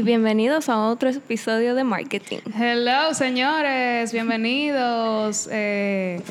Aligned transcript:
Y 0.00 0.02
bienvenidos 0.02 0.70
a 0.70 0.78
otro 0.78 1.10
episodio 1.10 1.74
de 1.74 1.84
Marketing. 1.84 2.38
Hello, 2.58 3.12
señores. 3.12 4.10
Bienvenidos 4.14 5.46
eh, 5.52 6.22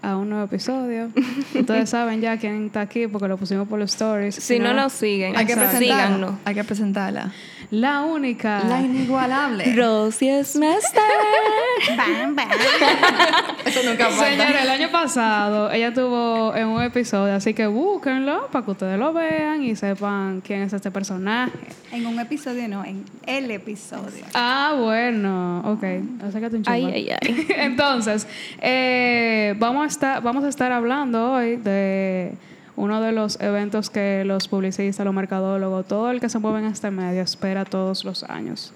a 0.00 0.16
un 0.16 0.30
nuevo 0.30 0.46
episodio. 0.46 1.10
Ustedes 1.54 1.90
saben 1.90 2.22
ya 2.22 2.38
quién 2.38 2.64
está 2.68 2.80
aquí 2.80 3.08
porque 3.08 3.28
lo 3.28 3.36
pusimos 3.36 3.68
por 3.68 3.78
los 3.78 3.90
stories. 3.92 4.36
Si 4.36 4.58
no 4.58 4.72
nos 4.72 4.94
siguen, 4.94 5.36
Hay 5.36 5.44
que 5.44 5.54
presentarla. 5.54 6.06
síganos. 6.06 6.34
Hay 6.46 6.54
que 6.54 6.64
presentarla. 6.64 7.32
La 7.70 8.02
única. 8.02 8.62
La 8.64 8.80
inigualable. 8.80 9.72
Rosy 9.76 10.44
Smester. 10.44 11.02
Eso 13.64 13.82
nunca 13.84 14.08
falta. 14.10 14.30
Señores, 14.30 14.62
el 14.62 14.70
año 14.70 14.90
pasado 14.90 15.70
ella 15.70 15.88
estuvo 15.88 16.54
en 16.54 16.68
un 16.68 16.82
episodio, 16.82 17.34
así 17.34 17.54
que 17.54 17.66
búsquenlo 17.66 18.48
para 18.52 18.64
que 18.64 18.70
ustedes 18.70 18.98
lo 18.98 19.12
vean 19.12 19.62
y 19.62 19.74
sepan 19.76 20.40
quién 20.40 20.62
es 20.62 20.72
este 20.72 20.90
personaje. 20.90 21.52
En 21.92 22.06
un 22.06 22.18
episodio, 22.20 22.68
no, 22.68 22.84
en 22.84 23.04
el 23.26 23.50
episodio. 23.50 24.24
Ah, 24.34 24.74
bueno, 24.78 25.60
ok. 25.60 25.84
Acércate 26.26 26.56
un 26.56 26.62
Ay, 26.66 26.84
ay, 26.84 27.10
ay. 27.10 27.46
Entonces, 27.56 28.26
eh, 28.60 29.54
vamos, 29.58 29.84
a 29.84 29.86
estar, 29.86 30.22
vamos 30.22 30.44
a 30.44 30.48
estar 30.48 30.72
hablando 30.72 31.32
hoy 31.32 31.56
de 31.56 32.32
uno 32.76 33.00
de 33.00 33.12
los 33.12 33.40
eventos 33.40 33.90
que 33.90 34.24
los 34.24 34.48
publicistas, 34.48 35.04
los 35.04 35.14
mercadólogos, 35.14 35.86
todo 35.86 36.10
el 36.10 36.20
que 36.20 36.28
se 36.28 36.38
mueve 36.38 36.60
en 36.60 36.66
este 36.66 36.90
medio 36.90 37.22
espera 37.22 37.64
todos 37.64 38.04
los 38.04 38.22
años. 38.24 38.72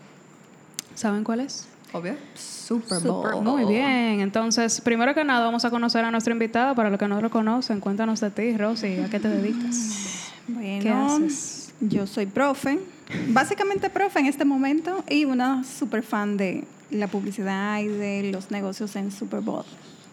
¿Saben 0.94 1.22
cuál 1.24 1.40
es? 1.40 1.66
Obvio. 1.92 2.14
Super 2.34 3.00
Bowl. 3.00 3.22
Super 3.22 3.34
Bowl. 3.34 3.44
Muy 3.44 3.64
bien, 3.64 4.20
entonces, 4.20 4.80
primero 4.80 5.14
que 5.14 5.24
nada, 5.24 5.44
vamos 5.44 5.64
a 5.64 5.70
conocer 5.70 6.04
a 6.04 6.10
nuestra 6.10 6.32
invitada. 6.32 6.74
Para 6.74 6.88
los 6.88 6.98
que 6.98 7.08
no 7.08 7.20
lo 7.20 7.30
conocen, 7.30 7.80
cuéntanos 7.80 8.20
de 8.20 8.30
ti, 8.30 8.56
Rosy, 8.56 8.98
¿a 9.00 9.10
qué 9.10 9.20
te 9.20 9.28
dedicas? 9.28 10.16
Bueno, 10.48 10.82
¿Qué 10.82 10.90
haces? 10.90 11.72
yo 11.80 12.08
soy 12.08 12.26
profe, 12.26 12.80
básicamente 13.28 13.88
profe 13.88 14.18
en 14.18 14.26
este 14.26 14.44
momento 14.44 15.04
y 15.08 15.24
una 15.24 15.62
super 15.62 16.02
fan 16.02 16.36
de 16.36 16.64
la 16.90 17.06
publicidad 17.06 17.78
y 17.78 17.86
de 17.86 18.30
los 18.32 18.50
negocios 18.50 18.96
en 18.96 19.12
Super 19.12 19.40
Bowl. 19.40 19.64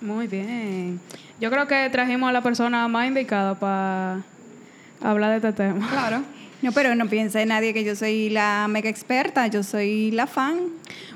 Muy 0.02 0.28
bien. 0.28 1.00
Yo 1.40 1.50
creo 1.52 1.68
que 1.68 1.90
trajimos 1.90 2.30
a 2.30 2.32
la 2.32 2.42
persona 2.42 2.88
más 2.88 3.08
indicada 3.08 3.56
para 3.56 4.22
hablar 5.02 5.32
de 5.32 5.36
este 5.38 5.54
tema. 5.54 5.88
Claro. 5.90 6.24
No, 6.60 6.72
pero 6.72 6.96
no 6.96 7.06
piense 7.08 7.46
nadie 7.46 7.72
que 7.72 7.84
yo 7.84 7.96
soy 7.96 8.32
la 8.32 8.66
mega 8.68 8.90
experta, 8.90 9.46
yo 9.46 9.62
soy 9.62 10.10
la 10.10 10.26
fan. 10.26 10.58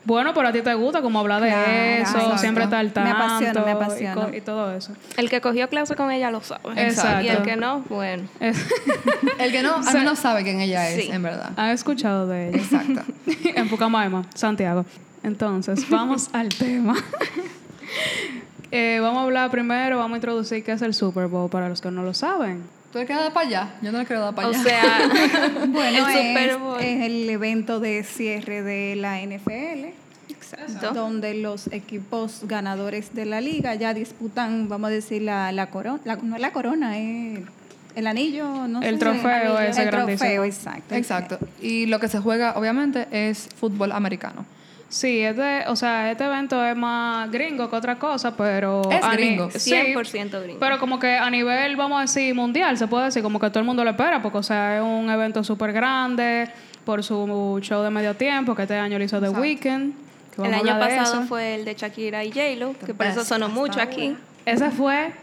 Bueno, 0.06 0.36
pero 0.36 0.50
a 0.50 0.52
ti 0.52 0.62
te 0.62 0.72
gusta 0.76 1.02
como 1.02 1.18
hablar 1.18 1.42
de 1.42 1.50
Claro, 1.50 1.72
eso, 1.72 2.16
exacto. 2.18 2.38
siempre 2.38 2.64
estar 2.66 2.80
al 2.80 2.86
Me 2.86 2.92
tanto 2.94 3.12
apasiona, 3.16 3.66
me 3.66 3.72
apasiona. 3.72 4.38
Y, 4.38 4.42
todo 4.42 4.72
eso. 4.76 4.94
El 5.18 5.32
que 5.32 5.42
cogió 5.42 5.68
clase 5.68 5.96
con 5.96 6.12
ella 6.12 6.30
lo 6.30 6.42
sabe. 6.42 6.62
Exacto. 6.86 7.26
Y 7.26 7.30
el 7.30 7.42
que 7.42 7.56
no, 7.56 7.80
bueno. 7.90 8.28
Es- 8.40 8.64
El 9.40 9.52
que 9.52 9.64
no, 9.64 9.78
al 9.78 9.94
menos 9.96 10.20
sabe 10.20 10.44
quién 10.44 10.62
ella 10.62 10.88
es, 10.92 11.06
Sí. 11.06 11.12
en 11.12 11.24
verdad. 11.24 11.54
¿Han 11.56 11.72
escuchado 11.72 12.28
de 12.28 12.50
ella? 12.50 12.58
Exacto. 12.60 13.02
en 13.56 13.68
Pucamaima, 13.68 14.24
Santiago. 14.36 14.86
Entonces, 15.24 15.90
vamos 15.90 16.30
al 16.34 16.50
tema. 16.50 16.94
Eh, 18.72 19.00
vamos 19.02 19.20
a 19.20 19.24
hablar 19.24 19.52
primero, 19.52 19.98
vamos 19.98 20.14
a 20.16 20.18
introducir 20.18 20.64
qué 20.64 20.72
es 20.72 20.82
el 20.82 20.94
Super 20.94 21.28
Bowl 21.28 21.50
para 21.50 21.68
los 21.70 21.82
que 21.82 21.92
no 21.92 22.04
lo 22.04 22.14
saben. 22.14 22.64
¿Tú 22.92 23.00
le 23.00 23.06
quieres 23.06 23.24
dar 23.26 23.34
para 23.34 23.48
allá? 23.48 23.70
Yo 23.82 23.92
no 23.92 24.00
le 24.00 24.06
quiero 24.06 24.22
dar 24.22 24.36
para 24.36 24.48
O 24.48 24.52
allá. 24.52 24.64
sea, 24.64 25.10
Bueno, 25.68 26.08
el 26.10 26.14
Super 26.34 26.50
es, 26.50 26.60
Bowl. 26.60 26.80
es 26.80 27.02
el 27.06 27.30
evento 27.30 27.80
de 27.80 28.04
cierre 28.04 28.62
de 28.64 28.96
la 28.96 29.20
NFL. 29.22 29.94
Exacto. 30.30 30.92
Donde 30.94 31.34
los 31.34 31.68
equipos 31.68 32.42
ganadores 32.44 33.14
de 33.14 33.26
la 33.26 33.40
liga 33.42 33.76
ya 33.76 33.94
disputan, 33.94 34.68
vamos 34.68 34.90
a 34.90 34.92
decir, 34.92 35.22
la, 35.22 35.52
la 35.52 35.68
corona. 35.68 36.02
no 36.22 36.36
es 36.36 36.42
la 36.42 36.52
corona, 36.52 36.98
es 36.98 37.40
el 37.96 38.08
anillo, 38.08 38.68
no 38.68 38.82
El 38.82 38.96
sé. 38.96 39.00
trofeo 39.00 39.60
el 39.60 39.68
ese 39.68 39.86
grandísimo. 39.86 40.18
trofeo, 40.30 40.44
exacto. 40.46 40.96
Exacto. 40.96 41.40
Y 41.62 41.86
lo 41.88 42.00
que 42.00 42.08
se 42.10 42.20
juega, 42.20 42.54
obviamente, 42.58 43.08
es 43.12 43.48
fútbol 43.58 43.92
americano. 43.94 44.46
Sí, 44.92 45.22
este, 45.22 45.64
o 45.70 45.76
sea, 45.78 46.12
este 46.12 46.26
evento 46.26 46.64
es 46.66 46.76
más 46.76 47.32
gringo 47.32 47.70
que 47.70 47.76
otra 47.78 47.98
cosa, 47.98 48.36
pero... 48.36 48.82
Es 48.92 49.10
gringo. 49.14 49.50
sí, 49.56 49.72
100% 49.72 50.44
gringo. 50.44 50.60
Pero 50.60 50.80
como 50.80 51.00
que 51.00 51.16
a 51.16 51.30
nivel, 51.30 51.78
vamos 51.78 51.98
a 51.98 52.02
decir, 52.02 52.36
mundial, 52.36 52.78
se 52.78 52.88
puede 52.88 53.06
decir, 53.06 53.24
como 53.24 53.40
que 53.40 53.50
todo 53.50 53.60
el 53.60 53.66
mundo 53.66 53.86
lo 53.86 53.92
espera, 53.92 54.22
porque, 54.22 54.40
o 54.40 54.44
sea, 54.44 54.78
es 54.78 54.84
un 54.84 55.10
evento 55.10 55.46
súper 55.46 55.72
grande 55.72 56.50
por 56.84 57.06
su 57.06 57.58
show 57.62 57.82
de 57.84 57.90
medio 57.90 58.16
tiempo, 58.16 58.54
que 58.54 58.64
este 58.64 58.76
año 58.76 58.98
lo 58.98 59.06
hizo 59.06 59.22
The 59.22 59.28
Exacto. 59.28 59.42
Weeknd. 59.42 59.94
que 60.36 60.42
el 60.42 60.54
año 60.54 60.78
pasado 60.78 61.22
fue 61.24 61.56
el 61.56 61.64
de 61.64 61.74
Shakira 61.74 62.26
y 62.26 62.30
J-Lo, 62.30 62.74
que 62.86 62.94
por 62.94 63.06
eso 63.06 63.24
sonó 63.24 63.48
mucho 63.48 63.80
aquí. 63.80 64.18
Ese 64.46 64.72
fue 64.72 65.14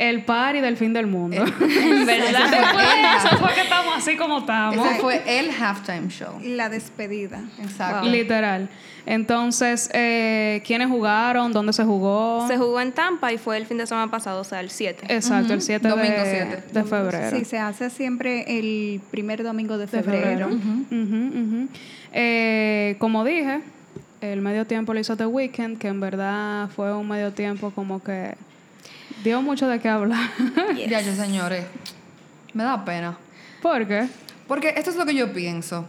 el 0.00 0.22
party 0.24 0.60
del 0.60 0.78
fin 0.78 0.94
del 0.94 1.06
mundo. 1.06 1.44
¿Verdad? 1.60 2.50
Después 2.50 2.86
de 2.86 3.16
eso 3.18 3.36
fue 3.36 3.52
que 3.52 3.60
estamos 3.60 3.94
así 3.98 4.16
como 4.16 4.38
estamos. 4.38 4.86
Ese 4.86 4.98
fue 4.98 5.22
el 5.26 5.50
halftime 5.50 6.08
show. 6.08 6.40
La 6.42 6.70
despedida. 6.70 7.42
Exacto. 7.62 8.08
Literal. 8.08 8.70
Entonces, 9.04 9.90
eh, 9.92 10.62
¿quiénes 10.66 10.88
jugaron? 10.88 11.52
¿Dónde 11.52 11.74
se 11.74 11.84
jugó? 11.84 12.46
Se 12.48 12.56
jugó 12.56 12.80
en 12.80 12.92
Tampa 12.92 13.30
y 13.30 13.36
fue 13.36 13.58
el 13.58 13.66
fin 13.66 13.76
de 13.76 13.86
semana 13.86 14.10
pasado, 14.10 14.40
o 14.40 14.44
sea, 14.44 14.60
el 14.60 14.70
7. 14.70 15.04
Exacto, 15.14 15.52
el 15.52 15.60
7 15.60 15.86
Domingo 15.86 16.22
de, 16.22 16.30
siete. 16.30 16.62
de 16.72 16.84
febrero. 16.84 17.38
Sí, 17.38 17.44
se 17.44 17.58
hace 17.58 17.90
siempre 17.90 18.58
el 18.58 19.02
primer 19.10 19.42
domingo 19.42 19.76
de 19.76 19.86
de 19.86 20.02
febrero. 20.02 20.48
Eh, 22.12 22.96
como 22.98 23.24
dije, 23.24 23.60
el 24.22 24.40
medio 24.40 24.66
tiempo 24.66 24.94
lo 24.94 25.00
hizo 25.00 25.16
The 25.16 25.26
Weeknd, 25.26 25.78
que 25.78 25.88
en 25.88 26.00
verdad 26.00 26.68
fue 26.74 26.94
un 26.94 27.06
medio 27.06 27.32
tiempo 27.32 27.70
como 27.70 28.02
que 28.02 28.34
dio 29.22 29.42
mucho 29.42 29.68
de 29.68 29.80
qué 29.80 29.88
hablar. 29.88 30.30
Ya, 30.76 31.00
ya, 31.00 31.14
señores. 31.14 31.64
Me 32.52 32.64
da 32.64 32.84
pena. 32.84 33.16
¿Por 33.62 33.86
qué? 33.86 34.08
Porque 34.48 34.74
esto 34.76 34.90
es 34.90 34.96
lo 34.96 35.06
que 35.06 35.14
yo 35.14 35.32
pienso. 35.32 35.86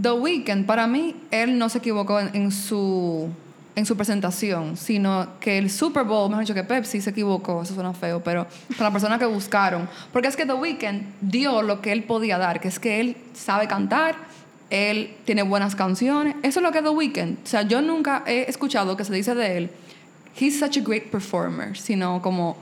The 0.00 0.12
Weeknd, 0.12 0.66
para 0.66 0.86
mí, 0.86 1.16
él 1.30 1.58
no 1.58 1.68
se 1.68 1.78
equivocó 1.78 2.20
en, 2.20 2.30
en 2.34 2.50
su 2.50 3.30
en 3.76 3.86
su 3.86 3.96
presentación, 3.96 4.76
sino 4.76 5.38
que 5.40 5.58
el 5.58 5.70
Super 5.70 6.04
Bowl, 6.04 6.28
mejor 6.28 6.44
dicho 6.44 6.54
que 6.54 6.62
Pepsi 6.62 7.00
se 7.00 7.10
equivocó, 7.10 7.62
eso 7.62 7.74
suena 7.74 7.92
feo, 7.92 8.22
pero 8.22 8.46
para 8.76 8.84
la 8.84 8.92
persona 8.92 9.18
que 9.18 9.26
buscaron, 9.26 9.88
porque 10.12 10.28
es 10.28 10.36
que 10.36 10.46
The 10.46 10.54
Weeknd 10.54 11.02
dio 11.20 11.62
lo 11.62 11.80
que 11.80 11.92
él 11.92 12.04
podía 12.04 12.38
dar, 12.38 12.60
que 12.60 12.68
es 12.68 12.78
que 12.78 13.00
él 13.00 13.16
sabe 13.32 13.66
cantar, 13.66 14.14
él 14.70 15.16
tiene 15.24 15.42
buenas 15.42 15.74
canciones, 15.74 16.36
eso 16.42 16.60
es 16.60 16.62
lo 16.62 16.70
que 16.70 16.78
es 16.78 16.84
The 16.84 16.90
Weeknd. 16.90 17.38
O 17.44 17.46
sea, 17.46 17.62
yo 17.62 17.82
nunca 17.82 18.22
he 18.26 18.48
escuchado 18.48 18.96
que 18.96 19.04
se 19.04 19.12
dice 19.12 19.34
de 19.34 19.58
él, 19.58 19.70
he's 20.38 20.58
such 20.58 20.78
a 20.78 20.80
great 20.80 21.10
performer, 21.10 21.76
sino 21.76 22.22
como 22.22 22.56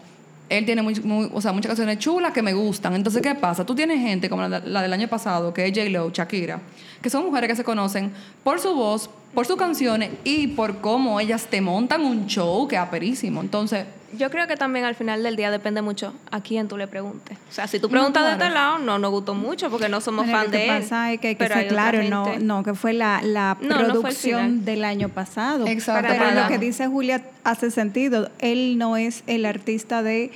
él 0.48 0.64
tiene 0.66 0.82
muy, 0.82 0.94
muy- 1.00 1.30
o 1.32 1.40
sea, 1.40 1.52
muchas 1.52 1.70
canciones 1.70 1.98
chulas 1.98 2.32
que 2.32 2.42
me 2.42 2.52
gustan. 2.52 2.94
Entonces, 2.94 3.22
¿qué 3.22 3.34
pasa? 3.34 3.64
Tú 3.64 3.74
tienes 3.74 4.00
gente 4.00 4.28
como 4.28 4.46
la, 4.46 4.60
del 4.60 4.92
año 4.92 5.08
pasado, 5.08 5.52
que 5.54 5.66
es 5.66 5.72
J-Lo, 5.76 6.10
Shakira, 6.10 6.60
que 7.00 7.08
son 7.10 7.24
mujeres 7.24 7.48
que 7.48 7.56
se 7.56 7.64
conocen 7.64 8.12
por 8.44 8.60
su 8.60 8.74
voz, 8.74 9.08
por 9.34 9.46
sus 9.46 9.56
canciones 9.56 10.10
y 10.24 10.48
por 10.48 10.78
cómo 10.80 11.18
ellas 11.20 11.46
te 11.48 11.60
montan 11.60 12.02
un 12.04 12.26
show 12.26 12.68
que 12.68 12.76
es 12.76 12.82
aperísimo. 12.82 13.40
Entonces, 13.40 13.86
Yo 14.18 14.30
creo 14.30 14.46
que 14.46 14.56
también 14.56 14.84
al 14.84 14.94
final 14.94 15.22
del 15.22 15.36
día 15.36 15.50
depende 15.50 15.82
mucho 15.82 16.12
a 16.30 16.40
quién 16.40 16.68
tú 16.68 16.76
le 16.76 16.86
preguntes. 16.86 17.38
O 17.50 17.52
sea, 17.52 17.66
si 17.66 17.78
tú 17.78 17.88
preguntas 17.88 18.22
de 18.24 18.36
claro. 18.36 18.42
este 18.44 18.54
lado, 18.54 18.78
no 18.78 18.98
nos 18.98 19.10
gustó 19.10 19.34
mucho 19.34 19.70
porque 19.70 19.88
no 19.88 20.00
somos 20.00 20.26
Bueno, 20.26 20.38
fan 20.38 20.46
lo 20.46 20.52
que 20.52 20.58
de 20.58 20.64
él. 20.64 20.82
pasa 20.82 21.12
es 21.12 21.20
que 21.20 21.28
hay 21.28 21.36
que 21.36 21.48
ser 21.48 21.68
claro, 21.68 22.02
no, 22.02 22.38
no, 22.38 22.62
que 22.62 22.74
fue 22.74 22.92
la, 22.92 23.20
la 23.22 23.56
No, 23.60 23.68
no 23.68 23.76
fue 23.76 23.92
producción 24.00 24.64
del 24.64 24.84
año 24.84 25.08
pasado. 25.08 25.66
Exacto. 25.66 26.08
Pero 26.10 26.30
lo 26.32 26.48
que 26.48 26.58
dice 26.58 26.86
Julia 26.86 27.22
hace 27.44 27.70
sentido. 27.70 28.30
Él 28.38 28.78
no 28.78 28.96
es 28.96 29.24
el 29.26 29.46
artista 29.46 30.02
de 30.02 30.30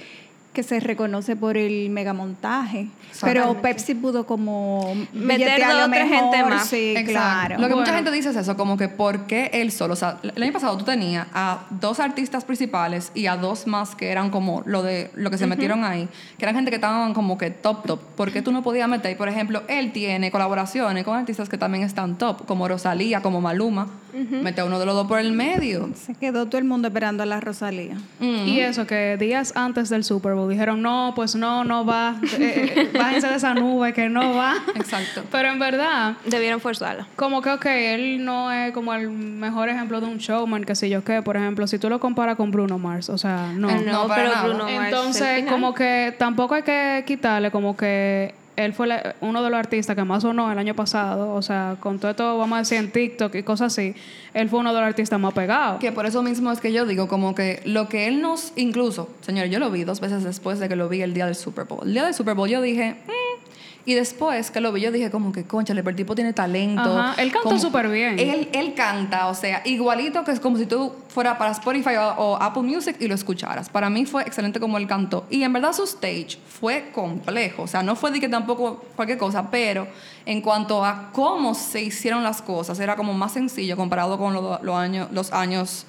que 0.57 0.63
se 0.63 0.81
reconoce 0.81 1.37
por 1.37 1.59
el 1.59 1.91
megamontaje. 1.91 2.89
Pero. 3.21 3.61
Pepsi 3.61 3.95
pudo 3.95 4.25
como 4.25 4.95
Meter 5.13 5.39
billetearlo 5.39 5.77
dos 5.77 5.89
o 5.89 5.91
tres 5.91 6.09
mejor, 6.09 6.25
gente 6.25 6.45
más. 6.45 6.67
Sí, 6.67 6.95
Exacto. 6.97 7.13
claro. 7.13 7.59
Lo 7.59 7.69
que 7.69 7.75
mucha 7.75 7.95
gente 7.95 8.11
dice 8.11 8.31
es 8.31 8.37
eso, 8.37 8.57
como 8.57 8.79
que 8.79 8.89
¿por 8.89 9.27
qué 9.27 9.51
él 9.53 9.71
solo? 9.71 9.93
O 9.93 9.97
sea, 9.97 10.19
el 10.23 10.43
año 10.43 10.55
pasado 10.55 10.79
tú 10.79 10.85
tenías 10.85 11.27
a 11.35 11.67
dos 11.69 12.01
artistas 12.01 12.47
principales 12.47 13.13
y 13.15 13.27
a 13.27 13.37
dos 13.37 13.67
más 13.67 13.95
que 13.95 14.09
eran 14.09 14.31
como 14.31 14.63
lo 14.65 14.83
de 14.83 15.11
lo 15.15 15.31
que 15.31 15.37
se 15.37 15.47
metieron 15.47 15.85
ahí, 15.85 16.09
que 16.39 16.47
eran 16.47 16.55
gente 16.55 16.71
que 16.71 16.77
estaban 16.77 17.13
como 17.13 17.37
que 17.37 17.51
top 17.51 17.85
top. 17.87 18.01
¿Por 18.17 18.33
qué 18.33 18.41
tú 18.41 18.51
no 18.51 18.63
podías 18.63 18.89
meter? 18.89 19.13
Y, 19.13 19.15
por 19.15 19.29
ejemplo, 19.29 19.63
él 19.69 19.93
tiene 19.93 20.31
colaboraciones 20.31 21.05
con 21.05 21.19
artistas 21.19 21.51
que 21.51 21.59
también 21.59 21.85
están 21.85 22.17
top, 22.17 22.47
como 22.47 22.67
Rosalía, 22.67 23.21
como 23.21 23.43
Maluma. 23.43 23.89
Mete 24.15 24.63
a 24.63 24.65
uno 24.65 24.79
de 24.79 24.87
los 24.87 24.95
dos 24.95 25.07
por 25.07 25.19
el 25.19 25.33
medio. 25.33 25.91
Se 25.95 26.15
quedó 26.15 26.47
todo 26.47 26.57
el 26.57 26.65
mundo 26.65 26.89
esperando 26.89 27.23
a 27.23 27.27
la 27.27 27.39
Rosalía. 27.39 27.97
Mm. 28.19 28.49
Y 28.49 28.61
eso, 28.61 28.87
que 28.87 29.19
días 29.19 29.53
antes 29.55 29.91
del 29.91 30.05
Super 30.05 30.33
Bowl 30.33 30.46
dijeron, 30.49 30.83
no, 30.83 31.13
pues 31.15 31.35
no, 31.35 31.65
no 31.65 31.85
va, 31.85 32.17
eh, 32.39 32.73
eh, 32.77 32.91
bájense 32.99 33.29
de 33.29 33.37
esa 33.37 33.55
nube, 33.55 33.93
que 33.93 34.09
no 34.09 34.35
va. 34.35 34.55
Exacto. 34.75 35.25
Pero 35.31 35.51
en 35.51 35.59
verdad, 35.59 36.15
Debieron 36.25 36.61
forzarla. 36.61 37.07
como 37.17 37.43
que, 37.43 37.51
ok, 37.51 37.67
él 37.67 38.25
no 38.25 38.53
es 38.53 38.73
como 38.73 38.95
el 38.95 39.11
mejor 39.11 39.69
ejemplo 39.69 40.01
de 40.01 40.07
un 40.07 40.19
showman, 40.19 40.65
que 40.65 40.75
sé 40.75 40.89
yo 40.89 41.05
qué, 41.05 41.23
por 41.23 41.37
ejemplo, 41.37 41.67
si 41.67 41.79
tú 41.79 41.89
lo 41.89 42.01
comparas 42.01 42.37
con 42.37 42.51
Bruno 42.51 42.79
Mars, 42.79 43.09
o 43.09 43.19
sea, 43.19 43.53
no. 43.55 43.69
No, 43.69 44.09
pero 44.09 44.29
nada. 44.31 44.45
Bruno 44.45 44.65
Mars, 44.65 44.85
Entonces, 44.87 45.45
como 45.49 45.75
que 45.75 46.15
tampoco 46.19 46.55
hay 46.55 46.63
que 46.63 47.05
quitarle 47.07 47.51
como 47.51 47.77
que 47.77 48.35
él 48.57 48.73
fue 48.73 48.87
la- 48.87 49.15
uno 49.21 49.43
de 49.43 49.51
los 49.51 49.59
artistas 49.59 49.95
que 49.95 50.03
más 50.05 50.23
sonó 50.23 50.51
el 50.51 50.59
año 50.59 50.75
pasado, 50.75 51.35
o 51.35 51.43
sea, 51.43 51.77
con 51.81 51.99
todo 51.99 52.11
esto, 52.11 52.39
vamos 52.39 52.57
a 52.57 52.59
decir, 52.61 52.79
en 52.79 52.91
TikTok 52.91 53.35
y 53.35 53.43
cosas 53.43 53.73
así, 53.73 53.95
él 54.35 54.49
fue 54.49 54.59
uno 54.61 54.73
de 54.75 54.81
los 54.81 54.89
artistas 54.89 55.21
más 55.21 55.33
pegados. 55.35 55.79
Que 55.81 55.93
por 55.93 56.07
eso 56.07 56.23
mismo 56.23 56.51
es 56.53 56.61
que 56.61 56.73
yo 56.73 56.87
digo 56.87 57.07
como 57.09 57.35
que 57.35 57.61
lo 57.65 57.89
que 57.89 58.07
él 58.09 58.21
nos, 58.21 58.53
incluso, 58.57 59.11
señores, 59.21 59.51
yo 59.51 59.59
lo 59.59 59.71
vi 59.71 59.85
dos 59.85 60.01
veces 60.01 60.25
después 60.25 60.59
de 60.59 60.69
que 60.69 60.77
lo 60.77 60.89
vi 60.89 61.03
el 61.03 61.15
día 61.15 61.27
del 61.27 61.35
Super 61.35 61.65
Bowl. 61.67 61.87
El 61.87 61.93
día 61.93 62.05
del 62.05 62.15
Super 62.15 62.35
Bowl 62.35 62.49
yo 62.49 62.61
dije, 62.63 62.97
"Mm, 63.07 63.47
Y 63.87 63.95
después 63.95 64.51
que 64.51 64.61
lo 64.61 64.73
vi, 64.73 64.81
yo 64.83 64.91
dije 64.91 65.11
como 65.13 65.31
que, 65.33 65.45
concha, 65.45 65.73
el 65.73 65.95
tipo 65.97 66.15
tiene 66.17 66.33
talento. 66.33 66.83
Ajá, 66.83 67.23
él 67.23 67.31
canta 67.31 67.57
súper 67.61 67.89
bien. 67.89 68.19
Él, 68.19 68.49
él 68.53 68.75
canta, 68.75 69.29
o 69.29 69.35
sea, 69.35 69.63
igualito 69.65 70.25
que 70.25 70.33
es 70.33 70.41
como 70.41 70.59
si 70.59 70.67
tú 70.67 70.93
fuera 71.09 71.39
para 71.39 71.53
Spotify 71.53 71.95
o, 71.97 72.09
o 72.19 72.43
Apple 72.43 72.63
Music 72.65 72.97
y 72.99 73.07
lo 73.07 73.15
escucharas. 73.15 73.69
Para 73.71 73.89
mí 73.89 74.05
fue 74.05 74.23
excelente 74.25 74.59
como 74.59 74.77
él 74.77 74.89
cantó. 74.89 75.25
Y 75.31 75.45
en 75.45 75.53
verdad 75.53 75.73
su 75.73 75.85
stage 75.85 76.37
fue 76.49 76.91
complejo. 76.93 77.63
O 77.63 77.67
sea, 77.69 77.85
no 77.85 77.95
fue 77.95 78.11
de 78.11 78.19
que 78.19 78.29
tampoco 78.29 78.85
cualquier 78.97 79.19
cosa, 79.19 79.51
pero 79.53 79.87
en 80.27 80.41
cuanto 80.41 80.85
a 80.85 81.11
cómo 81.13 81.55
se 81.55 81.81
hicieron 81.83 82.25
las 82.25 82.43
cosas, 82.43 82.81
era 82.81 82.97
como 82.97 83.15
más 83.15 83.35
sencillo 83.35 83.77
comparado 83.77 84.19
con 84.19 84.35
lo- 84.35 84.59
lo 84.65 84.77
años, 84.77 85.09
los 85.13 85.33
años 85.33 85.87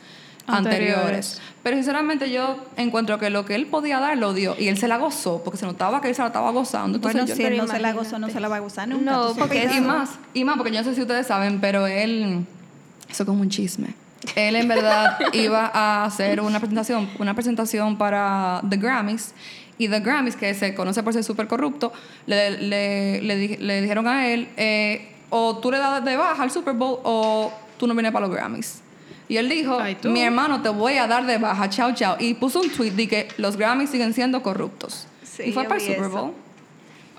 Anteriores. 0.47 0.95
anteriores. 0.95 1.41
Pero 1.63 1.75
sinceramente 1.77 2.31
yo 2.31 2.57
encuentro 2.77 3.19
que 3.19 3.29
lo 3.29 3.45
que 3.45 3.55
él 3.55 3.65
podía 3.67 3.99
dar 3.99 4.17
lo 4.17 4.33
dio. 4.33 4.55
Y 4.57 4.69
él 4.69 4.77
se 4.77 4.87
la 4.87 4.97
gozó, 4.97 5.43
porque 5.43 5.57
se 5.57 5.65
notaba 5.65 5.99
que 6.01 6.07
él 6.07 6.15
se 6.15 6.21
la 6.21 6.27
estaba 6.27 6.51
gozando. 6.51 6.97
Entonces 6.97 7.21
Bueno, 7.21 7.27
yo- 7.27 7.35
si 7.35 7.43
él 7.43 7.57
no 7.57 7.67
se 7.67 7.79
la 7.79 7.91
gozó, 7.93 8.17
no 8.19 8.29
se 8.29 8.39
la 8.39 8.47
va 8.47 8.55
a 8.55 8.59
gozar 8.59 8.87
nunca. 8.87 9.11
No, 9.11 9.33
porque 9.35 9.65
y 9.75 9.81
más, 9.81 10.11
y 10.33 10.43
más, 10.45 10.55
porque 10.57 10.71
yo 10.71 10.79
no 10.79 10.83
sé 10.85 10.95
si 10.95 11.01
ustedes 11.01 11.27
saben, 11.27 11.59
pero 11.59 11.85
él, 11.87 12.45
eso 13.09 13.23
es 13.23 13.27
como 13.27 13.41
un 13.41 13.49
chisme. 13.49 13.93
Él 14.35 14.55
en 14.55 14.67
verdad 14.67 15.17
iba 15.33 15.69
a 15.73 16.05
hacer 16.05 16.41
una 16.41 16.59
presentación, 16.59 17.09
una 17.19 17.33
presentación 17.33 17.97
para 17.97 18.61
The 18.67 18.77
Grammys. 18.77 19.33
Y 19.79 19.89
The 19.89 19.99
Grammys, 19.99 20.35
que 20.35 20.53
se 20.55 20.73
conoce 20.73 21.03
por 21.03 21.13
ser 21.13 21.23
súper 21.23 21.47
corrupto, 21.47 21.93
le, 22.25 22.51
le, 22.61 23.21
le, 23.21 23.35
di- 23.35 23.57
le 23.57 23.79
dijeron 23.81 24.07
a 24.07 24.27
él, 24.27 24.49
eh, 24.57 25.13
o 25.29 25.57
tú 25.59 25.69
le 25.69 25.77
das 25.77 26.03
de 26.03 26.15
baja 26.17 26.41
al 26.41 26.49
Super 26.51 26.73
Bowl 26.73 26.99
o 27.03 27.53
tú 27.77 27.85
no 27.85 27.93
vienes 27.93 28.11
para 28.11 28.25
los 28.25 28.35
Grammys. 28.35 28.81
Y 29.29 29.37
él 29.37 29.49
dijo, 29.49 29.79
Ay, 29.79 29.97
mi 30.05 30.21
hermano, 30.21 30.61
te 30.61 30.69
voy 30.69 30.93
a 30.97 31.07
dar 31.07 31.25
de 31.25 31.37
baja, 31.37 31.69
chao, 31.69 31.93
chao. 31.93 32.15
Y 32.19 32.33
puso 32.35 32.61
un 32.61 32.69
tweet 32.69 32.91
de 32.91 33.07
que 33.07 33.27
los 33.37 33.57
Grammys 33.57 33.89
siguen 33.89 34.13
siendo 34.13 34.41
corruptos. 34.41 35.07
Sí, 35.23 35.43
y 35.47 35.51
fue 35.51 35.63
yo 35.63 35.69
para 35.69 35.81
el 35.81 35.87
Super 35.87 36.05
eso. 36.05 36.09
Bowl. 36.09 36.33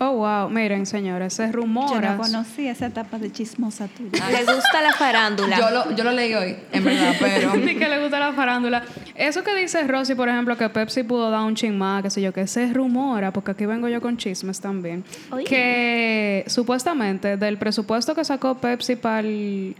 Oh, 0.00 0.12
wow. 0.12 0.48
Miren, 0.48 0.86
señores, 0.86 1.34
se 1.34 1.46
Yo 1.46 1.52
rumora. 1.52 2.12
no 2.14 2.22
conocí 2.22 2.68
esa 2.68 2.86
etapa 2.86 3.18
de 3.18 3.32
chismosa 3.32 3.88
tuya. 3.88 4.30
Le 4.30 4.44
gusta 4.44 4.80
la 4.80 4.92
farándula. 4.92 5.58
Yo 5.58 5.70
lo, 5.70 5.90
yo 5.90 6.04
lo 6.04 6.12
leí 6.12 6.32
hoy, 6.34 6.56
en 6.70 6.84
verdad, 6.84 7.16
pero... 7.18 7.52
Sí, 7.54 7.74
que 7.74 7.88
le 7.88 8.00
gusta 8.00 8.20
la 8.20 8.32
farándula. 8.32 8.84
Eso 9.16 9.42
que 9.42 9.52
dice 9.56 9.82
Rosy, 9.88 10.14
por 10.14 10.28
ejemplo, 10.28 10.56
que 10.56 10.68
Pepsi 10.68 11.02
pudo 11.02 11.32
dar 11.32 11.40
un 11.40 11.56
ching 11.56 11.76
más, 11.76 12.04
qué 12.04 12.10
sé 12.10 12.22
yo, 12.22 12.32
que 12.32 12.46
se 12.46 12.72
rumora, 12.72 13.32
porque 13.32 13.50
aquí 13.50 13.66
vengo 13.66 13.88
yo 13.88 14.00
con 14.00 14.16
chismes 14.16 14.60
también, 14.60 15.02
Oye. 15.32 15.42
que 15.42 16.44
supuestamente 16.46 17.36
del 17.36 17.58
presupuesto 17.58 18.14
que 18.14 18.24
sacó 18.24 18.54
Pepsi 18.56 18.94
para 18.94 19.20
el, 19.26 19.74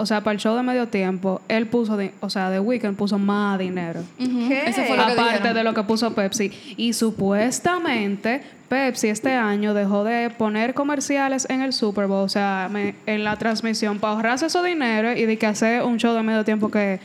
o 0.00 0.06
sea, 0.06 0.22
para 0.22 0.32
el 0.34 0.38
show 0.38 0.54
de 0.56 0.62
medio 0.62 0.86
tiempo, 0.88 1.40
él 1.48 1.66
puso, 1.66 1.98
o 2.20 2.30
sea, 2.30 2.50
The 2.50 2.60
Weeknd 2.60 2.94
puso 2.96 3.18
más 3.18 3.58
dinero. 3.58 4.00
¿Qué? 4.16 4.62
Eso 4.66 4.82
fue 4.84 4.96
lo 4.96 5.02
Aparte 5.02 5.52
de 5.52 5.64
lo 5.64 5.74
que 5.74 5.82
puso 5.82 6.14
Pepsi. 6.14 6.52
Y 6.76 6.92
supuestamente 6.92 8.42
Pepsi 8.68 9.08
este 9.08 9.32
año 9.32 9.74
dejó 9.74 10.04
de 10.04 10.30
poner 10.30 10.74
comerciales 10.74 11.46
en 11.50 11.62
el 11.62 11.72
Super 11.72 12.06
Bowl, 12.06 12.24
o 12.24 12.28
sea, 12.28 12.68
me- 12.70 12.94
en 13.06 13.24
la 13.24 13.36
transmisión, 13.36 13.98
para 13.98 14.14
ahorrarse 14.14 14.46
ese 14.46 14.62
dinero 14.62 15.12
y 15.12 15.24
de 15.24 15.36
que 15.38 15.46
hacer 15.46 15.82
un 15.82 15.98
show 15.98 16.14
de 16.14 16.22
medio 16.22 16.44
tiempo 16.44 16.70
que 16.70 17.00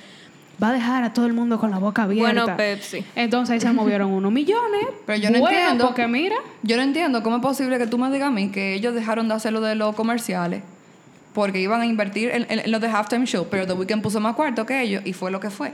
va 0.61 0.69
a 0.69 0.73
dejar 0.73 1.03
a 1.03 1.13
todo 1.13 1.25
el 1.25 1.33
mundo 1.33 1.59
con 1.59 1.71
la 1.71 1.79
boca 1.79 2.03
abierta. 2.03 2.31
Bueno, 2.43 2.57
Pepsi. 2.57 3.03
Entonces 3.15 3.53
ahí 3.53 3.59
se 3.59 3.71
movieron 3.73 4.11
unos 4.11 4.31
millones. 4.31 4.85
Pero 5.05 5.17
yo 5.19 5.29
no 5.31 5.39
Bueno, 5.39 5.57
entiendo. 5.57 5.85
Porque 5.87 6.07
mira, 6.07 6.35
Yo 6.61 6.75
no 6.77 6.83
entiendo 6.83 7.23
cómo 7.23 7.37
es 7.37 7.41
posible 7.41 7.77
que 7.77 7.87
tú 7.87 7.97
me 7.97 8.09
digas 8.11 8.27
a 8.27 8.31
mí 8.31 8.49
que 8.49 8.73
ellos 8.75 8.93
dejaron 8.93 9.27
de 9.29 9.33
hacer 9.33 9.51
lo 9.53 9.61
de 9.61 9.75
los 9.75 9.95
comerciales 9.95 10.61
porque 11.33 11.59
iban 11.59 11.81
a 11.81 11.85
invertir 11.85 12.29
en, 12.29 12.45
en- 12.49 12.59
en 12.59 12.71
lo 12.71 12.79
de 12.79 12.87
halftime 12.87 13.25
show, 13.25 13.47
pero 13.49 13.65
The 13.67 13.73
Weeknd 13.73 14.01
puso 14.01 14.19
más 14.19 14.35
cuarto 14.35 14.65
que 14.65 14.81
ellos 14.81 15.01
y 15.05 15.13
fue 15.13 15.31
lo 15.31 15.39
que 15.39 15.49
fue. 15.49 15.71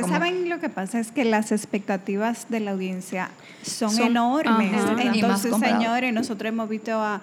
Como- 0.00 0.08
saben 0.14 0.48
lo 0.48 0.60
que 0.60 0.70
pasa 0.70 0.98
es 0.98 1.12
que 1.12 1.24
las 1.26 1.52
expectativas 1.52 2.46
de 2.48 2.60
la 2.60 2.70
audiencia 2.70 3.28
son, 3.62 3.90
Son- 3.90 4.06
enormes. 4.06 4.72
Entonces, 5.14 5.50
señores, 5.72 6.12
nosotros 6.14 6.48
hemos 6.48 6.68
visto 6.70 6.92
a, 6.92 7.16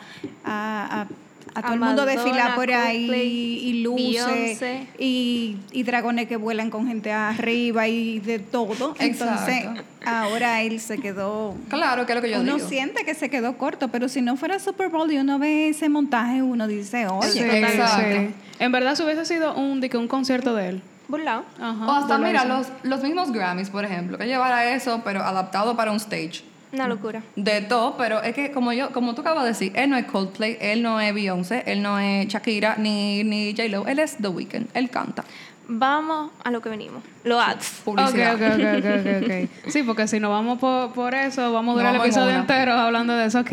a, 0.44 1.02
a- 1.02 1.08
a 1.56 1.62
todo 1.62 1.72
A 1.72 1.74
el 1.74 1.80
mundo 1.80 2.06
Madonna, 2.06 2.12
desfilar 2.22 2.56
por 2.56 2.70
ahí 2.72 3.08
Coldplay, 3.08 3.70
y 3.70 3.84
luces 3.84 4.62
y, 5.00 5.58
y 5.72 5.84
dragones 5.84 6.28
que 6.28 6.36
vuelan 6.38 6.70
con 6.70 6.86
gente 6.88 7.12
arriba 7.12 7.88
y 7.88 8.20
de 8.20 8.40
todo. 8.40 8.94
Entonces, 9.00 9.66
ahora 10.06 10.62
él 10.62 10.80
se 10.80 10.98
quedó 10.98 11.56
Claro, 11.70 12.06
que 12.06 12.12
es 12.12 12.16
lo 12.18 12.22
que 12.22 12.32
yo 12.32 12.42
uno 12.42 12.56
digo. 12.56 12.68
siente 12.68 13.04
que 13.06 13.16
se 13.16 13.30
quedó 13.30 13.58
corto, 13.58 13.88
pero 13.88 14.10
si 14.10 14.22
no 14.22 14.36
fuera 14.36 14.60
Super 14.60 14.90
Bowl 14.90 15.12
y 15.12 15.18
uno 15.18 15.40
ve 15.40 15.70
ese 15.70 15.90
montaje, 15.90 16.42
uno 16.42 16.68
dice, 16.68 17.08
oye, 17.08 17.32
sí, 17.32 17.40
exacto. 17.40 18.04
sí. 18.18 18.34
en 18.60 18.72
verdad 18.72 18.96
si 18.96 19.04
hubiese 19.04 19.26
sido 19.26 19.56
un, 19.56 19.80
de 19.82 19.90
que 19.90 19.98
un 19.98 20.08
concierto 20.08 20.54
de 20.56 20.70
él. 20.70 20.82
Burlao. 21.08 21.46
Ajá, 21.62 21.86
o 21.86 21.92
hasta, 21.92 22.18
mira, 22.18 22.46
los, 22.46 22.68
los 22.84 23.02
mismos 23.04 23.32
Grammys, 23.32 23.70
por 23.70 23.86
ejemplo, 23.86 24.18
que 24.18 24.26
llevara 24.26 24.74
eso, 24.74 25.02
pero 25.04 25.22
adaptado 25.22 25.76
para 25.78 25.92
un 25.92 25.98
stage. 25.98 26.44
Una 26.76 26.88
locura. 26.88 27.24
De 27.36 27.62
todo, 27.62 27.96
pero 27.98 28.22
es 28.22 28.36
que 28.36 28.52
como 28.52 28.74
yo, 28.74 28.92
como 28.92 29.16
tú 29.16 29.22
acabas 29.22 29.44
de 29.44 29.50
decir, 29.50 29.72
él 29.76 29.90
no 29.90 29.98
es 29.98 30.06
Coldplay, 30.06 30.58
él 30.60 30.82
no 30.82 31.00
es 31.00 31.14
Beyoncé, 31.14 31.64
él 31.66 31.82
no 31.82 31.98
es 32.00 32.28
Shakira 32.28 32.76
ni, 32.78 33.24
ni 33.24 33.52
J-Lo, 33.56 33.88
él 33.88 34.00
es 34.00 34.18
The 34.18 34.28
Weeknd, 34.28 34.68
él 34.74 34.90
canta. 34.90 35.24
Vamos 35.68 36.32
a 36.44 36.52
lo 36.52 36.62
que 36.62 36.70
venimos. 36.70 37.02
Los 37.24 37.42
ads. 37.42 37.80
Ok, 37.80 37.86
Publicidad. 37.86 38.36
ok, 38.36 38.42
ok, 38.42 38.60
ok, 38.78 38.86
ok, 39.00 39.24
ok. 39.24 39.50
Sí, 39.72 39.84
porque 39.84 40.08
si 40.08 40.20
no 40.20 40.30
vamos 40.30 40.60
por, 40.60 40.94
por 40.94 41.16
eso, 41.16 41.52
vamos 41.52 41.74
a 41.74 41.78
durar 41.80 41.96
No 41.96 42.04
el 42.04 42.08
episodio 42.10 42.36
entero 42.36 42.74
hablando 42.74 43.14
de 43.16 43.26
eso. 43.26 43.40
Ok. 43.40 43.52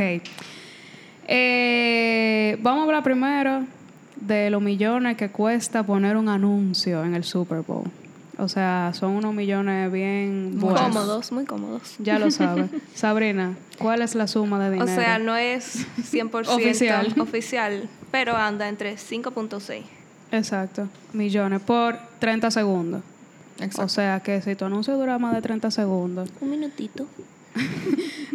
Eh, 1.26 2.58
vamos 2.60 2.80
a 2.80 2.84
hablar 2.84 3.02
primero 3.02 3.64
de 4.16 4.50
los 4.50 4.60
millones 4.60 5.16
que 5.16 5.30
cuesta 5.30 5.82
poner 5.82 6.16
un 6.16 6.28
anuncio 6.28 7.02
en 7.04 7.14
el 7.14 7.24
Super 7.24 7.62
Bowl. 7.62 7.90
O 8.38 8.48
sea, 8.48 8.92
son 8.94 9.12
unos 9.12 9.34
millones 9.34 9.92
bien 9.92 10.58
buenos. 10.58 10.80
Cómodos, 10.80 11.32
muy 11.32 11.44
cómodos. 11.44 11.96
Ya 11.98 12.18
lo 12.18 12.30
sabes. 12.30 12.70
Sabrina, 12.94 13.56
¿cuál 13.78 14.02
es 14.02 14.14
la 14.14 14.26
suma 14.26 14.58
de 14.58 14.68
O 14.80 14.84
dinero? 14.84 15.00
sea, 15.00 15.18
no 15.18 15.36
es 15.36 15.86
100% 15.98 16.48
Oficial. 16.48 17.14
oficial, 17.20 17.88
pero 18.10 18.36
anda 18.36 18.68
entre 18.68 18.94
5.6. 18.96 19.82
Exacto. 20.32 20.88
Millones 21.12 21.60
por 21.60 21.96
30 22.18 22.50
segundos. 22.50 23.02
Exacto. 23.58 23.82
O 23.84 23.88
sea, 23.88 24.20
que 24.20 24.40
si 24.40 24.56
tu 24.56 24.64
anuncio 24.64 24.96
dura 24.96 25.18
más 25.18 25.34
de 25.34 25.42
30 25.42 25.70
segundos. 25.70 26.30
Un 26.40 26.50
minutito. 26.50 27.06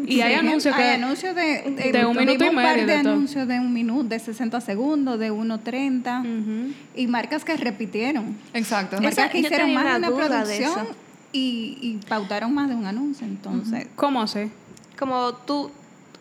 Y 0.06 0.22
hay 0.22 0.34
Sí, 0.34 0.40
anuncios 0.40 0.76
que... 0.76 0.82
hay 0.84 0.96
anuncios 1.02 1.36
de, 1.36 1.92
de 1.92 2.06
un 2.06 2.16
minuto 2.16 2.46
y 2.46 2.50
un 2.50 2.56
par 2.56 2.76
medio 2.76 2.88
de 2.88 2.98
de 2.98 3.04
todo. 3.04 3.14
anuncios 3.14 3.48
de 3.48 3.60
un 3.60 3.74
minuto, 3.74 4.04
de 4.10 4.20
60 4.20 4.62
segundos, 4.62 5.20
de 5.20 5.32
1.30 5.32 6.22
Ujú. 6.22 6.74
y 6.96 7.08
marcas 7.08 7.44
que 7.44 7.58
repitieron. 7.58 8.38
Exacto. 8.54 8.98
Marcas 8.98 9.18
Esa- 9.18 9.30
que 9.30 9.40
hicieron 9.40 9.74
más 9.74 9.84
de 9.84 9.90
una 9.98 10.10
de 10.10 10.16
producción 10.16 10.88
y, 11.34 11.78
y 11.82 12.00
pautaron 12.08 12.54
más 12.54 12.70
de 12.70 12.76
un 12.76 12.86
anuncio. 12.86 13.26
Entonces, 13.26 13.88
¿Cómo 13.96 14.22
así? 14.22 14.52
Como 15.00 15.34
tú, 15.34 15.72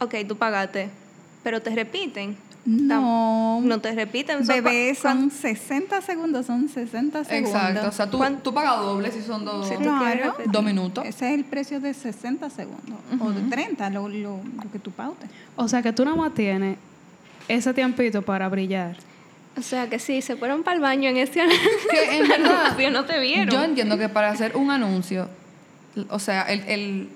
ok, 0.00 0.14
tú 0.26 0.36
pagaste, 0.36 0.88
pero 1.44 1.60
te 1.62 1.70
repiten. 1.74 2.36
No, 2.66 3.60
No 3.62 3.80
te 3.80 3.92
repiten. 3.94 4.44
son 4.44 4.54
bebé, 4.56 4.94
son 4.94 5.30
60 5.30 6.00
segundos, 6.02 6.46
son 6.46 6.68
60 6.68 7.24
segundos. 7.24 7.54
Exacto. 7.54 7.88
O 7.88 7.92
sea, 7.92 8.10
tú, 8.10 8.18
¿Cuán- 8.18 8.42
tú 8.42 8.52
pagas 8.52 8.78
doble 8.80 9.10
si 9.12 9.22
son 9.22 9.44
dos, 9.44 9.68
Si 9.68 9.76
Claro. 9.76 10.34
dos 10.46 10.62
minutos. 10.64 11.04
Ese 11.06 11.28
es 11.28 11.34
el 11.38 11.44
precio 11.44 11.80
de 11.80 11.94
60 11.94 12.50
segundos 12.50 12.98
o 13.20 13.30
de 13.30 13.42
30, 13.48 13.88
lo, 13.90 14.08
lo, 14.08 14.40
lo 14.64 14.70
que 14.72 14.78
tú 14.78 14.90
pautes. 14.90 15.30
O 15.54 15.68
sea, 15.68 15.80
que 15.82 15.92
tú 15.92 16.04
nada 16.04 16.16
más 16.16 16.34
tienes 16.34 16.76
ese 17.48 17.72
tiempito 17.72 18.22
para 18.22 18.48
brillar. 18.48 18.96
O 19.56 19.62
sea 19.62 19.88
que 19.88 19.98
sí, 19.98 20.20
se 20.20 20.36
fueron 20.36 20.62
para 20.64 20.74
el 20.76 20.82
baño 20.82 21.08
en 21.08 21.16
ese 21.16 21.40
anuncio. 21.40 21.60
Que 21.90 22.18
en 22.18 22.28
verdad, 22.28 22.76
no 22.92 23.04
te 23.04 23.18
vieron. 23.20 23.48
yo 23.48 23.62
entiendo 23.64 23.96
que 23.96 24.08
para 24.08 24.30
hacer 24.30 24.56
un 24.56 24.70
anuncio, 24.70 25.28
o 26.10 26.18
sea, 26.18 26.42
el, 26.42 26.60
el- 26.68 27.08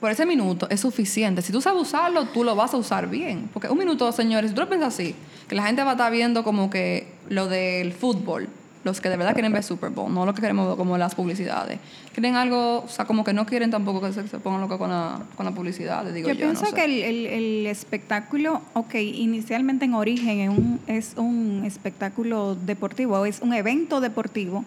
por 0.00 0.10
ese 0.10 0.24
minuto 0.26 0.66
es 0.70 0.80
suficiente. 0.80 1.42
Si 1.42 1.52
tú 1.52 1.60
sabes 1.60 1.82
usarlo, 1.82 2.24
tú 2.26 2.42
lo 2.42 2.56
vas 2.56 2.72
a 2.74 2.78
usar 2.78 3.08
bien. 3.08 3.48
Porque 3.52 3.68
un 3.68 3.78
minuto, 3.78 4.10
señores, 4.12 4.50
si 4.50 4.54
tú 4.54 4.62
lo 4.62 4.68
piensas 4.68 4.94
así, 4.94 5.14
que 5.48 5.54
la 5.54 5.62
gente 5.64 5.82
va 5.84 5.90
a 5.90 5.92
estar 5.94 6.10
viendo 6.10 6.42
como 6.42 6.70
que 6.70 7.06
lo 7.28 7.48
del 7.48 7.92
fútbol, 7.92 8.48
los 8.82 8.98
que 9.02 9.10
de 9.10 9.18
verdad 9.18 9.34
quieren 9.34 9.52
ver 9.52 9.62
Super 9.62 9.90
Bowl, 9.90 10.10
no 10.14 10.24
lo 10.24 10.32
que 10.32 10.40
queremos 10.40 10.66
ver 10.66 10.76
como 10.78 10.96
las 10.96 11.14
publicidades. 11.14 11.78
Quieren 12.14 12.34
algo, 12.34 12.78
o 12.82 12.88
sea, 12.88 13.04
como 13.04 13.24
que 13.24 13.34
no 13.34 13.44
quieren 13.44 13.70
tampoco 13.70 14.00
que 14.00 14.10
se, 14.14 14.26
se 14.26 14.38
pongan 14.38 14.62
locos 14.62 14.78
con 14.78 14.88
la, 14.88 15.20
con 15.36 15.44
la 15.44 15.52
publicidad, 15.52 16.02
digo 16.06 16.28
yo. 16.28 16.34
Yo 16.34 16.40
pienso 16.46 16.62
no 16.62 16.68
sé. 16.70 16.74
que 16.74 16.84
el, 16.86 17.02
el- 17.02 17.26
el 17.26 17.66
espectáculo, 17.66 18.62
ok, 18.72 18.94
inicialmente 18.94 19.84
en 19.84 19.92
origen 19.92 20.40
es 20.40 20.48
un, 20.48 20.80
es 20.86 21.12
un 21.16 21.62
espectáculo 21.66 22.54
deportivo, 22.54 23.26
es 23.26 23.40
un 23.42 23.52
evento 23.52 24.00
deportivo, 24.00 24.64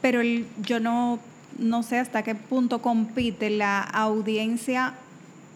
pero 0.00 0.20
el- 0.20 0.46
yo 0.62 0.78
no, 0.78 1.18
no 1.58 1.82
sé 1.82 1.98
hasta 1.98 2.22
qué 2.22 2.34
punto 2.34 2.80
compite 2.82 3.50
la 3.50 3.80
audiencia 3.82 4.94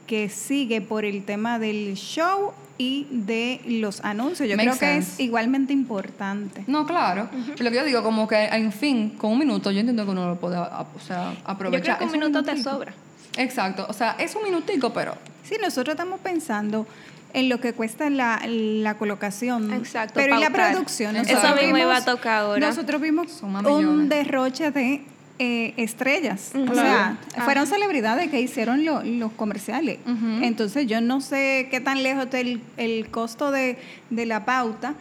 que 0.06 0.28
sigue 0.28 0.80
por 0.80 1.04
el 1.04 1.24
tema 1.24 1.58
del 1.58 1.94
show 1.94 2.52
y 2.78 3.06
de 3.10 3.60
los 3.66 4.02
anuncios. 4.04 4.48
Yo 4.48 4.56
creo 4.56 4.78
que 4.78 4.96
es 4.98 5.18
igualmente 5.20 5.72
importante. 5.72 6.64
No, 6.66 6.86
claro. 6.86 7.28
Pero 7.30 7.64
Lo 7.64 7.70
que 7.70 7.76
yo 7.76 7.84
digo, 7.84 8.02
como 8.02 8.26
que 8.28 8.44
en 8.46 8.72
fin, 8.72 9.10
con 9.18 9.32
un 9.32 9.38
minuto, 9.40 9.70
yo 9.70 9.80
entiendo 9.80 10.04
que 10.04 10.10
uno 10.12 10.28
lo 10.28 10.36
puede 10.36 10.56
o 10.56 10.86
sea, 11.06 11.32
Yo 11.34 11.38
aprovechar. 11.44 11.82
creo 11.96 11.98
que 11.98 12.04
un 12.04 12.12
minuto 12.12 12.42
te 12.42 12.62
sobra. 12.62 12.92
Exacto. 13.36 13.86
O 13.88 13.92
sea, 13.92 14.12
es 14.18 14.34
un 14.34 14.44
minutico, 14.44 14.92
pero 14.92 15.14
Sí, 15.44 15.56
nosotros 15.62 15.94
estamos 15.94 16.20
pensando 16.20 16.86
en 17.32 17.48
lo 17.48 17.58
que 17.60 17.72
cuesta 17.72 18.08
la, 18.10 18.40
la 18.46 18.94
colocación. 18.96 19.72
Exacto, 19.72 20.14
Pero 20.14 20.36
y 20.36 20.40
la 20.40 20.48
pautar. 20.50 20.72
producción. 20.72 21.16
Eso 21.16 21.34
Nosotros 21.34 21.60
mismo 21.62 21.78
iba 21.78 21.96
a 21.96 22.04
tocar 22.04 22.42
ahora. 22.44 22.66
Nosotros 22.68 23.00
vimos 23.00 23.42
un 23.42 23.52
millones. 23.58 24.08
derroche 24.08 24.70
de 24.70 25.02
eh, 25.38 25.74
estrellas. 25.76 26.52
O 26.70 26.74
sea, 26.74 27.16
fueron 27.44 27.66
celebridades 27.66 28.30
que 28.30 28.40
hicieron 28.40 28.84
lo- 28.84 29.02
los 29.02 29.32
comerciales. 29.32 29.98
Entonces, 30.42 30.86
yo 30.86 31.00
no 31.00 31.20
sé 31.20 31.68
qué 31.70 31.80
tan 31.80 32.02
lejos 32.02 32.24
está 32.24 32.40
el, 32.40 32.60
el 32.76 33.08
costo 33.10 33.50
de, 33.50 33.78
de 34.10 34.26
la 34.26 34.44
pauta 34.44 34.94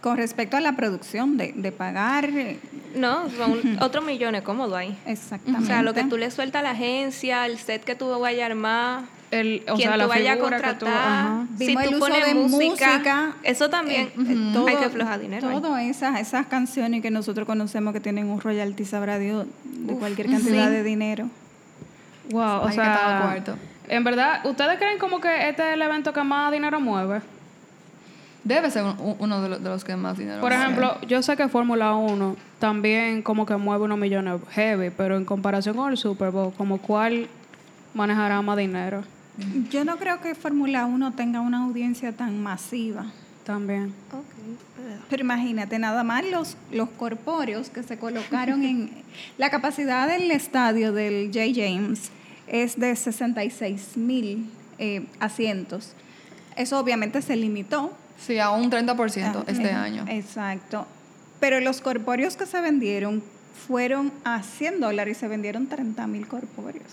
con 0.00 0.16
respecto 0.18 0.56
a 0.56 0.60
la 0.60 0.76
producción, 0.76 1.36
de, 1.38 1.52
de 1.56 1.72
pagar 1.72 2.26
eh, 2.26 2.58
No, 2.94 3.30
son 3.30 3.78
otros 3.80 4.04
millones 4.04 4.42
cómodo 4.42 4.76
ahí. 4.76 4.94
exactamente. 5.06 5.64
O 5.64 5.66
sea, 5.66 5.82
lo 5.82 5.94
que 5.94 6.04
tú 6.04 6.18
le 6.18 6.30
sueltas 6.30 6.60
a 6.60 6.62
la 6.62 6.70
agencia, 6.72 7.46
el 7.46 7.56
set 7.58 7.84
que 7.84 7.94
tú 7.94 8.08
vayas 8.20 8.42
a 8.42 8.46
armar, 8.46 9.02
El, 9.30 9.62
o 9.68 9.74
quien 9.74 9.88
sea, 9.88 9.96
la 9.96 10.04
tú 10.04 10.10
vayas 10.10 10.32
a 10.34 10.36
tú- 10.36 10.42
contratar. 10.42 10.88
ajá. 10.88 11.46
Si 11.58 11.72
tú 11.74 11.80
el 11.80 11.88
uso 11.88 11.98
pones 11.98 12.24
de 12.26 12.34
música, 12.34 12.86
música, 12.92 13.32
eso 13.42 13.68
también 13.68 14.02
Eh, 14.02 14.12
eh, 14.28 14.50
todo- 14.52 14.66
hay 14.68 14.76
que 14.76 14.84
aflojar 14.84 15.18
dinero. 15.20 15.48
Todas 15.60 15.82
esas, 15.82 16.20
esas 16.20 16.46
canciones 16.46 17.02
que 17.02 17.10
nosotros 17.10 17.46
conocemos 17.46 17.92
que 17.92 18.00
tienen 18.00 18.28
un 18.28 18.40
royalty, 18.40 18.84
sabrá 18.84 19.18
Dios, 19.18 19.46
de 19.64 19.92
Uf, 19.94 19.98
cualquier 19.98 20.28
cantidad 20.30 20.68
sí. 20.68 20.72
de 20.74 20.82
dinero. 20.84 21.28
Wow, 22.30 22.62
o 22.62 22.68
estar 22.68 22.84
sea, 22.98 23.20
cuarto. 23.22 23.56
en 23.88 24.04
verdad, 24.04 24.46
¿ustedes 24.46 24.78
creen 24.78 24.98
como 24.98 25.20
que 25.20 25.48
este 25.48 25.66
es 25.68 25.74
el 25.74 25.82
evento 25.82 26.12
que 26.12 26.22
más 26.22 26.50
dinero 26.52 26.80
mueve? 26.80 27.20
Debe 28.44 28.70
ser 28.70 28.84
un- 28.84 29.16
uno 29.18 29.40
de 29.42 29.48
los, 29.48 29.62
de 29.64 29.68
los 29.70 29.84
que 29.84 29.96
más 29.96 30.18
dinero 30.18 30.40
Por 30.42 30.50
mueve. 30.50 30.64
ejemplo, 30.64 30.98
yo 31.08 31.22
sé 31.22 31.34
que 31.36 31.48
Fórmula 31.48 31.94
1 31.94 32.36
también 32.58 33.22
como 33.22 33.46
que 33.46 33.56
mueve 33.56 33.84
unos 33.84 33.98
millones 33.98 34.40
heavy, 34.50 34.90
pero 34.90 35.16
en 35.16 35.24
comparación 35.24 35.74
con 35.76 35.90
el 35.90 35.96
Super 35.96 36.30
Bowl, 36.30 36.52
como 36.54 36.78
cuál 36.78 37.26
manejará 37.94 38.42
más 38.42 38.56
dinero 38.56 39.02
Yo 39.70 39.84
no 39.84 39.96
creo 39.96 40.20
que 40.20 40.34
Fórmula 40.34 40.86
1 40.86 41.12
tenga 41.14 41.40
una 41.40 41.64
audiencia 41.64 42.12
tan 42.12 42.42
masiva. 42.42 43.06
también. 43.44 43.92
Ok. 44.12 44.24
Pero 45.10 45.22
imagínate, 45.22 45.78
nada 45.78 46.04
más 46.04 46.24
los, 46.24 46.56
los 46.70 46.88
corpóreos 46.90 47.70
que 47.70 47.82
se 47.82 47.98
colocaron 47.98 48.62
en... 48.64 48.90
La 49.38 49.50
capacidad 49.50 50.06
del 50.08 50.30
estadio 50.30 50.92
del 50.92 51.30
J. 51.32 51.46
James 51.54 52.10
es 52.46 52.78
de 52.78 52.94
66 52.94 53.96
mil 53.96 54.50
eh, 54.78 55.06
asientos. 55.20 55.92
Eso 56.56 56.78
obviamente 56.78 57.22
se 57.22 57.36
limitó. 57.36 57.92
Sí, 58.18 58.38
a 58.38 58.50
un 58.50 58.70
30% 58.70 59.22
Ah, 59.24 59.44
este 59.46 59.64
eh, 59.64 59.72
año. 59.72 60.04
Exacto. 60.08 60.86
Pero 61.40 61.60
los 61.60 61.80
corpóreos 61.80 62.36
que 62.36 62.46
se 62.46 62.60
vendieron 62.60 63.22
fueron 63.66 64.12
a 64.24 64.42
100 64.42 64.80
dólares 64.80 65.16
y 65.16 65.20
se 65.20 65.28
vendieron 65.28 65.66
30 65.66 66.06
mil 66.06 66.26
corpóreos. 66.26 66.86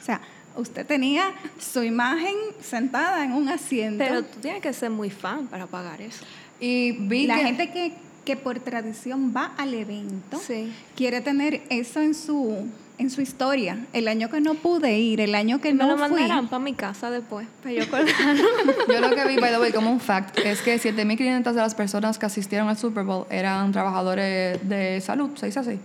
O 0.00 0.04
sea, 0.04 0.20
usted 0.56 0.86
tenía 0.86 1.32
su 1.58 1.82
imagen 1.82 2.34
sentada 2.60 3.24
en 3.24 3.32
un 3.32 3.48
asiento. 3.48 4.02
Pero 4.04 4.22
tú 4.24 4.40
tienes 4.40 4.62
que 4.62 4.72
ser 4.72 4.90
muy 4.90 5.10
fan 5.10 5.46
para 5.46 5.66
pagar 5.66 6.00
eso. 6.00 6.24
Y 6.60 6.92
vi 6.92 7.26
la 7.26 7.36
que 7.38 7.44
gente 7.44 7.70
que, 7.70 7.92
que 8.24 8.36
por 8.36 8.58
tradición 8.60 9.32
va 9.36 9.52
al 9.58 9.74
evento 9.74 10.40
Sí. 10.46 10.72
quiere 10.96 11.20
tener 11.20 11.62
eso 11.70 12.00
en 12.00 12.14
su 12.14 12.68
en 12.96 13.10
su 13.10 13.20
historia. 13.20 13.76
El 13.92 14.06
año 14.06 14.30
que 14.30 14.40
no 14.40 14.54
pude 14.54 14.96
ir, 14.98 15.20
el 15.20 15.34
año 15.34 15.60
que 15.60 15.74
me 15.74 15.82
no 15.82 15.96
lo 15.96 15.98
fui. 15.98 16.10
mandarán 16.20 16.46
para 16.46 16.62
mi 16.62 16.74
casa 16.74 17.10
después, 17.10 17.46
para 17.60 17.74
yo 17.74 17.84
yo 18.88 19.00
lo 19.00 19.10
que 19.10 19.24
vi, 19.26 19.36
by 19.36 19.50
the 19.50 19.58
way, 19.58 19.72
como 19.72 19.90
un 19.90 19.98
fact, 19.98 20.38
es 20.38 20.62
que 20.62 20.76
7.500 20.80 21.42
de 21.42 21.52
las 21.54 21.74
personas 21.74 22.20
que 22.20 22.26
asistieron 22.26 22.68
al 22.68 22.78
Super 22.78 23.02
Bowl 23.02 23.26
eran 23.30 23.72
trabajadores 23.72 24.60
de 24.68 25.00
salud, 25.00 25.30
¿se 25.36 25.46
dice 25.46 25.58
así? 25.58 25.80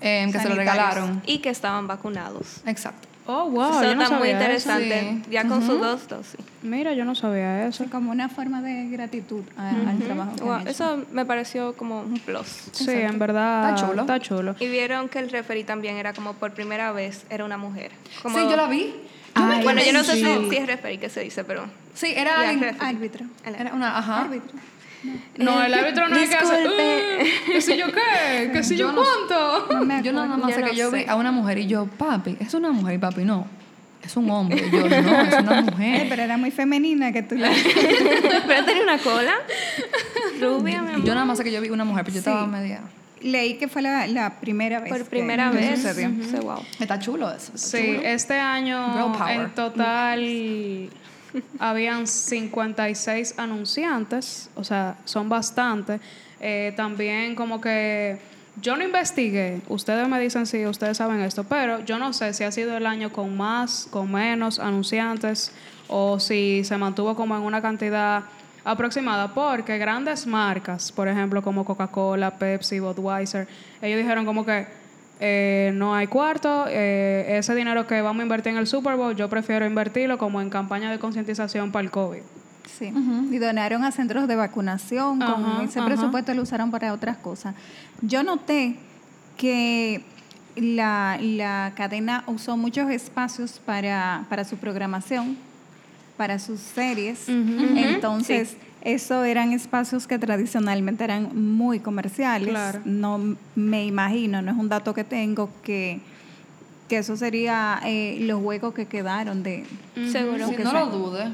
Em, 0.00 0.32
que 0.32 0.38
se 0.38 0.48
lo 0.48 0.54
regalaron. 0.54 1.22
Y 1.26 1.40
que 1.40 1.50
estaban 1.50 1.86
vacunados. 1.86 2.62
Exacto. 2.64 3.09
Oh, 3.26 3.48
wow, 3.50 3.70
eso 3.70 3.82
yo 3.84 3.94
no 3.94 4.02
está 4.02 4.18
muy 4.18 4.28
sabía 4.30 4.32
eso. 4.54 4.70
interesante. 4.70 5.22
Sí. 5.24 5.30
Ya 5.30 5.44
con 5.46 5.64
sus 5.64 5.78
dos 5.80 6.08
dosis. 6.08 6.40
Mira, 6.62 6.94
yo 6.94 7.04
no 7.04 7.14
sabía 7.14 7.66
eso. 7.66 7.84
como 7.90 8.10
una 8.10 8.28
forma 8.28 8.60
de 8.62 8.88
gratitud 8.88 9.42
a- 9.56 9.70
al 9.70 9.98
trabajo 9.98 10.34
que 10.36 10.42
Wow, 10.42 10.52
han 10.54 10.60
hecho. 10.62 10.70
eso 10.70 11.04
me 11.12 11.24
pareció 11.24 11.74
como 11.76 12.00
un 12.00 12.18
plus. 12.18 12.46
Sí, 12.72 12.90
en 12.90 13.18
verdad 13.18 13.70
Está 13.70 13.86
chulo. 13.86 14.00
Está 14.02 14.20
chulo. 14.20 14.56
Y 14.58 14.68
vieron 14.68 15.08
que 15.08 15.18
el 15.20 15.30
referee 15.30 15.64
también 15.64 15.96
era 15.96 16.12
como 16.12 16.34
por 16.34 16.52
primera 16.54 16.90
vez, 16.92 17.24
era 17.30 17.44
una 17.44 17.56
mujer. 17.56 17.92
Como- 18.22 18.36
Sí, 18.36 18.44
yo 18.50 18.56
la 18.56 18.66
vi. 18.66 18.94
Ay, 19.34 19.62
bueno, 19.62 19.80
yo 19.84 19.92
no 19.92 20.02
sé 20.02 20.14
sí. 20.14 20.24
si, 20.24 20.50
si 20.50 20.56
es 20.56 20.66
referee 20.66 20.98
que 20.98 21.08
se 21.08 21.20
dice, 21.20 21.44
pero... 21.44 21.64
Sí, 21.94 22.08
era 22.16 22.40
árbitro. 22.80 23.26
Era 23.46 23.72
una, 23.74 23.96
ajá. 23.96 24.22
Árbitro. 24.22 24.58
No, 25.38 25.62
el 25.62 25.72
árbitro 25.74 26.08
no 26.08 26.16
es 26.16 26.28
que 26.28 26.36
hace. 26.36 26.66
"Uh, 26.68 27.50
¿Qué 27.52 27.60
sé 27.60 27.76
yo 27.78 27.86
qué? 27.86 28.50
¿Qué 28.52 28.62
sé 28.62 28.76
yo, 28.76 28.88
Yo 28.88 28.92
no- 28.92 29.02
cuánto? 29.02 29.74
No 29.74 29.84
me 29.84 30.02
Yo 30.02 30.12
nada 30.12 30.26
más 30.26 30.40
Yo 30.48 30.54
sé 30.54 30.60
no 30.60 30.66
que 30.70 30.76
yo 30.76 30.90
vi 30.90 31.04
a 31.08 31.16
una 31.16 31.32
mujer 31.32 31.58
y 31.58 31.66
yo, 31.66 31.86
papi, 31.86 32.36
es 32.40 32.52
una 32.54 32.70
mujer 32.70 32.94
y 32.96 32.98
papi, 32.98 33.24
no. 33.24 33.46
Es 34.02 34.16
un 34.16 34.30
hombre. 34.30 34.64
Y 34.66 34.70
yo, 34.70 34.88
no, 34.88 35.20
es 35.20 35.34
una 35.38 35.58
Eh, 35.58 35.62
mujer. 35.62 36.06
pero 36.08 36.22
era 36.22 36.36
muy 36.36 36.50
femenina 36.50 37.12
que 37.12 37.22
tú 37.22 37.34
la... 37.36 37.50
pero 38.46 38.64
tenía 38.64 38.82
una 38.82 38.98
cola 38.98 39.34
rubia, 40.40 40.82
mi 40.82 40.88
amor. 40.94 41.04
Yo 41.04 41.14
nada 41.14 41.26
más 41.26 41.38
sé 41.38 41.44
que 41.44 41.52
yo 41.52 41.60
vi 41.60 41.68
una 41.70 41.84
mujer, 41.84 42.04
pero 42.04 42.14
yo 42.16 42.22
Sí. 42.22 42.28
estaba 42.30 42.46
media. 42.46 42.80
Leí 43.20 43.54
que 43.58 43.68
fue 43.68 43.82
la, 43.82 44.06
la 44.06 44.40
primera 44.40 44.80
vez. 44.80 44.90
Por 44.90 45.04
primera 45.04 45.50
que 45.50 45.58
vez. 45.58 45.82
sucedió. 45.82 46.10
Wow. 46.42 46.62
Está 46.78 46.98
chulo 46.98 47.28
eso. 47.30 47.52
está 47.54 47.58
Sí, 47.76 47.86
chulo. 47.96 48.00
este 48.08 48.38
año 48.38 48.92
Girl 48.94 49.12
power. 49.18 49.40
en 49.40 49.50
total 49.50 50.90
habían 51.58 52.06
56 52.06 53.34
anunciantes, 53.38 54.50
o 54.54 54.64
sea, 54.64 54.96
son 55.04 55.28
bastantes. 55.28 56.00
Eh, 56.40 56.72
también 56.76 57.34
como 57.34 57.60
que 57.60 58.18
yo 58.60 58.76
no 58.76 58.84
investigué, 58.84 59.60
ustedes 59.68 60.08
me 60.08 60.18
dicen 60.20 60.46
si 60.46 60.66
ustedes 60.66 60.96
saben 60.96 61.20
esto, 61.20 61.44
pero 61.44 61.84
yo 61.84 61.98
no 61.98 62.12
sé 62.12 62.32
si 62.34 62.44
ha 62.44 62.52
sido 62.52 62.76
el 62.76 62.86
año 62.86 63.12
con 63.12 63.36
más, 63.36 63.88
con 63.90 64.10
menos 64.10 64.58
anunciantes 64.58 65.52
o 65.88 66.18
si 66.18 66.62
se 66.64 66.76
mantuvo 66.76 67.14
como 67.14 67.36
en 67.36 67.42
una 67.42 67.62
cantidad 67.62 68.24
aproximada, 68.64 69.32
porque 69.32 69.78
grandes 69.78 70.26
marcas, 70.26 70.92
por 70.92 71.08
ejemplo, 71.08 71.42
como 71.42 71.64
Coca-Cola, 71.64 72.38
Pepsi, 72.38 72.80
Budweiser, 72.80 73.48
ellos 73.80 73.98
dijeron 73.98 74.26
como 74.26 74.44
que 74.44 74.66
eh, 75.20 75.72
no 75.74 75.94
hay 75.94 76.06
cuarto, 76.06 76.64
eh, 76.68 77.36
ese 77.38 77.54
dinero 77.54 77.86
que 77.86 78.00
vamos 78.00 78.20
a 78.20 78.22
invertir 78.22 78.52
en 78.52 78.58
el 78.58 78.66
Super 78.66 78.96
Bowl, 78.96 79.14
yo 79.14 79.28
prefiero 79.28 79.66
invertirlo 79.66 80.16
como 80.16 80.40
en 80.40 80.48
campaña 80.48 80.90
de 80.90 80.98
concientización 80.98 81.70
para 81.70 81.84
el 81.84 81.90
COVID. 81.90 82.22
Sí. 82.78 82.92
Y 83.30 83.38
donaron 83.38 83.84
a 83.84 83.92
centros 83.92 84.26
de 84.26 84.36
vacunación. 84.36 85.18
Con 85.18 85.44
Ajá, 85.44 85.62
ese 85.62 85.82
presupuesto 85.82 86.32
lo 86.32 86.42
usaron 86.42 86.70
para 86.70 86.94
otras 86.94 87.18
cosas. 87.18 87.54
Yo 88.00 88.22
noté 88.22 88.76
que 89.36 90.02
la, 90.56 91.18
la 91.20 91.72
cadena 91.76 92.24
usó 92.26 92.56
muchos 92.56 92.90
espacios 92.90 93.60
para, 93.64 94.24
para 94.30 94.44
su 94.44 94.56
programación, 94.56 95.36
para 96.16 96.38
sus 96.38 96.60
series. 96.60 97.28
Entonces, 97.28 98.56
eso 98.82 99.24
eran 99.24 99.52
espacios 99.52 100.06
que 100.06 100.18
tradicionalmente 100.18 101.04
eran 101.04 101.30
muy 101.54 101.80
comerciales. 101.80 102.48
Claro. 102.50 102.80
No 102.84 103.36
me 103.54 103.84
imagino, 103.84 104.40
no 104.42 104.50
es 104.50 104.56
un 104.56 104.68
dato 104.68 104.94
que 104.94 105.04
tengo, 105.04 105.50
que, 105.62 106.00
que 106.88 106.98
eso 106.98 107.16
sería 107.16 107.80
eh, 107.84 108.18
los 108.20 108.42
huecos 108.42 108.74
que 108.74 108.86
quedaron 108.86 109.42
de... 109.42 109.64
Seguro. 110.10 110.48
Sí, 110.48 110.56
que 110.56 110.64
no 110.64 110.70
sea. 110.70 110.80
lo 110.80 110.86
dude. 110.86 111.32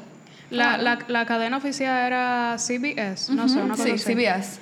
La, 0.51 0.77
la, 0.79 0.99
la 1.09 1.27
cadena 1.27 1.57
oficial 1.57 2.07
era 2.07 2.57
CBS, 2.59 3.33
no 3.35 3.49
sé, 3.49 3.59
una 3.61 3.75
cosa 3.75 3.85
Sí, 3.85 3.91
así. 3.93 4.15
CBS. 4.15 4.59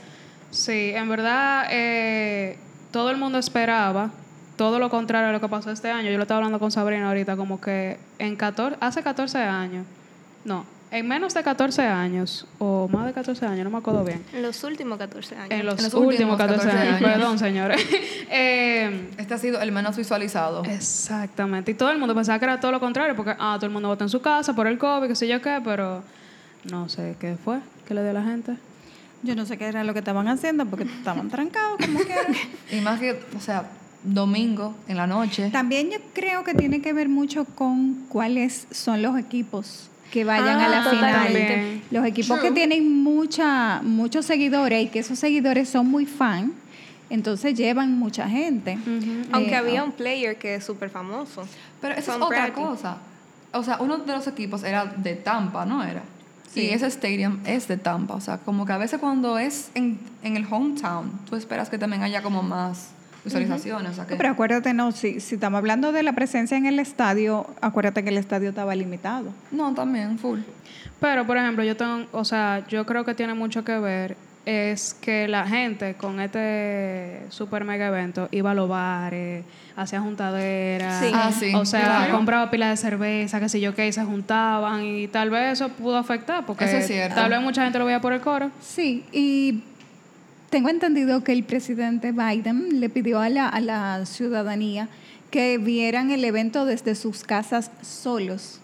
Sí, 0.51 0.93
en 0.95 1.09
verdad 1.09 1.67
eh, 1.71 2.57
todo 2.91 3.11
el 3.11 3.17
mundo 3.19 3.39
esperaba 3.39 4.11
todo 4.57 4.79
lo 4.79 4.89
contrario 4.89 5.29
a 5.29 5.33
lo 5.33 5.41
que 5.41 5.49
pasó 5.49 5.71
este 5.71 5.91
año. 5.91 6.11
Yo 6.11 6.17
lo 6.17 6.23
estaba 6.23 6.39
hablando 6.39 6.59
con 6.59 6.71
Sabrina 6.71 7.09
ahorita, 7.09 7.37
como 7.37 7.61
que 7.61 7.99
en 8.19 8.37
14, 8.37 8.77
hace 8.81 9.03
14 9.03 9.39
años, 9.39 9.85
no, 10.45 10.65
en 10.95 11.09
menos 11.09 11.35
de 11.35 11.43
14 11.43 11.83
años, 11.83 12.47
o 12.59 12.89
más 12.89 13.07
de 13.07 13.13
14 13.13 13.45
años, 13.47 13.65
no 13.65 13.71
me 13.71 13.79
acuerdo 13.79 14.05
bien. 14.05 14.25
En 14.33 14.43
los 14.43 14.63
últimos 14.63 14.97
14 14.97 15.35
años. 15.35 15.51
En 15.51 15.67
los, 15.67 15.83
los 15.83 15.93
últimos, 15.95 16.07
últimos 16.07 16.37
14, 16.39 16.67
14 16.67 16.79
años, 16.81 16.95
años. 17.03 17.13
perdón, 17.13 17.39
señores. 17.39 17.87
Eh, 18.37 19.11
Este 19.19 19.35
ha 19.35 19.39
sido 19.39 19.61
el 19.61 19.71
menos 19.73 19.97
visualizado. 19.97 20.65
exactamente. 20.65 21.73
Y 21.73 21.75
todo 21.75 21.91
el 21.91 21.99
mundo 21.99 22.15
pensaba 22.15 22.39
que 22.39 22.45
era 22.45 22.61
todo 22.61 22.73
lo 22.73 22.81
contrario, 22.81 23.15
porque 23.17 23.35
ah, 23.39 23.55
todo 23.57 23.67
el 23.67 23.73
mundo 23.73 23.89
vota 23.89 24.05
en 24.05 24.11
su 24.11 24.21
casa 24.21 24.55
por 24.55 24.67
el 24.67 24.79
COVID, 24.79 25.09
qué 25.09 25.15
sé 25.15 25.29
yo 25.29 25.41
qué, 25.43 25.61
pero 25.65 26.03
no 26.71 26.89
sé 26.89 27.17
qué 27.19 27.37
fue, 27.45 27.59
qué 27.87 27.95
le 27.95 28.03
dio 28.03 28.11
a 28.11 28.15
la 28.15 28.25
gente. 28.25 28.57
Yo 29.23 29.35
no 29.35 29.47
sé 29.47 29.57
qué 29.59 29.67
era 29.67 29.85
lo 29.85 29.93
que 29.95 30.01
estaban 30.01 30.29
haciendo 30.29 30.67
porque 30.67 30.85
estaban 30.85 31.29
trancados 31.29 31.79
como 31.85 31.99
quieran. 32.01 32.35
Y 32.73 32.81
más 32.81 33.01
que, 33.01 33.21
o 33.37 33.41
sea, 33.41 33.65
domingo 34.05 34.75
en 34.87 34.97
la 34.97 35.07
noche. 35.07 35.51
También 35.51 35.91
yo 35.91 35.99
creo 36.13 36.45
que 36.45 36.55
tiene 36.55 36.81
que 36.83 36.93
ver 36.93 37.09
mucho 37.09 37.45
con 37.45 38.07
cuáles 38.09 38.67
son 38.71 39.03
los 39.03 39.19
equipos 39.19 39.91
que 40.11 40.25
vayan 40.25 40.61
Ah, 40.61 40.67
a 40.67 40.69
la 40.69 40.85
final. 40.91 41.81
Los 41.91 42.07
equipos 42.07 42.39
True. 42.39 42.49
que 42.49 42.55
tienen 42.55 43.03
mucha, 43.03 43.81
muchos 43.83 44.25
seguidores 44.27 44.85
y 44.85 44.89
que 44.89 45.01
esos 45.01 45.19
seguidores 45.19 45.69
son 45.69 45.89
muy 45.89 46.07
fan, 46.07 46.53
entonces 47.11 47.55
llevan 47.55 47.99
mucha 47.99 48.29
gente. 48.29 48.79
Aunque 49.33 49.53
Eh, 49.53 49.57
había 49.57 49.81
ah, 49.81 49.85
un 49.85 49.93
player 49.93 50.37
que 50.37 50.55
es 50.57 50.65
súper 50.65 50.91
famoso. 50.91 51.47
Pero 51.81 51.95
esa 51.95 52.17
es 52.17 52.23
otra 52.23 52.47
Brady. 52.47 52.53
cosa. 52.53 52.99
O 53.53 53.63
sea, 53.63 53.79
uno 53.81 53.99
de 53.99 54.13
los 54.13 54.27
equipos 54.27 54.65
era 54.65 54.85
de 54.87 55.15
Tampa, 55.15 55.65
¿no 55.65 55.83
era? 55.85 56.03
Sí. 56.53 56.61
Y 56.63 56.69
ese 56.71 56.87
stadium 56.87 57.39
es 57.47 57.67
de 57.69 57.77
Tampa. 57.77 58.15
O 58.15 58.21
sea, 58.21 58.39
como 58.39 58.65
que 58.67 58.73
a 58.73 58.79
veces 58.79 58.99
cuando 59.01 59.39
es 59.39 59.71
en, 59.75 59.99
en 60.23 60.37
el 60.37 60.47
hometown, 60.51 61.11
tú 61.29 61.37
esperas 61.37 61.69
que 61.69 61.79
también 61.79 62.03
haya 62.03 62.23
como 62.23 62.43
más 62.43 62.91
visualizaciones. 63.25 63.93
O 63.93 63.95
sea, 63.95 64.07
que 64.07 64.17
Pero 64.17 64.31
acuérdate, 64.31 64.73
no, 64.75 64.93
si, 64.93 65.21
si 65.21 65.35
estamos 65.37 65.59
hablando 65.59 65.93
de 65.93 66.03
la 66.03 66.13
presencia 66.13 66.57
en 66.57 66.67
el 66.67 66.79
estadio, 66.79 67.47
acuérdate 67.61 68.03
que 68.03 68.11
el 68.11 68.19
estadio 68.19 68.51
estaba 68.51 68.75
limitado. 68.75 69.31
No, 69.51 69.73
también, 69.75 70.19
full. 70.19 70.41
Pero, 71.01 71.27
por 71.27 71.37
ejemplo, 71.37 71.65
yo 71.65 71.77
tengo, 71.77 72.07
o 72.13 72.25
sea, 72.25 72.65
yo 72.69 72.87
creo 72.87 73.05
que 73.05 73.15
tiene 73.15 73.35
mucho 73.35 73.65
que 73.65 73.79
ver 73.79 74.17
es 74.47 74.93
que 75.01 75.27
la 75.27 75.47
gente 75.47 75.95
con 75.95 76.21
este 76.21 77.23
super 77.31 77.65
mega 77.65 77.87
evento 77.87 78.29
iba 78.31 78.51
a 78.51 78.55
los 78.55 78.69
bares, 78.69 79.43
hacía 79.75 80.01
juntaderas, 80.03 81.01
Sí. 81.03 81.11
Ah, 81.15 81.33
sí, 81.33 81.55
o 81.55 81.65
sea, 81.65 81.81
claro. 81.85 82.15
compraba 82.17 82.51
pilas 82.51 82.69
de 82.71 82.77
cerveza, 82.77 83.41
que 83.41 83.49
sé 83.49 83.61
yo 83.61 83.75
qué, 83.75 83.89
y 83.89 83.93
se 83.93 84.05
juntaban 84.05 84.85
y 84.85 85.09
tal 85.09 85.31
vez 85.31 85.55
eso 85.55 85.71
pudo 85.71 85.97
afectar 85.97 86.45
porque 86.45 86.67
Eso 86.67 86.77
es 86.77 86.87
cierto. 86.87 87.15
tal 87.15 87.31
vez 87.31 87.41
mucha 87.41 87.63
gente 87.65 87.79
lo 87.79 87.87
veía 87.87 88.01
por 88.03 88.13
el 88.13 88.21
coro. 88.21 88.51
Sí, 88.61 89.05
y 89.13 89.63
tengo 90.55 90.69
entendido 90.69 91.25
que 91.25 91.33
el 91.33 91.43
presidente 91.43 92.13
Biden 92.13 92.79
le 92.79 92.89
pidió 92.89 93.19
a 93.19 93.29
la, 93.29 93.49
a 93.49 93.61
la 93.61 94.07
ciudadanía 94.07 94.89
que 95.33 95.59
vieran 95.59 96.13
el 96.13 96.25
evento 96.25 96.65
desde 96.65 96.95
sus 96.95 97.25
casas 97.25 97.73
solos. 97.83 98.61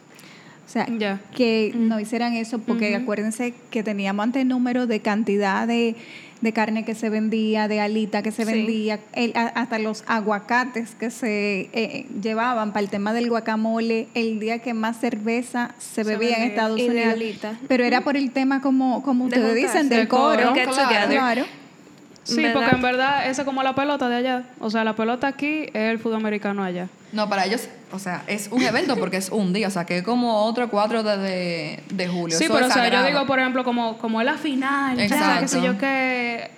O 0.68 0.70
sea, 0.72 0.86
que 1.34 1.72
no 1.74 1.98
hicieran 1.98 2.34
eso 2.34 2.60
porque 2.60 2.94
acuérdense 2.94 3.54
que 3.72 3.82
teníamos 3.82 4.22
ante 4.22 4.44
número 4.44 4.86
de 4.86 5.00
cantidad 5.00 5.66
de, 5.66 5.96
de 6.42 6.52
carne 6.52 6.84
que 6.84 6.94
se 6.94 7.10
vendía, 7.10 7.66
de 7.66 7.80
alita 7.80 8.22
que 8.22 8.30
se 8.30 8.44
Sí. 8.44 8.52
vendía, 8.52 9.00
el- 9.14 9.32
a- 9.34 9.48
hasta 9.48 9.80
los 9.80 10.04
aguacates 10.06 10.94
que 10.94 11.10
se 11.10 11.70
eh, 11.72 12.06
llevaban 12.22 12.72
para 12.72 12.84
el 12.84 12.88
tema 12.88 13.12
del 13.12 13.28
guacamole, 13.28 14.06
el 14.14 14.38
día 14.38 14.60
que 14.60 14.74
más 14.74 15.00
cerveza 15.00 15.74
se, 15.80 16.04
Se 16.04 16.04
bebía 16.04 16.36
en. 16.36 16.50
Estados 16.50 16.80
Unidos. 16.80 17.14
alita. 17.14 17.58
Pero 17.66 17.82
era 17.82 18.02
por 18.02 18.16
el 18.16 18.30
tema 18.30 18.62
como, 18.62 19.02
como 19.02 19.28
De 19.28 19.40
ustedes 19.40 19.56
dicen, 19.56 19.88
del 19.88 20.06
coro. 20.06 20.52
Claro. 20.54 21.46
Sí, 22.22 22.36
¿Verdad? 22.42 22.52
porque 22.54 22.74
en 22.76 22.82
verdad 22.82 23.28
eso 23.30 23.42
es 23.42 23.46
como 23.46 23.62
la 23.62 23.74
pelota 23.74 24.08
de 24.08 24.16
allá. 24.16 24.42
O 24.60 24.70
sea, 24.70 24.84
la 24.84 24.94
pelota 24.94 25.26
aquí 25.26 25.62
es 25.72 25.74
el 25.74 25.98
fútbol 25.98 26.16
americano 26.16 26.62
allá. 26.62 26.88
No, 27.12 27.28
para 27.28 27.44
ellos, 27.46 27.68
o 27.92 27.98
sea, 27.98 28.22
es 28.26 28.48
un 28.52 28.62
evento 28.62 28.96
porque 28.96 29.16
es 29.16 29.30
un 29.30 29.52
día, 29.52 29.66
o 29.68 29.70
sea, 29.70 29.84
que 29.86 29.98
es 29.98 30.04
como 30.04 30.44
otro 30.44 30.68
4 30.70 31.02
de, 31.02 31.16
de, 31.18 31.82
de 31.90 32.08
julio. 32.08 32.36
Sí, 32.38 32.44
Eso 32.44 32.54
pero 32.54 32.66
o 32.66 32.70
sea, 32.70 32.88
yo 32.88 33.02
digo, 33.04 33.26
por 33.26 33.40
ejemplo, 33.40 33.64
como, 33.64 33.98
como 33.98 34.20
es 34.20 34.26
la 34.26 34.34
final, 34.36 34.96
ya, 34.96 35.40
qué 35.40 35.48
sé 35.48 35.62
yo 35.62 35.76
que... 35.78 36.50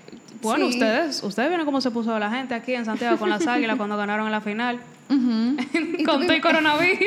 Bueno, 0.42 0.66
Sí. 0.66 0.72
ustedes, 0.74 1.22
ustedes 1.22 1.48
vieron 1.48 1.64
cómo 1.64 1.80
se 1.80 1.92
puso 1.92 2.18
la 2.18 2.28
gente 2.28 2.54
aquí 2.54 2.74
en 2.74 2.84
Santiago 2.84 3.16
con 3.16 3.30
las 3.30 3.46
águilas 3.46 3.76
cuando 3.76 3.96
ganaron 3.96 4.26
en 4.26 4.32
la 4.32 4.40
final. 4.40 4.80
Ujú. 5.08 5.56
con 6.04 6.22
todo 6.22 6.32
el 6.32 6.40
coronavirus. 6.42 6.98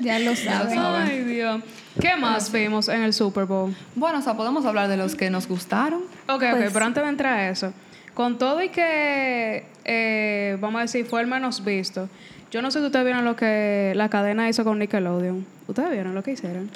Ya 0.00 0.18
lo 0.18 0.34
saben. 0.36 0.78
Ay, 0.78 1.24
Dios. 1.24 1.62
¿Qué 2.00 2.16
más 2.16 2.50
vimos 2.52 2.88
en 2.88 3.02
el 3.02 3.12
Super 3.12 3.44
Bowl? 3.44 3.74
Bueno, 3.94 4.18
o 4.18 4.22
sea, 4.22 4.34
podemos 4.36 4.64
hablar 4.64 4.88
de 4.88 4.96
los 4.96 5.14
que 5.14 5.30
nos 5.30 5.46
gustaron. 5.48 6.00
Ok, 6.28 6.42
ok, 6.42 6.44
Pues- 6.52 6.72
pero 6.72 6.84
antes 6.84 7.02
de 7.02 7.08
entrar 7.08 7.38
a 7.38 7.50
eso, 7.50 7.72
con 8.14 8.38
todo 8.38 8.62
y 8.62 8.68
que, 8.70 9.64
eh, 9.84 10.56
vamos 10.60 10.78
a 10.78 10.82
decir, 10.82 11.04
fue 11.06 11.20
el 11.20 11.26
menos 11.26 11.64
visto, 11.64 12.08
yo 12.50 12.62
no 12.62 12.70
sé 12.70 12.80
si 12.80 12.86
ustedes 12.86 13.04
vieron 13.04 13.24
lo 13.24 13.36
que 13.36 13.92
la 13.94 14.08
cadena 14.08 14.48
hizo 14.48 14.64
con 14.64 14.78
Nickelodeon. 14.78 15.46
¿Ustedes 15.68 15.90
vieron 15.90 16.14
lo 16.16 16.22
que 16.24 16.32
hicieron? 16.32 16.68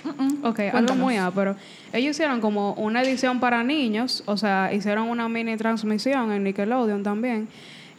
Ok, 0.45 0.61
algo 0.73 0.95
muy 0.95 1.17
pero 1.35 1.57
Ellos 1.93 2.11
hicieron 2.13 2.41
como 2.41 2.75
una 2.75 3.03
edición 3.03 3.41
para 3.41 3.65
niños, 3.65 4.23
o 4.27 4.37
sea, 4.37 4.73
hicieron 4.73 5.09
una 5.09 5.29
mini 5.29 5.57
transmisión 5.57 6.31
en 6.31 6.45
Nickelodeon 6.45 7.03
también. 7.03 7.49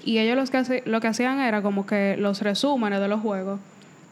Y 0.05 0.20
ellos 0.20 0.38
los 0.38 0.51
que 0.51 0.84
lo 0.86 1.01
que 1.01 1.08
hacían 1.08 1.39
era 1.41 1.62
como 1.62 1.86
que 1.86 2.15
los 2.17 2.41
resúmenes 2.41 3.00
de 3.01 3.08
los 3.10 3.20
juegos. 3.22 3.60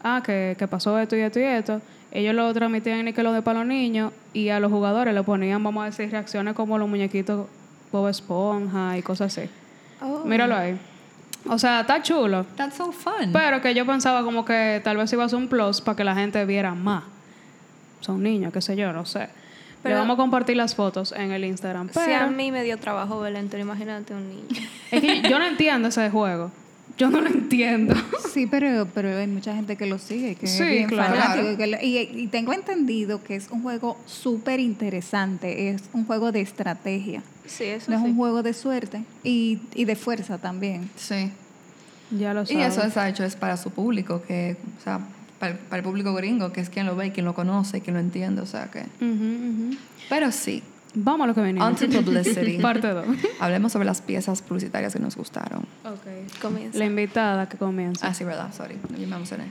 Ah, 0.06 0.22
que, 0.24 0.54
que 0.58 0.68
pasó 0.68 0.98
esto 0.98 1.16
y 1.16 1.20
esto 1.20 1.40
y 1.40 1.44
esto. 1.44 1.80
Ellos 2.12 2.34
lo 2.34 2.52
transmitían 2.54 2.98
en 2.98 3.06
Nickelodeon 3.06 3.42
para 3.42 3.58
los 3.60 3.66
niños 3.66 4.12
y 4.34 4.50
a 4.50 4.60
los 4.60 4.70
jugadores 4.70 5.14
le 5.14 5.22
ponían, 5.24 5.64
vamos 5.64 5.82
a 5.82 5.86
decir, 5.86 6.10
reacciones 6.10 6.54
como 6.54 6.78
los 6.78 6.88
muñequitos 6.88 7.46
Bob 7.90 8.08
Esponja 8.08 8.96
y 8.98 9.02
cosas 9.02 9.36
así. 9.36 9.48
Oh. 10.02 10.22
Míralo 10.24 10.54
ahí. 10.56 10.78
O 11.48 11.58
sea, 11.58 11.80
está 11.80 12.02
chulo. 12.02 12.44
That's 12.56 12.76
so 12.76 12.92
fun. 12.92 13.32
Pero 13.32 13.60
que 13.60 13.74
yo 13.74 13.84
pensaba 13.86 14.22
como 14.22 14.44
que 14.44 14.80
tal 14.84 14.96
vez 14.98 15.12
iba 15.12 15.24
a 15.24 15.28
ser 15.28 15.38
un 15.38 15.48
plus 15.48 15.80
para 15.80 15.96
que 15.96 16.04
la 16.04 16.14
gente 16.14 16.44
viera 16.44 16.74
más. 16.74 17.04
Son 18.00 18.22
niños, 18.22 18.52
qué 18.52 18.60
sé 18.60 18.76
yo, 18.76 18.92
no 18.92 19.06
sé. 19.06 19.28
Pero- 19.82 19.94
Le 19.96 20.00
vamos 20.00 20.14
a 20.14 20.16
compartir 20.18 20.56
las 20.56 20.74
fotos 20.74 21.12
en 21.12 21.32
el 21.32 21.44
Instagram. 21.44 21.88
Pero 21.92 22.06
Si 22.06 22.12
a 22.12 22.26
mí 22.26 22.50
me 22.52 22.62
dio 22.62 22.78
trabajo 22.78 23.26
entero, 23.26 23.62
imagínate 23.62 24.14
un 24.14 24.28
niño. 24.28 24.46
es 24.90 25.00
que 25.00 25.22
yo 25.28 25.38
no 25.38 25.46
entiendo 25.46 25.88
ese 25.88 26.10
juego. 26.10 26.50
Yo 26.96 27.10
no 27.10 27.20
lo 27.20 27.26
entiendo. 27.28 27.94
Sí, 28.32 28.46
pero, 28.46 28.86
pero 28.94 29.16
hay 29.16 29.26
mucha 29.26 29.54
gente 29.54 29.76
que 29.76 29.86
lo 29.86 29.98
sigue, 29.98 30.34
que 30.36 30.46
Sí, 30.46 30.62
es 30.62 30.68
bien 30.68 30.88
claro. 30.88 31.14
fanático, 31.16 31.50
y 31.52 31.56
que 31.56 31.66
lo- 31.66 31.80
y, 31.82 31.98
y 31.98 32.26
tengo 32.28 32.52
entendido 32.52 33.22
que 33.22 33.36
es 33.36 33.48
un 33.50 33.62
juego 33.62 33.96
súper 34.06 34.60
interesante, 34.60 35.70
es 35.70 35.82
un 35.92 36.04
juego 36.04 36.30
de 36.32 36.40
estrategia, 36.40 37.22
Sí, 37.46 37.64
eso 37.64 37.90
no 37.90 37.98
es 37.98 38.02
un 38.02 38.16
juego 38.16 38.42
de 38.42 38.52
suerte 38.54 39.02
y, 39.22 39.58
y 39.74 39.84
de 39.84 39.96
fuerza 39.96 40.38
también. 40.38 40.88
sí. 40.96 41.30
Ya 42.10 42.32
lo 42.34 42.42
Y 42.42 42.46
sabes. 42.46 42.74
eso 42.76 42.82
está 42.86 43.08
hecho 43.08 43.24
es 43.24 43.34
para 43.34 43.56
su 43.56 43.70
público, 43.70 44.22
que, 44.28 44.56
o 44.78 44.82
sea, 44.84 45.00
para, 45.40 45.52
el- 45.52 45.58
para 45.58 45.78
el 45.78 45.82
público 45.84 46.12
gringo, 46.14 46.52
que 46.52 46.60
es 46.60 46.70
quien 46.70 46.86
lo 46.86 46.94
ve, 46.94 47.06
y 47.06 47.10
quien 47.10 47.24
lo 47.26 47.34
conoce, 47.34 47.78
y 47.78 47.80
quien 47.80 47.94
lo 47.94 48.00
entiende, 48.00 48.40
o 48.42 48.46
sea 48.46 48.70
que... 48.70 48.80
Ujú, 48.80 49.14
ujú. 49.70 49.76
Pero 50.08 50.30
sí, 50.30 50.62
Vamos 50.94 51.24
a 51.24 51.26
lo 51.28 51.34
que 51.34 51.40
venimos. 51.40 51.66
on 51.66 51.74
to 51.76 51.86
publicity. 51.88 52.58
Parte 52.62 52.88
2. 52.88 53.04
Hablemos 53.40 53.72
sobre 53.72 53.84
las 53.84 54.00
piezas 54.00 54.42
publicitarias 54.42 54.92
que 54.92 55.00
nos 55.00 55.16
gustaron. 55.16 55.66
ok. 55.84 56.40
Comienza. 56.40 56.78
La 56.78 56.84
invitada 56.84 57.48
que 57.48 57.56
comienza. 57.56 58.06
Ah, 58.06 58.14
sí, 58.14 58.24
verdad, 58.24 58.52
sorry, 58.54 58.76
yo 58.98 59.06
me 59.06 59.16
emocioné. 59.16 59.44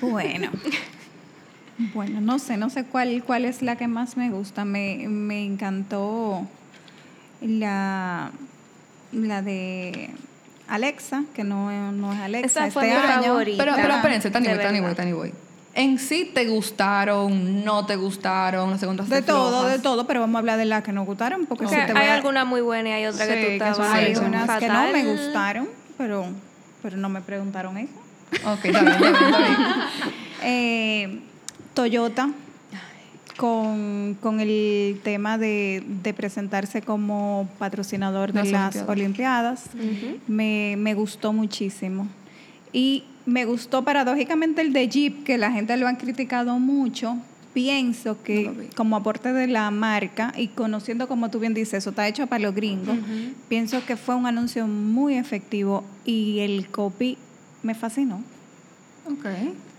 Bueno. 0.00 0.50
Bueno, 1.94 2.20
no 2.20 2.38
sé, 2.38 2.56
no 2.56 2.70
sé 2.70 2.84
cuál, 2.84 3.22
cuál 3.24 3.44
es 3.44 3.62
la 3.62 3.76
que 3.76 3.88
más 3.88 4.16
me 4.16 4.30
gusta. 4.30 4.64
Me, 4.64 5.08
me 5.08 5.44
encantó 5.44 6.46
la, 7.40 8.30
la 9.12 9.42
de 9.42 10.10
Alexa, 10.68 11.24
que 11.34 11.44
no, 11.44 11.92
no 11.92 12.12
es 12.12 12.20
Alexa. 12.20 12.66
Esa 12.66 12.70
fue 12.70 12.88
este 12.88 13.00
mi 13.00 13.12
año. 13.12 13.22
favorita. 13.24 13.64
Pero, 13.64 13.76
pero 13.76 13.94
espérense, 13.94 14.30
Tani 14.30 14.48
de 14.48 14.54
Boy, 14.80 14.94
Tani 14.94 15.12
Boy, 15.12 15.32
verdad. 15.32 15.36
En 15.74 15.98
sí 15.98 16.30
te 16.34 16.46
gustaron, 16.48 17.64
no 17.64 17.86
te 17.86 17.96
gustaron, 17.96 18.70
las 18.70 18.80
segundas 18.80 19.08
De 19.08 19.22
todo, 19.22 19.66
de 19.66 19.78
todo, 19.78 20.06
pero 20.06 20.20
vamos 20.20 20.36
a 20.36 20.38
hablar 20.40 20.58
de 20.58 20.66
las 20.66 20.82
que 20.82 20.92
nos 20.92 21.06
gustaron, 21.06 21.46
porque 21.46 21.64
O 21.64 21.68
si 21.68 21.74
sea, 21.74 21.86
te 21.86 21.92
voy 21.94 22.02
hay 22.02 22.08
a- 22.08 22.14
alguna 22.14 22.44
muy 22.44 22.60
buena 22.60 22.90
y 22.90 22.92
hay 22.92 23.06
otra 23.06 23.24
Sí, 23.24 23.32
que 23.32 23.40
tú 23.46 23.64
estabas 23.64 23.78
hay 23.92 24.14
unas 24.16 24.58
que 24.58 24.68
no 24.68 24.92
me 24.92 25.04
gustaron, 25.04 25.68
pero, 25.96 26.26
pero 26.82 26.96
no 26.98 27.08
me 27.08 27.22
preguntaron 27.22 27.78
eso. 27.78 27.92
Ok, 28.46 28.64
está 28.66 28.82
bien, 28.82 29.14
está. 29.14 29.88
Eh, 30.44 31.20
Toyota 31.72 32.28
con, 33.36 34.16
con 34.20 34.40
el 34.40 35.00
tema 35.02 35.38
de, 35.38 35.82
de 36.02 36.12
presentarse 36.14 36.82
como 36.82 37.48
patrocinador 37.58 38.32
de 38.32 38.44
Las 38.50 38.74
las 38.76 38.88
Olimpiadas. 38.88 39.70
me, 40.26 40.74
me 40.78 40.94
gustó 40.94 41.32
muchísimo. 41.32 42.08
Y 42.72 43.04
me 43.26 43.44
gustó 43.44 43.84
paradójicamente 43.84 44.62
el 44.62 44.72
de 44.72 44.88
Jeep, 44.88 45.24
que 45.24 45.38
la 45.38 45.52
gente 45.52 45.76
lo 45.76 45.86
han 45.86 45.96
criticado 45.96 46.58
mucho. 46.58 47.16
Pienso 47.52 48.22
que 48.22 48.70
como 48.76 48.96
aporte 48.96 49.32
de 49.32 49.46
la 49.46 49.70
marca 49.70 50.32
y 50.36 50.48
conociendo 50.48 51.06
como 51.06 51.30
tú 51.30 51.38
bien 51.38 51.52
dices, 51.52 51.74
eso 51.74 51.90
está 51.90 52.08
hecho 52.08 52.26
para 52.26 52.42
los 52.42 52.54
gringos, 52.54 52.96
pienso 53.48 53.84
que 53.84 53.96
fue 53.96 54.14
un 54.14 54.26
anuncio 54.26 54.66
muy 54.66 55.16
efectivo 55.16 55.84
y 56.06 56.40
el 56.40 56.68
copy 56.68 57.18
me 57.62 57.74
fascinó. 57.74 58.22
Ok. 59.06 59.26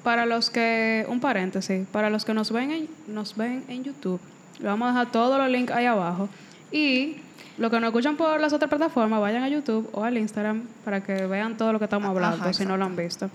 Para 0.03 0.27
los 0.27 0.51
que, 0.51 1.05
un 1.09 1.19
paréntesis, 1.19 1.87
para 1.91 2.11
los 2.11 2.25
que 2.25 2.35
nos 2.35 2.51
ven 2.51 2.71
en, 2.71 2.87
nos 3.07 3.35
ven 3.35 3.63
en 3.67 3.83
YouTube, 3.83 4.19
le 4.59 4.67
vamos 4.67 4.87
a 4.87 4.91
dejar 4.91 5.11
todos 5.11 5.39
los 5.39 5.49
links 5.49 5.71
ahí 5.71 5.85
abajo. 5.85 6.29
Y 6.71 7.17
los 7.57 7.69
que 7.71 7.79
nos 7.79 7.87
escuchan 7.89 8.15
por 8.17 8.39
las 8.39 8.51
otras 8.53 8.69
plataformas, 8.69 9.19
vayan 9.21 9.43
a 9.43 9.49
YouTube 9.49 9.89
o 9.93 10.03
al 10.03 10.17
Instagram 10.17 10.63
para 10.83 11.01
que 11.03 11.25
vean 11.27 11.55
todo 11.57 11.71
lo 11.73 11.79
que 11.79 11.85
estamos 11.85 12.05
Ajá, 12.09 12.13
hablando, 12.29 12.53
si 12.53 12.65
no 12.65 12.77
lo 12.77 12.85
han 12.85 12.95
visto. 12.95 13.29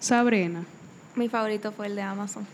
Sabrina, 0.00 0.64
Mi 1.14 1.28
favorito 1.28 1.70
fue 1.72 1.86
el 1.86 1.94
de 1.96 2.02
Amazon. 2.02 2.46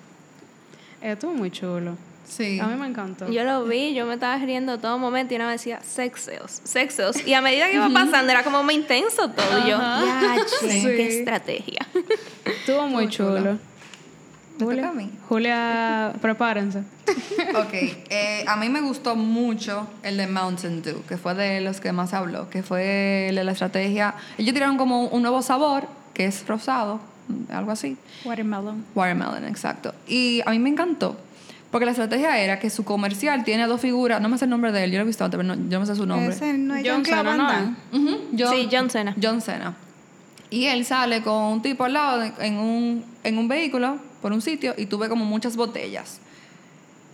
estuvo 1.00 1.32
muy 1.32 1.50
chulo. 1.50 1.96
Sí. 2.26 2.60
A 2.60 2.66
mí 2.66 2.78
me 2.78 2.86
encantó. 2.86 3.30
Yo 3.30 3.42
lo 3.42 3.64
vi, 3.64 3.94
yo 3.94 4.04
me 4.04 4.12
estaba 4.14 4.36
riendo 4.36 4.78
todo 4.78 4.98
momento 4.98 5.32
y 5.32 5.36
una 5.36 5.46
vez 5.46 5.62
decía 5.62 5.80
sexeos, 5.82 6.60
sexeos. 6.62 7.26
Y 7.26 7.32
a 7.32 7.40
medida 7.40 7.68
que 7.68 7.76
iba 7.76 7.88
pasando 7.88 8.30
era 8.30 8.44
como 8.44 8.62
más 8.62 8.74
intenso 8.74 9.30
todo. 9.30 9.58
Y 9.60 9.70
yo, 9.70 9.78
ya, 9.78 10.36
che, 10.60 10.68
Sí. 10.70 10.82
qué 10.84 11.20
estrategia. 11.20 11.86
Estuvo 12.44 12.82
muy 12.82 13.04
Muy 13.04 13.08
chulo. 13.08 13.38
chulo. 13.38 13.58
Julia, 14.58 14.82
toca 14.82 14.88
a 14.90 14.94
mí. 14.94 15.10
Julia, 15.28 16.12
prepárense. 16.20 16.82
Ok, 17.54 17.72
eh, 17.72 18.44
a 18.46 18.56
mí 18.56 18.68
me 18.68 18.80
gustó 18.80 19.14
mucho 19.16 19.86
el 20.02 20.16
de 20.16 20.26
Mountain 20.26 20.82
Dew, 20.82 21.02
que 21.08 21.16
fue 21.16 21.34
de 21.34 21.60
los 21.60 21.80
que 21.80 21.92
más 21.92 22.12
habló, 22.12 22.50
que 22.50 22.62
fue 22.62 23.28
el 23.28 23.36
de 23.36 23.44
la 23.44 23.52
estrategia. 23.52 24.14
Ellos 24.36 24.52
tiraron 24.54 24.76
como 24.76 25.04
un 25.04 25.22
nuevo 25.22 25.40
sabor, 25.42 25.86
que 26.14 26.26
es 26.26 26.46
rosado, 26.46 27.00
algo 27.50 27.70
así. 27.70 27.96
Watermelon. 28.24 28.84
Watermelon, 28.94 29.44
exacto. 29.46 29.94
Y 30.06 30.42
a 30.46 30.50
mí 30.50 30.58
me 30.58 30.68
encantó, 30.68 31.16
porque 31.70 31.84
la 31.86 31.92
estrategia 31.92 32.38
era 32.38 32.58
que 32.58 32.70
su 32.70 32.84
comercial 32.84 33.44
tiene 33.44 33.66
dos 33.66 33.80
figuras, 33.80 34.20
no 34.20 34.28
me 34.28 34.36
sé 34.36 34.44
el 34.44 34.50
nombre 34.50 34.72
de 34.72 34.84
él, 34.84 34.90
yo 34.90 34.98
lo 34.98 35.04
he 35.04 35.06
visto 35.06 35.24
antes, 35.24 35.38
pero 35.38 35.46
no, 35.48 35.54
yo 35.54 35.78
no 35.78 35.80
me 35.80 35.86
sé 35.86 35.94
su 35.94 36.06
nombre. 36.06 36.34
Ese 36.34 36.52
no 36.58 36.74
es 36.74 36.84
John 36.86 36.96
John 36.96 37.04
Cena, 37.04 37.20
Clavan 37.22 37.38
¿no 37.38 37.46
Dan. 37.48 37.76
Ujú, 37.92 38.18
John- 38.38 38.50
Sí, 38.54 38.68
John 38.70 38.90
Cena. 38.90 39.14
John 39.22 39.40
Cena. 39.40 39.74
Y 40.50 40.64
él 40.66 40.84
sale 40.84 41.22
con 41.22 41.34
un 41.34 41.62
tipo 41.62 41.84
al 41.84 41.92
lado 41.92 42.20
de- 42.20 42.32
en, 42.40 42.56
un, 42.56 43.04
en 43.24 43.38
un 43.38 43.48
vehículo 43.48 43.98
por 44.22 44.32
un 44.32 44.40
sitio 44.40 44.74
y 44.78 44.86
tú 44.86 44.98
ves 44.98 45.08
como 45.08 45.24
muchas 45.24 45.56
botellas. 45.56 46.20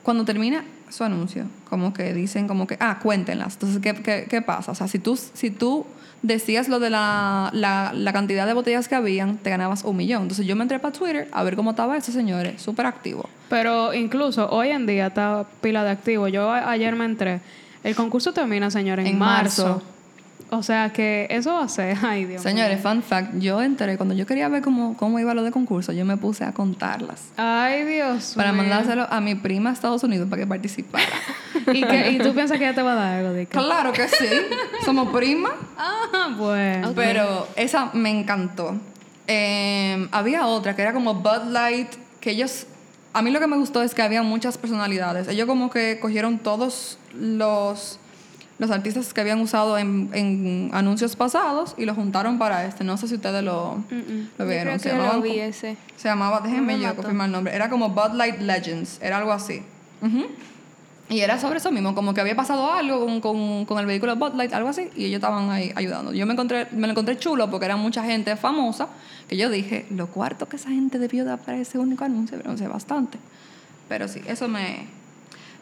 Cuando 0.02 0.24
termina 0.24 0.64
su 0.90 1.02
anuncio, 1.02 1.46
como 1.68 1.92
que 1.94 2.12
dicen 2.14 2.46
como 2.46 2.66
que, 2.66 2.76
ah, 2.78 2.98
cuéntenlas. 3.02 3.54
Entonces, 3.54 3.80
¿qué, 3.80 3.94
qué, 3.94 4.26
qué 4.28 4.42
pasa? 4.42 4.72
O 4.72 4.74
sea, 4.74 4.86
si 4.86 4.98
tú, 4.98 5.16
si 5.16 5.50
tú 5.50 5.86
decías 6.22 6.68
lo 6.68 6.78
de 6.78 6.90
la, 6.90 7.50
la, 7.52 7.92
la 7.94 8.12
cantidad 8.12 8.46
de 8.46 8.52
botellas 8.52 8.86
que 8.86 8.94
habían, 8.94 9.38
te 9.38 9.50
ganabas 9.50 9.82
un 9.82 9.96
millón. 9.96 10.22
Entonces 10.22 10.46
yo 10.46 10.56
me 10.56 10.62
entré 10.62 10.78
para 10.78 10.92
Twitter 10.92 11.28
a 11.32 11.42
ver 11.42 11.56
cómo 11.56 11.70
estaba 11.70 11.96
eso, 11.96 12.12
señores. 12.12 12.60
Súper 12.62 12.86
activo. 12.86 13.28
Pero 13.48 13.92
incluso 13.94 14.48
hoy 14.50 14.68
en 14.68 14.86
día 14.86 15.08
está 15.08 15.46
pila 15.60 15.82
de 15.84 15.90
activo. 15.90 16.28
Yo 16.28 16.50
ayer 16.52 16.94
me 16.96 17.06
entré. 17.06 17.40
El 17.82 17.96
concurso 17.96 18.32
termina, 18.32 18.70
señores, 18.70 19.06
en, 19.06 19.12
En 19.14 19.18
marzo. 19.18 19.64
marzo. 19.66 19.82
O 20.50 20.62
sea 20.62 20.92
que 20.92 21.26
eso 21.30 21.54
va 21.54 21.64
a 21.64 21.68
ser, 21.68 21.96
ay 22.02 22.26
Dios 22.26 22.42
Señores, 22.42 22.80
mío. 22.82 22.90
fun 22.90 23.02
fact, 23.02 23.34
yo 23.38 23.60
enteré, 23.62 23.96
cuando 23.96 24.14
yo 24.14 24.26
quería 24.26 24.48
ver 24.48 24.62
cómo, 24.62 24.96
cómo 24.96 25.18
iba 25.18 25.34
lo 25.34 25.42
de 25.42 25.50
concurso, 25.50 25.92
yo 25.92 26.04
me 26.04 26.16
puse 26.16 26.44
a 26.44 26.52
contarlas. 26.52 27.22
Ay 27.36 27.84
Dios 27.84 28.34
Para 28.36 28.52
mío. 28.52 28.62
mandárselo 28.62 29.06
a 29.10 29.20
mi 29.20 29.34
prima 29.34 29.70
a 29.70 29.72
Estados 29.72 30.02
Unidos 30.04 30.28
para 30.28 30.42
que 30.42 30.46
participara. 30.46 31.04
¿Y, 31.72 31.82
qué- 31.82 32.10
y 32.12 32.18
tú 32.18 32.32
piensas 32.34 32.58
que 32.58 32.64
ella 32.64 32.74
te 32.74 32.82
va 32.82 32.92
a 32.92 32.96
dar 32.96 33.14
algo 33.18 33.32
de 33.32 33.46
que- 33.46 33.58
claro 33.58 33.92
que 33.92 34.06
sí, 34.08 34.26
somos 34.84 35.08
primas. 35.16 35.52
Ah, 35.78 36.34
bueno. 36.36 36.92
Pero 36.94 37.48
esa 37.56 37.90
me 37.94 38.10
encantó. 38.10 38.76
Eh, 39.26 40.06
había 40.12 40.46
otra 40.46 40.76
que 40.76 40.82
era 40.82 40.92
como 40.92 41.14
Bud 41.14 41.44
Light, 41.50 41.88
que 42.20 42.30
ellos... 42.30 42.66
A 43.14 43.22
mí 43.22 43.30
lo 43.30 43.38
que 43.40 43.46
me 43.46 43.56
gustó 43.56 43.80
es 43.82 43.94
que 43.94 44.02
había 44.02 44.22
muchas 44.22 44.58
personalidades. 44.58 45.28
Ellos 45.28 45.46
como 45.46 45.70
que 45.70 45.98
cogieron 46.00 46.38
todos 46.38 46.98
los, 47.14 47.98
los 48.58 48.70
artistas 48.70 49.12
que 49.12 49.20
habían 49.20 49.40
usado 49.40 49.76
en, 49.78 50.10
en 50.12 50.70
anuncios 50.72 51.16
pasados 51.16 51.74
y 51.76 51.84
los 51.86 51.96
juntaron 51.96 52.38
para 52.38 52.64
este. 52.66 52.84
No 52.84 52.96
sé 52.96 53.08
si 53.08 53.14
ustedes 53.16 53.42
lo, 53.42 53.82
lo 54.38 54.44
Yo 54.44 54.46
vieron. 54.48 54.64
creo 54.74 54.78
Se 54.78 54.90
que 54.90 54.94
llamaban 54.96 55.16
lo 55.16 55.22
vi 55.22 55.38
ese. 55.40 55.76
se 55.96 56.08
llamaba, 56.08 56.40
déjenme 56.40 56.76
me 56.76 56.82
yo 56.82 56.94
confirmar 56.94 57.26
el 57.26 57.32
nombre. 57.32 57.54
Era 57.54 57.68
como 57.68 57.88
Bud 57.90 58.12
Light 58.14 58.38
Legends, 58.40 58.98
era 59.02 59.18
algo 59.18 59.32
así. 59.32 59.62
Ujú. 60.02 60.26
Y 61.10 61.20
era 61.20 61.38
sobre 61.38 61.58
eso 61.58 61.70
mismo, 61.70 61.94
como 61.94 62.14
que 62.14 62.22
había 62.22 62.34
pasado 62.34 62.72
algo 62.72 63.04
con, 63.04 63.20
con, 63.20 63.64
con 63.66 63.78
el 63.78 63.84
vehículo 63.84 64.16
Bud 64.16 64.34
Light, 64.36 64.54
algo 64.54 64.70
así, 64.70 64.88
y 64.96 65.04
ellos 65.04 65.16
estaban 65.16 65.50
ahí 65.50 65.70
ayudando. 65.74 66.14
Yo 66.14 66.24
me 66.24 66.32
encontré, 66.32 66.66
me 66.72 66.86
lo 66.86 66.92
encontré 66.92 67.18
chulo 67.18 67.50
porque 67.50 67.66
era 67.66 67.76
mucha 67.76 68.02
gente 68.04 68.34
famosa, 68.36 68.88
que 69.28 69.36
yo 69.36 69.50
dije, 69.50 69.84
lo 69.90 70.06
cuarto 70.06 70.48
que 70.48 70.56
esa 70.56 70.70
gente 70.70 70.98
debió 70.98 71.26
dar 71.26 71.40
para 71.40 71.58
ese 71.58 71.78
único 71.78 72.04
anuncio, 72.04 72.38
pero 72.38 72.52
no 72.52 72.56
sé, 72.56 72.68
bastante. 72.68 73.18
Pero 73.86 74.08
sí, 74.08 74.22
eso 74.26 74.48
me, 74.48 74.86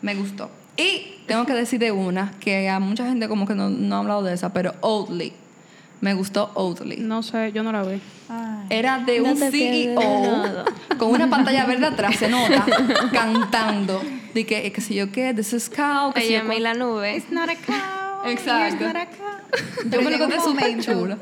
me 0.00 0.14
gustó. 0.14 0.48
Y 0.76 1.16
tengo 1.26 1.46
que 1.46 1.52
decir 1.52 1.78
de 1.78 1.92
una, 1.92 2.32
que 2.40 2.68
a 2.68 2.78
mucha 2.80 3.06
gente 3.06 3.28
como 3.28 3.46
que 3.46 3.54
no, 3.54 3.68
no 3.68 3.96
ha 3.96 3.98
hablado 3.98 4.22
de 4.22 4.34
esa, 4.34 4.52
pero 4.52 4.74
Oatly. 4.80 5.32
Me 6.00 6.14
gustó 6.14 6.50
Oatly. 6.54 6.96
No 6.96 7.22
sé, 7.22 7.52
yo 7.52 7.62
no 7.62 7.70
la 7.70 7.84
vi. 7.84 8.00
Ay. 8.28 8.66
Era 8.70 8.98
de 8.98 9.20
No 9.20 9.30
un 9.30 9.36
CEO 9.36 10.64
con 10.98 11.10
una 11.10 11.30
pantalla 11.30 11.64
verde 11.64 11.86
atrás, 11.86 12.16
se 12.16 12.28
nota, 12.28 12.66
cantando. 13.12 14.02
De 14.34 14.44
que, 14.44 14.72
que 14.72 14.80
si 14.80 14.94
yo 14.94 15.12
qué, 15.12 15.32
this 15.32 15.52
is 15.52 15.68
cow, 15.68 16.12
que 16.12 16.24
Ella 16.24 16.42
y 16.52 16.60
la 16.60 16.74
nube. 16.74 17.16
It's 17.16 17.30
not 17.30 17.48
a 17.48 17.54
cow. 17.54 18.28
Exacto. 18.28 18.84
It's 18.84 18.94
not 18.94 18.96
a 18.96 19.06
cow. 19.06 19.90
Yo 19.90 20.02
me 20.02 20.10
lo 20.10 20.16
encontré 20.16 20.40
súper 20.40 20.80
chulo. 20.80 21.18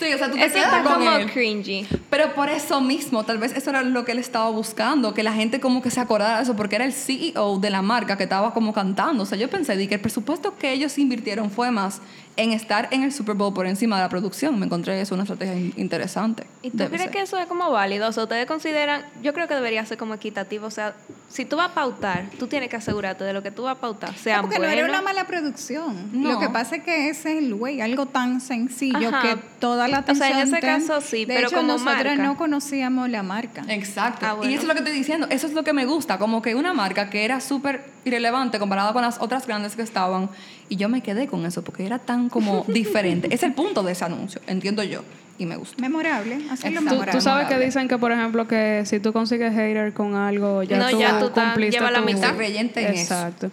Sí, 0.00 0.06
o 0.14 0.16
sea, 0.18 0.30
tú 0.30 0.36
te 0.38 0.44
Eso 0.46 0.54
quedas 0.54 0.66
está 0.72 0.82
con 0.82 0.94
como 0.94 1.10
él. 1.12 1.30
cringy. 1.30 1.86
Pero 2.08 2.32
por 2.34 2.48
eso 2.48 2.80
mismo, 2.80 3.22
tal 3.24 3.36
vez 3.36 3.52
eso 3.54 3.68
era 3.68 3.82
lo 3.82 4.04
que 4.06 4.12
él 4.12 4.18
estaba 4.18 4.48
buscando, 4.48 5.12
que 5.12 5.22
la 5.22 5.34
gente 5.34 5.60
como 5.60 5.82
que 5.82 5.90
se 5.90 6.00
acordara 6.00 6.38
de 6.38 6.44
eso, 6.44 6.56
porque 6.56 6.76
era 6.76 6.86
el 6.86 6.94
CEO 6.94 7.58
de 7.58 7.68
la 7.68 7.82
marca 7.82 8.16
que 8.16 8.22
estaba 8.22 8.54
como 8.54 8.72
cantando. 8.72 9.24
O 9.24 9.26
sea, 9.26 9.36
yo 9.36 9.50
pensé 9.50 9.76
de 9.76 9.86
que 9.88 9.96
el 9.96 10.00
presupuesto 10.00 10.56
que 10.56 10.72
ellos 10.72 10.96
invirtieron 10.98 11.50
fue 11.50 11.70
más 11.70 12.00
en 12.36 12.52
estar 12.52 12.88
en 12.90 13.02
el 13.02 13.12
Super 13.12 13.34
Bowl 13.34 13.52
por 13.52 13.66
encima 13.66 13.96
de 13.96 14.02
la 14.02 14.08
producción. 14.08 14.58
Me 14.58 14.64
encontré 14.66 14.98
eso 15.00 15.14
una 15.14 15.24
estrategia 15.24 15.54
in- 15.56 15.74
interesante. 15.76 16.46
¿Y 16.62 16.70
tú 16.70 16.78
Debe 16.78 16.90
crees 16.90 17.02
ser. 17.02 17.10
que 17.10 17.20
eso 17.22 17.36
es 17.38 17.46
como 17.46 17.70
válido? 17.70 18.08
O 18.08 18.12
sea, 18.12 18.22
ustedes 18.22 18.46
consideran, 18.46 19.02
yo 19.22 19.34
creo 19.34 19.46
que 19.48 19.54
debería 19.54 19.84
ser 19.84 19.98
como 19.98 20.14
equitativo. 20.14 20.66
O 20.66 20.70
sea, 20.70 20.94
si 21.28 21.44
tú 21.44 21.56
vas 21.56 21.70
a 21.70 21.74
pautar, 21.74 22.24
tú 22.38 22.46
tienes 22.46 22.70
que 22.70 22.76
asegurarte 22.76 23.24
de 23.24 23.32
lo 23.34 23.42
que 23.42 23.50
tú 23.50 23.64
vas 23.64 23.76
a 23.76 23.80
pautar, 23.80 24.14
sea 24.16 24.36
No, 24.36 24.42
porque 24.42 24.56
bueno. 24.58 24.72
no 24.72 24.78
era 24.78 24.88
una 24.88 25.02
mala 25.02 25.26
producción. 25.26 26.08
No. 26.12 26.32
Lo 26.32 26.38
que 26.40 26.48
pasa 26.48 26.76
es 26.76 26.82
que 26.84 27.08
ese 27.10 27.36
es 27.36 27.44
el 27.44 27.54
güey, 27.54 27.80
algo 27.82 28.06
tan 28.06 28.40
sencillo 28.40 29.08
Ajá. 29.08 29.22
que 29.22 29.36
toda 29.58 29.86
la 29.88 29.98
O 30.00 30.14
sea, 30.14 30.28
en 30.28 30.36
atención. 30.36 30.40
ese 30.54 30.60
ten- 30.66 30.86
caso 30.86 31.00
sí, 31.02 31.24
de 31.26 31.34
pero 31.34 31.48
hecho, 31.48 31.56
como 31.56 31.72
nosotros 31.72 31.94
marca. 32.04 32.14
no 32.22 32.36
conocíamos 32.36 33.10
la 33.10 33.22
marca. 33.22 33.64
Exacto. 33.68 34.24
Ah, 34.26 34.32
bueno. 34.34 34.50
Y 34.50 34.54
eso 34.54 34.62
es 34.62 34.68
lo 34.68 34.74
que 34.74 34.80
estoy 34.80 34.94
diciendo. 34.94 35.26
Eso 35.30 35.46
es 35.46 35.52
lo 35.52 35.62
que 35.64 35.72
me 35.72 35.84
gusta. 35.84 36.18
Como 36.18 36.40
que 36.42 36.54
una 36.54 36.72
marca 36.72 37.10
que 37.10 37.24
era 37.24 37.40
súper 37.40 37.84
irrelevante 38.04 38.58
comparada 38.58 38.92
con 38.94 39.02
las 39.02 39.20
otras 39.20 39.46
grandes 39.46 39.76
que 39.76 39.82
estaban. 39.82 40.30
Y 40.70 40.76
yo 40.76 40.88
me 40.88 41.02
quedé 41.02 41.26
con 41.26 41.44
eso 41.44 41.62
porque 41.62 41.84
era 41.84 41.98
tan 41.98 42.30
como 42.30 42.64
diferente. 42.68 43.28
Es 43.34 43.42
el 43.42 43.52
punto 43.52 43.82
de 43.82 43.92
ese 43.92 44.04
anuncio, 44.06 44.40
entiendo 44.46 44.82
yo. 44.82 45.02
Y 45.36 45.44
me 45.46 45.56
gusta. 45.56 45.80
Memorable, 45.80 46.38
hacerlo 46.50 46.80
memorable. 46.80 47.12
tú 47.12 47.20
sabes 47.20 47.48
que 47.48 47.58
dicen 47.58 47.88
que, 47.88 47.98
por 47.98 48.12
ejemplo, 48.12 48.46
que 48.46 48.82
si 48.86 49.00
tú 49.00 49.12
consigues 49.12 49.52
hater 49.52 49.92
con 49.92 50.14
algo, 50.14 50.62
ya 50.62 50.78
No, 50.78 50.90
tú 50.90 50.98
ya 51.00 51.18
tú 51.18 51.30
cumpliste 51.32 51.78
lleva 51.78 51.90
la 51.90 52.02
mitad. 52.02 52.36
Creyente 52.36 52.80
en 52.86 52.94
eso. 52.94 53.14
Exacto. 53.14 53.50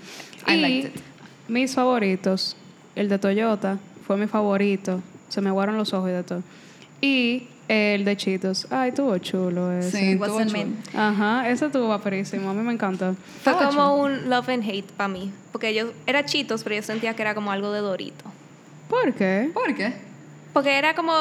I 0.47 0.53
y 0.53 0.61
liked 0.61 0.89
it. 0.95 1.01
mis 1.47 1.73
favoritos, 1.73 2.55
el 2.95 3.09
de 3.09 3.17
Toyota 3.19 3.77
fue 4.05 4.17
mi 4.17 4.27
favorito. 4.27 5.01
Se 5.29 5.41
me 5.41 5.49
aguaron 5.49 5.77
los 5.77 5.93
ojos 5.93 6.09
y 6.09 6.13
de 6.13 6.23
todo. 6.23 6.43
Y 7.01 7.47
el 7.67 8.05
de 8.05 8.15
Cheetos. 8.15 8.67
Ay, 8.69 8.89
estuvo 8.89 9.17
chulo 9.17 9.71
ese. 9.71 9.97
Sí, 9.97 10.11
estuvo 10.11 10.43
chulo. 10.43 10.73
Ajá, 10.93 11.49
ese 11.49 11.65
estuvo 11.65 11.87
vaperísimo. 11.89 12.49
A 12.49 12.53
mí 12.53 12.61
me 12.61 12.73
encantó. 12.73 13.15
Fue 13.43 13.53
como 13.53 13.95
un 13.95 14.29
love 14.29 14.49
and 14.49 14.63
hate 14.67 14.89
para 14.91 15.07
mí. 15.07 15.31
Porque 15.51 15.73
yo 15.73 15.91
era 16.05 16.25
chitos, 16.25 16.63
pero 16.63 16.75
yo 16.75 16.83
sentía 16.83 17.15
que 17.15 17.21
era 17.21 17.35
como 17.35 17.51
algo 17.51 17.71
de 17.71 17.81
Dorito. 17.81 18.25
¿Por 18.89 19.13
qué? 19.13 19.51
¿Por 19.53 19.75
qué? 19.75 19.93
Porque 20.53 20.77
era 20.77 20.95
como, 20.95 21.13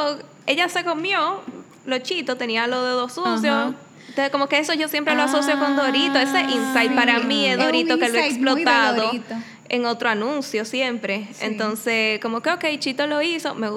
ella 0.47 0.69
se 0.69 0.85
comió 0.85 1.41
los 1.85 2.03
chitos, 2.03 2.39
tenía 2.39 2.67
los 2.67 2.85
dedos 2.85 3.13
sucios. 3.13 3.45
Ajá. 3.47 3.75
Entonces, 4.09 4.31
como 4.31 4.49
que 4.49 4.59
eso 4.59 4.73
yo 4.73 4.89
siempre 4.89 5.15
lo 5.15 5.23
asocio 5.23 5.59
con 5.59 5.77
Dorito. 5.77 6.19
Ese 6.19 6.41
insight 6.41 6.91
sí. 6.91 6.97
para 6.97 7.19
mí 7.19 7.47
es 7.47 7.59
Dorito 7.59 7.99
que 7.99 8.09
lo 8.09 8.19
he 8.19 8.27
explotado 8.27 9.11
en 9.69 9.85
otro 9.85 10.09
anuncio 10.09 10.65
siempre. 10.65 11.29
Entonces, 11.41 12.21
como 12.21 12.41
que, 12.41 12.51
ok, 12.51 12.65
Chito 12.79 13.07
lo 13.07 13.21
hizo. 13.21 13.55
Me, 13.55 13.69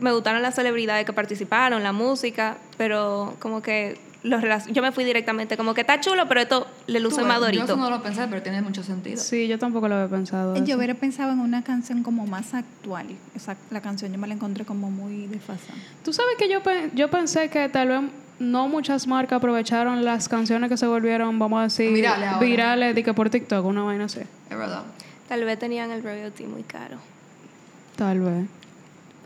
me 0.00 0.12
gustaron 0.12 0.42
las 0.42 0.54
celebridades 0.54 1.06
que 1.06 1.12
participaron, 1.12 1.82
la 1.82 1.92
música, 1.92 2.56
pero 2.76 3.34
como 3.38 3.62
que 3.62 3.98
los 4.22 4.42
yo 4.72 4.82
me 4.82 4.90
fui 4.90 5.04
directamente, 5.04 5.56
como 5.56 5.72
que 5.72 5.82
está 5.82 6.00
chulo, 6.00 6.26
pero 6.26 6.40
esto 6.40 6.66
le 6.88 6.98
luce 6.98 7.22
más 7.22 7.38
Yo 7.38 7.46
eso 7.46 7.58
Dorito. 7.58 7.76
no 7.76 7.90
lo 7.90 8.02
pensé, 8.02 8.26
pero 8.28 8.42
tiene 8.42 8.60
mucho 8.60 8.82
sentido. 8.82 9.18
Sí, 9.22 9.46
yo 9.46 9.56
tampoco 9.58 9.86
lo 9.88 9.94
había 9.94 10.08
pensado. 10.08 10.56
Yo 10.56 10.64
eso. 10.64 10.76
hubiera 10.76 10.94
pensado 10.94 11.30
en 11.32 11.38
una 11.38 11.62
canción 11.62 12.02
como 12.02 12.26
más 12.26 12.52
actual. 12.52 13.06
Esa, 13.36 13.56
la 13.70 13.80
canción 13.80 14.12
yo 14.12 14.18
me 14.18 14.26
la 14.26 14.34
encontré 14.34 14.64
como 14.64 14.90
muy 14.90 15.28
desfasada. 15.28 15.78
Tú 16.04 16.12
sabes 16.12 16.34
que 16.38 16.48
yo, 16.48 16.60
pe- 16.62 16.90
yo 16.94 17.08
pensé 17.08 17.48
que 17.50 17.68
tal 17.68 17.88
vez 17.88 18.00
no 18.40 18.66
muchas 18.68 19.06
marcas 19.06 19.36
aprovecharon 19.36 20.04
las 20.04 20.28
canciones 20.28 20.68
que 20.70 20.76
se 20.76 20.86
volvieron, 20.88 21.38
vamos 21.38 21.60
a 21.60 21.62
decir, 21.64 21.92
Virales 21.92 22.40
virales 22.40 22.94
de 22.96 23.04
que 23.04 23.14
por 23.14 23.30
TikTok, 23.30 23.64
una 23.64 23.82
vaina 23.84 24.06
así. 24.06 24.20
Es 24.50 24.58
verdad. 24.58 24.82
Tal 25.28 25.44
vez 25.44 25.56
tenían 25.58 25.92
el 25.92 26.02
royalty 26.02 26.44
muy 26.44 26.64
caro. 26.64 26.96
Tal 27.96 28.20
vez. 28.20 28.44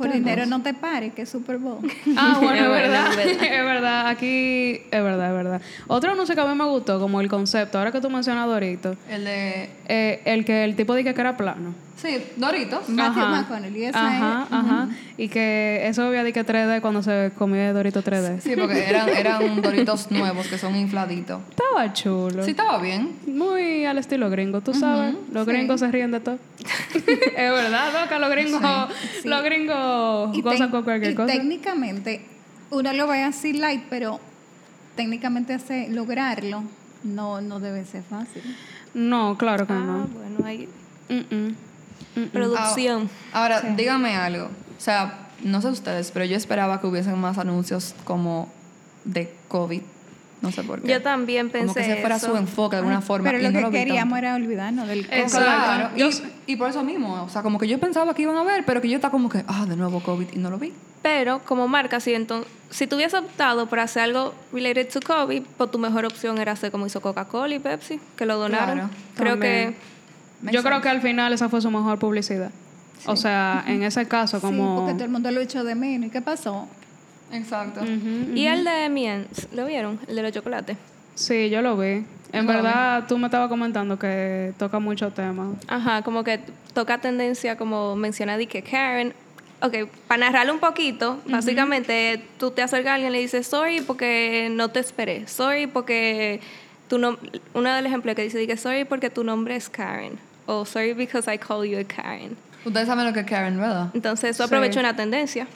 Por 0.01 0.13
dinero 0.13 0.47
no 0.47 0.63
te 0.63 0.75
pares, 0.75 1.13
que 1.15 1.23
es 1.23 1.29
Super 1.29 1.59
Bowl. 1.59 1.79
Ah, 2.17 2.39
bueno, 2.41 2.71
verdad. 2.71 3.11
es 3.13 3.17
verdad. 3.17 3.43
Es 3.53 3.65
verdad. 3.65 4.07
Aquí 4.09 4.81
es 4.91 5.03
verdad, 5.03 5.29
es 5.29 5.35
verdad. 5.35 5.63
Otro 5.87 6.13
anuncio 6.13 6.35
que 6.35 6.41
a 6.41 6.47
mí 6.47 6.55
me 6.55 6.65
gustó, 6.65 6.99
como 7.01 7.21
el 7.21 7.29
concepto, 7.29 7.79
ahora 7.79 7.93
que 7.93 8.01
tú 8.01 8.11
mencionas 8.11 8.47
Dorito, 8.47 8.97
El 9.09 9.25
de. 9.25 9.69
eh, 9.89 10.21
el 10.25 10.45
que 10.45 10.65
el 10.65 10.75
tipo 10.77 10.95
dije 10.95 11.15
que 11.15 11.21
era 11.21 11.37
plano. 11.37 11.75
Sí, 12.01 12.17
Doritos. 12.37 12.89
Matthew 12.89 13.23
Ajá. 13.23 13.31
McConaughey, 13.43 13.85
esa 13.85 14.07
Ajá, 14.07 14.45
es- 14.47 14.53
ajá. 14.53 14.89
Y 15.19 15.29
que 15.29 15.83
eso 15.87 16.05
había 16.05 16.25
de 16.25 16.33
que 16.33 16.45
3D 16.47 16.81
cuando 16.81 17.03
se 17.03 17.31
comía 17.37 17.73
Dorito 17.75 18.03
3D. 18.03 18.41
Sí, 18.41 18.53
porque 18.59 18.89
eran, 18.89 19.09
eran 19.11 19.61
Doritos 19.61 20.11
nuevos 20.11 20.47
que 20.47 20.57
son 20.57 20.77
infladitos. 20.77 21.43
Estaba 21.51 21.93
chulo. 21.93 22.43
Sí, 22.45 22.53
estaba 22.53 22.79
bien. 22.81 23.11
Muy 23.27 23.85
al 23.85 23.99
estilo 23.99 24.31
gringo, 24.31 24.63
tú 24.63 24.73
sabes. 24.73 25.15
Los 25.33 25.45
sí. 25.45 25.53
gringos 25.53 25.81
se 25.81 25.91
ríen 25.91 26.11
de 26.11 26.21
todo. 26.21 26.39
es 27.07 27.51
verdad, 27.53 27.93
loca, 28.03 28.19
los 28.19 28.31
gringos, 28.31 28.61
Sí. 29.23 29.29
los 29.29 29.43
gringos 29.43 30.37
Y, 30.37 30.41
gozan 30.43 30.71
con 30.71 30.83
cualquier 30.85 31.13
y 31.13 31.15
cosa. 31.15 31.33
técnicamente, 31.33 32.23
uno 32.71 32.93
lo 32.95 33.07
ve 33.09 33.23
así 33.23 33.53
light, 33.53 33.83
pero 33.91 34.21
técnicamente 34.97 35.53
hace, 35.55 35.89
lograrlo 35.91 36.63
no, 37.05 37.41
no 37.43 37.61
debe 37.61 37.85
ser 37.85 38.03
fácil. 38.05 38.43
No, 38.95 39.37
claro 39.37 39.67
que 39.67 39.73
Ah, 39.75 39.77
no. 39.85 40.07
bueno, 40.07 40.45
hay 40.47 40.69
Mm, 41.11 41.35
mm. 41.35 41.55
Mm, 42.17 42.21
mm. 42.21 42.29
producción. 42.29 43.11
Ahora, 43.33 43.61
dígame 43.77 44.17
algo. 44.17 44.47
O 44.47 44.81
sea, 44.81 45.29
no 45.43 45.61
sé 45.63 45.69
ustedes, 45.69 46.11
pero 46.11 46.25
yo 46.25 46.37
esperaba 46.37 46.81
que 46.81 46.87
hubiesen 46.87 47.19
más 47.19 47.39
anuncios 47.39 47.95
como 48.05 48.49
de 49.05 49.33
COVID. 49.49 49.83
No 50.43 50.51
sé 50.53 50.63
por 50.63 50.81
qué. 50.81 50.89
Yo 50.89 51.03
también 51.03 51.51
pensé 51.51 51.67
Como 51.67 51.75
que 51.75 51.93
ese 51.93 52.01
fuera 52.01 52.17
eso. 52.17 52.29
su 52.31 52.37
enfoque 52.37 52.77
de 52.77 52.79
alguna 52.79 52.97
Ay, 52.99 53.03
forma. 53.03 53.29
Pero 53.31 53.41
y 53.41 53.43
lo 53.43 53.51
no 53.51 53.59
que 53.59 53.63
lo 53.63 53.71
vi 53.71 53.77
queríamos 53.79 54.19
era 54.19 54.35
olvidarnos 54.35 54.89
del 54.89 55.07
COVID. 55.07 55.19
Exacto. 55.19 55.45
Claro, 55.47 55.97
Yo- 55.97 56.09
y, 56.09 56.53
y 56.53 56.57
por 56.57 56.71
eso 56.71 56.83
mismo, 56.83 57.23
o 57.23 57.29
sea, 57.29 57.43
como 57.43 57.59
que 57.59 57.69
yo 57.69 57.79
pensaba 57.79 58.15
que 58.15 58.23
iban 58.23 58.37
a 58.39 58.43
ver, 58.43 58.65
pero 58.65 58.81
que 58.81 58.89
yo 58.89 58.97
estaba 58.97 59.13
como 59.13 59.29
que, 59.29 59.45
ah, 59.47 59.67
de 59.67 59.77
nuevo 59.77 60.01
COVID, 60.03 60.29
y 60.33 60.39
no 60.39 60.49
lo 60.49 60.59
vi. 60.59 60.73
Pero 61.03 61.41
como 61.45 61.69
marca, 61.69 62.01
si, 62.01 62.15
entonces, 62.15 62.51
si 62.71 62.87
tú 62.87 62.97
hubieses 62.97 63.21
optado 63.21 63.67
por 63.67 63.81
hacer 63.81 64.03
algo 64.05 64.35
related 64.53 64.89
to 64.89 65.01
COVID, 65.03 65.43
pues 65.59 65.71
tu 65.71 65.79
mejor 65.79 66.07
opción 66.07 66.39
era 66.39 66.53
hacer 66.53 66.71
como 66.71 66.87
hizo 66.87 67.03
Coca-Cola 67.03 67.55
y 67.55 67.59
Pepsi, 67.59 68.01
que 68.17 68.25
lo 68.25 68.39
donaron. 68.39 68.79
Claro, 68.79 68.91
Creo 69.17 69.33
también. 69.35 69.77
Makes 70.43 70.57
Yo 70.57 70.63
creo 70.63 70.81
que 70.81 70.89
al 70.89 71.01
final 71.01 71.33
esa 71.33 71.49
fue 71.49 71.61
su 71.61 71.71
mejor 71.71 71.99
publicidad. 71.99 72.51
O 73.07 73.17
sea, 73.17 73.65
en 73.67 73.83
ese 73.83 74.07
caso, 74.07 74.39
Sí, 74.39 74.47
como. 74.47 74.77
porque 74.77 74.93
todo 74.95 75.05
el 75.05 75.11
mundo 75.11 75.31
lo 75.31 75.41
echó 75.41 75.65
de 75.65 75.75
menos. 75.75 76.09
¿Y 76.09 76.11
qué 76.11 76.21
pasó? 76.21 76.69
Exacto. 77.33 77.81
Y 78.35 78.47
el 78.47 78.65
de 78.65 78.89
Miens, 78.89 79.49
¿lo 79.53 79.67
vieron? 79.67 79.99
El 80.09 80.17
de 80.17 80.23
los 80.23 80.33
chocolates. 80.33 80.77
Sí, 81.15 81.49
yo 81.51 81.63
lo 81.63 81.77
vi. 81.77 82.05
En 82.33 82.47
verdad, 82.47 83.05
tú 83.09 83.19
me 83.19 83.27
estabas 83.27 83.49
comentando 83.49 83.99
que 83.99 84.53
toca 84.59 84.79
muchos 84.79 85.15
temas. 85.15 85.57
Ajá, 85.67 86.03
como 86.03 86.23
que 86.25 86.41
toca 86.75 86.99
tendencia, 86.99 87.57
como 87.57 87.97
menciona 87.97 88.37
de 88.37 88.47
que 88.47 88.63
Karen. 88.63 89.15
Ok, 89.63 89.89
para 90.07 90.27
narrarle 90.27 90.53
un 90.53 90.59
poquito, 90.61 91.21
básicamente 91.27 92.25
tú 92.39 92.51
te 92.51 92.63
acercas 92.63 92.93
a 92.93 92.95
alguien 92.95 93.11
y 93.13 93.17
le 93.17 93.21
dices, 93.21 93.47
sorry 93.47 93.81
porque 93.83 94.49
no 94.51 94.69
te 94.71 94.81
esperé. 94.81 95.27
Sorry 95.27 95.67
porque 95.67 96.41
tu 96.89 96.99
nom 96.99 97.17
uno 97.53 97.75
del 97.75 97.85
ejemplo 97.85 98.15
que 98.15 98.23
dice, 98.23 98.39
dice, 98.39 98.57
sorry 98.57 98.85
porque 98.85 99.11
tu 99.11 99.23
nombre 99.23 99.57
es 99.57 99.69
Karen. 99.69 100.19
O 100.51 100.65
sorry 100.65 100.93
because 100.95 101.33
I 101.33 101.39
call 101.39 101.65
you 101.65 101.79
a 101.79 101.85
Karen. 101.85 102.37
Ustedes 102.65 102.87
saben 102.89 103.07
lo 103.07 103.13
que 103.13 103.21
es 103.21 103.27
Karen, 103.27 103.59
¿verdad? 103.59 103.91
Entonces 103.95 104.31
eso 104.39 104.49
Sí. 104.49 104.79
una 104.79 104.95
tendencia. 104.97 105.47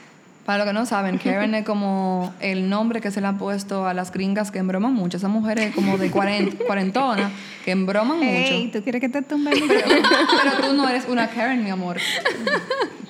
Para 0.46 0.58
los 0.58 0.66
que 0.66 0.72
no 0.74 0.84
saben, 0.86 1.16
Karen 1.18 1.54
es 1.54 1.64
como 1.64 2.34
el 2.40 2.68
nombre 2.68 3.00
que 3.00 3.10
se 3.10 3.20
le 3.22 3.26
ha 3.26 3.32
puesto 3.32 3.86
a 3.86 3.94
las 3.94 4.12
gringas 4.12 4.50
que 4.50 4.58
embroman 4.58 4.92
mucho. 4.92 5.16
Esas 5.16 5.30
mujeres 5.30 5.74
como 5.74 5.96
de 5.98 6.10
cuarent- 6.12 6.56
cuarentona 6.66 7.30
que 7.64 7.70
embroman 7.72 8.22
Ey, 8.22 8.64
mucho. 8.66 8.78
¿tú 8.78 8.84
quieres 8.84 9.00
que 9.00 9.08
te 9.08 9.22
tumbe 9.22 9.52
el 9.52 9.62
micrófono? 9.62 10.02
Pero 10.42 10.68
tú 10.68 10.74
no 10.74 10.88
eres 10.88 11.06
una 11.08 11.28
Karen, 11.28 11.64
mi 11.64 11.70
amor. 11.70 11.96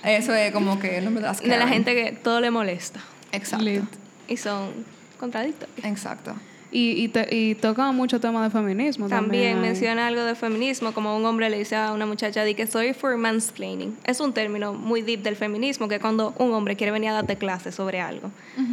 Eso 0.05 0.33
es 0.35 0.53
como 0.53 0.79
que 0.79 0.99
el 0.99 1.05
nombre 1.05 1.23
de 1.23 1.29
las 1.29 1.41
De 1.41 1.49
la 1.49 1.59
Karen. 1.59 1.73
gente 1.73 1.95
que 1.95 2.13
todo 2.13 2.41
le 2.41 2.51
molesta. 2.51 3.01
Exacto. 3.33 3.65
Lit. 3.65 3.83
Y 4.29 4.37
son 4.37 4.71
contradictorios. 5.19 5.85
Exacto. 5.85 6.35
Y, 6.77 7.05
y, 7.05 7.07
te- 7.09 7.29
y 7.31 7.55
toca 7.55 7.93
mucho 7.93 8.19
tema 8.19 8.43
de 8.43 8.51
feminismo 8.51 9.09
también. 9.09 9.53
También 9.53 9.61
menciona 9.61 10.09
algo 10.09 10.25
de 10.25 10.35
feminismo, 10.35 10.93
como 10.93 11.17
un 11.17 11.25
hombre 11.25 11.49
le 11.49 11.59
dice 11.59 11.77
a 11.77 11.93
una 11.93 12.05
muchacha, 12.05 12.43
di 12.43 12.57
que 12.57 12.67
soy 12.67 12.93
for 12.95 13.17
mansplaining. 13.17 13.97
Es 14.05 14.19
un 14.19 14.33
término 14.33 14.73
muy 14.75 15.01
deep 15.03 15.23
del 15.23 15.37
feminismo, 15.37 15.87
que 15.87 15.95
es 15.95 16.01
cuando 16.01 16.35
un 16.37 16.53
hombre 16.53 16.75
quiere 16.75 16.91
venir 16.91 17.11
a 17.11 17.13
darte 17.13 17.37
clases 17.37 17.77
sobre 17.77 18.01
algo. 18.01 18.29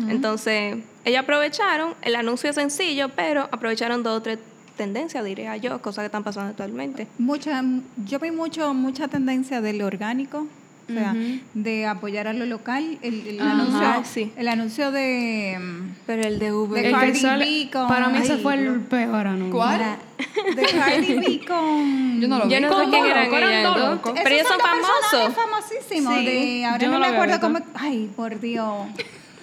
Entonces, 0.09 0.77
ellos 1.05 1.19
aprovecharon, 1.21 1.93
el 2.01 2.15
anuncio 2.15 2.49
es 2.49 2.55
sencillo, 2.55 3.09
pero 3.15 3.47
aprovecharon 3.51 4.01
dos 4.01 4.17
o 4.17 4.21
tres 4.23 4.39
tendencias, 4.77 5.23
diría 5.23 5.55
yo, 5.57 5.79
cosas 5.81 6.01
que 6.01 6.05
están 6.07 6.23
pasando 6.23 6.49
actualmente. 6.49 7.05
Mucha, 7.19 7.63
yo 8.07 8.17
vi 8.17 8.31
mucho, 8.31 8.73
mucha 8.73 9.07
tendencia 9.09 9.61
del 9.61 9.79
orgánico, 9.83 10.47
o 10.89 10.93
sea, 10.93 11.11
Ujú. 11.11 11.39
de 11.53 11.85
apoyar 11.85 12.27
a 12.27 12.33
lo 12.33 12.45
local. 12.45 12.97
El, 13.01 13.39
anuncio, 13.41 14.03
Sí. 14.03 14.31
el 14.35 14.47
anuncio 14.47 14.91
de, 14.91 15.57
Pero 16.05 16.23
el 16.23 16.39
de 16.39 16.51
Uber... 16.53 16.83
De 16.83 16.91
Cardi 16.91 17.15
sale- 17.19 17.45
B 17.45 17.69
con- 17.71 17.87
Para 17.87 18.09
mí 18.09 18.17
ese 18.17 18.37
fue 18.37 18.55
el 18.55 18.79
peor 18.81 19.27
anuncio. 19.27 19.55
¿Cuál? 19.55 19.97
de 20.55 20.63
Cardi 20.63 21.13
B 21.15 21.45
con... 21.47 22.21
Yo 22.21 22.27
no 22.27 22.39
lo 22.39 22.45
vi. 22.47 22.53
Yo 22.53 22.59
no 22.61 22.67
sé 22.69 22.73
¿Cómo 22.75 22.89
quién 22.91 23.05
eran. 23.05 23.29
Pero 23.29 23.47
ellos 23.47 24.41
Esos 24.41 24.47
son 24.47 24.59
famosos. 24.59 25.35
famosísimos. 25.35 26.13
Sí. 26.19 26.25
de, 26.25 26.65
ahora 26.65 26.77
Yo 26.79 26.87
no, 26.87 26.93
no 26.93 26.99
me 26.99 27.07
acuerdo 27.07 27.33
visto. 27.33 27.47
cómo... 27.47 27.59
Ay, 27.75 28.09
por 28.15 28.39
Dios. 28.39 28.87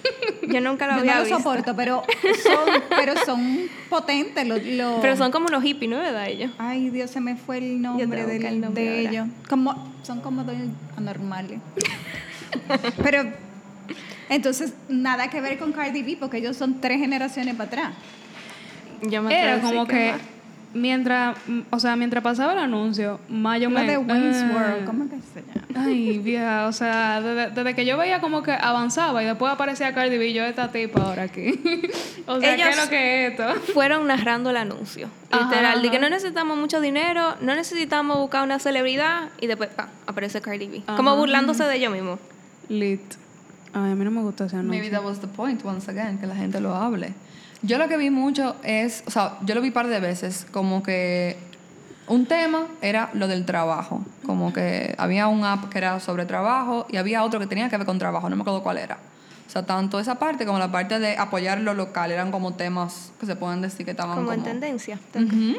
Yo 0.47 0.61
nunca 0.61 0.87
lo 0.87 0.93
Yo 0.93 0.99
había 0.99 1.13
no 1.15 1.19
lo 1.19 1.25
visto. 1.25 1.37
soporto, 1.39 1.75
pero 1.75 2.03
son, 2.43 2.69
pero 2.89 3.13
son 3.25 3.59
potentes 3.89 4.47
los... 4.47 4.63
los- 4.63 4.99
Pero 5.01 5.15
son 5.15 5.31
como 5.31 5.47
unos 5.47 5.61
hippies, 5.63 5.89
¿no 5.91 5.97
es 5.97 6.03
verdad 6.03 6.27
ellos? 6.27 6.51
Ay, 6.57 6.89
Dios, 6.89 7.11
se 7.11 7.19
me 7.21 7.35
fue 7.35 7.57
el 7.59 7.81
nombre, 7.81 8.25
del- 8.25 8.45
el 8.45 8.73
de 8.73 8.89
ahora. 8.89 9.09
ellos. 9.09 9.27
Como, 9.47 9.93
son 10.03 10.21
como 10.21 10.43
dos 10.43 10.55
anormales. 10.97 11.59
Pero, 13.03 13.23
entonces, 14.29 14.73
nada 14.87 15.29
que 15.29 15.41
ver 15.41 15.57
con 15.57 15.71
Cardi 15.71 16.03
B, 16.03 16.17
porque 16.19 16.37
ellos 16.37 16.57
son 16.57 16.79
tres 16.81 16.99
generaciones 16.99 17.55
para 17.55 17.67
atrás. 17.67 17.93
Yo 19.01 19.21
me 19.21 19.39
Era 19.39 19.59
como 19.61 19.85
que. 19.85 20.13
Mientras, 20.73 21.37
mm, 21.47 21.61
o 21.69 21.79
sea, 21.79 21.95
mientras 21.95 22.23
pasaba 22.23 22.53
el 22.53 22.59
anuncio, 22.59 23.19
más 23.29 23.59
yo 23.59 23.69
Lo 23.69 23.79
me... 23.79 23.85
de 23.85 23.97
Wayne's 23.97 24.37
eh, 24.37 24.49
World, 24.53 24.85
¿cómo 24.85 25.09
que 25.09 25.17
se 25.21 25.41
llama? 25.41 25.67
Ay, 25.75 26.17
vieja, 26.19 26.67
o 26.67 26.73
sea, 26.73 27.21
desde, 27.21 27.49
desde 27.51 27.75
que 27.75 27.85
yo 27.85 27.97
veía 27.97 28.21
como 28.21 28.43
que 28.43 28.51
avanzaba 28.51 29.23
y 29.23 29.25
después 29.25 29.51
aparecía 29.51 29.93
Cardi 29.93 30.17
B, 30.17 30.33
yo 30.33 30.43
esta 30.43 30.71
tipa 30.71 31.01
ahora 31.01 31.23
aquí. 31.23 31.59
o 32.27 32.39
sea, 32.39 32.55
¿qué 32.55 32.69
es 32.69 32.77
lo 32.77 32.89
que 32.89 33.27
es 33.27 33.31
esto? 33.31 33.53
fueron 33.73 34.07
narrando 34.07 34.49
el 34.49 34.57
anuncio. 34.57 35.09
Ajá, 35.31 35.45
Literal, 35.45 35.81
de 35.81 35.91
que 35.91 35.99
no 35.99 36.09
necesitamos 36.09 36.57
mucho 36.57 36.81
dinero, 36.81 37.35
no 37.41 37.55
necesitamos 37.55 38.17
buscar 38.17 38.43
una 38.43 38.59
celebridad 38.59 39.29
y 39.39 39.47
después 39.47 39.69
pa, 39.69 39.89
aparece 40.07 40.41
Cardi 40.41 40.67
B. 40.67 40.81
Ajá. 40.85 40.97
Como 40.97 41.15
burlándose 41.15 41.63
de 41.63 41.75
ellos 41.75 41.91
mismos. 41.91 42.19
Lit. 42.67 43.01
Ay, 43.73 43.91
a 43.91 43.95
mí 43.95 44.03
no 44.03 44.11
me 44.11 44.21
gusta 44.21 44.45
ese 44.45 44.55
anuncio. 44.55 44.79
Maybe 44.79 44.89
that 44.95 45.03
was 45.03 45.19
the 45.19 45.27
point, 45.27 45.63
once 45.63 45.89
again, 45.89 46.17
que 46.17 46.27
la 46.27 46.35
gente 46.35 46.59
lo 46.59 46.75
hable. 46.75 47.13
Yo 47.61 47.77
lo 47.77 47.87
que 47.87 47.97
vi 47.97 48.09
mucho 48.09 48.55
es, 48.63 49.03
o 49.05 49.11
sea, 49.11 49.37
yo 49.45 49.53
lo 49.55 49.61
vi 49.61 49.67
un 49.67 49.73
par 49.73 49.87
de 49.87 49.99
veces, 49.99 50.45
como 50.51 50.81
que 50.81 51.37
un 52.07 52.25
tema 52.25 52.67
era 52.81 53.09
lo 53.13 53.27
del 53.27 53.45
trabajo, 53.45 54.03
como 54.25 54.51
que 54.53 54.95
había 54.97 55.27
un 55.27 55.43
app 55.43 55.69
que 55.69 55.77
era 55.77 55.99
sobre 55.99 56.25
trabajo 56.25 56.87
y 56.89 56.97
había 56.97 57.23
otro 57.23 57.39
que 57.39 57.47
tenía 57.47 57.69
que 57.69 57.77
ver 57.77 57.85
con 57.85 57.99
trabajo, 57.99 58.29
no 58.29 58.35
me 58.35 58.41
acuerdo 58.41 58.63
cuál 58.63 58.77
era. 58.77 58.97
O 59.47 59.51
sea, 59.51 59.65
tanto 59.65 59.99
esa 59.99 60.15
parte 60.19 60.45
como 60.45 60.59
la 60.59 60.71
parte 60.71 60.99
de 60.99 61.17
apoyar 61.17 61.59
lo 61.59 61.73
local 61.73 62.11
eran 62.11 62.31
como 62.31 62.53
temas 62.53 63.11
que 63.19 63.25
se 63.25 63.35
pueden 63.35 63.61
decir 63.61 63.83
que 63.85 63.91
estaban 63.91 64.15
Como 64.15 64.27
como... 64.29 64.37
en 64.37 64.43
tendencia. 64.43 64.99
Ujú. 65.15 65.55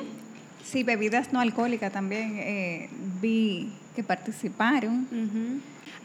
Sí, 0.65 0.85
bebidas 0.85 1.33
no 1.33 1.41
alcohólicas 1.41 1.93
también 1.93 2.37
eh, 2.37 2.89
vi 3.21 3.73
que 3.97 4.05
participaron. 4.05 5.07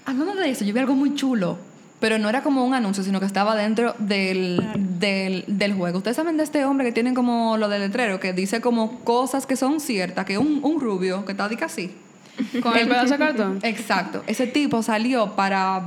Hablando 0.06 0.34
de 0.36 0.50
eso, 0.50 0.66
yo 0.66 0.74
vi 0.74 0.80
algo 0.80 0.96
muy 0.96 1.14
chulo, 1.16 1.58
pero 2.00 2.20
no 2.20 2.30
era 2.30 2.44
como 2.44 2.66
un 2.66 2.74
anuncio, 2.74 3.04
sino 3.04 3.20
que 3.20 3.26
estaba 3.26 3.56
dentro 3.56 3.96
del, 4.00 4.62
del, 4.78 5.46
del 5.48 5.74
juego. 5.74 6.00
Ustedes 6.00 6.18
saben 6.18 6.38
de 6.38 6.44
este 6.44 6.66
hombre 6.66 6.86
que 6.86 6.92
tiene 6.92 7.14
como 7.14 7.58
lo 7.58 7.70
del 7.70 7.82
letrero, 7.82 8.20
que 8.20 8.34
dice 8.34 8.62
como 8.62 9.00
cosas 9.00 9.46
que 9.46 9.56
son 9.56 9.80
ciertas, 9.80 10.26
que 10.26 10.38
un, 10.38 10.60
un 10.64 10.80
rubio 10.80 11.26
que 11.26 11.32
está 11.32 11.48
dica 11.48 11.66
así. 11.66 11.96
Con 12.62 12.76
el 12.78 12.88
pedazo 12.88 13.14
de 13.14 13.18
cartón. 13.18 13.60
Exacto. 13.64 14.24
Ese 14.28 14.48
tipo 14.48 14.84
salió 14.84 15.36
para 15.36 15.82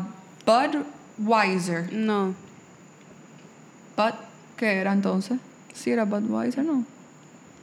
Budweiser. 0.47 1.93
No. 1.93 2.35
Bud, 3.97 4.15
¿qué 4.57 4.73
era 4.79 4.93
entonces? 4.93 5.39
Sí 5.75 5.91
era 5.91 6.05
Budweiser, 6.05 6.65
no. 6.65 6.85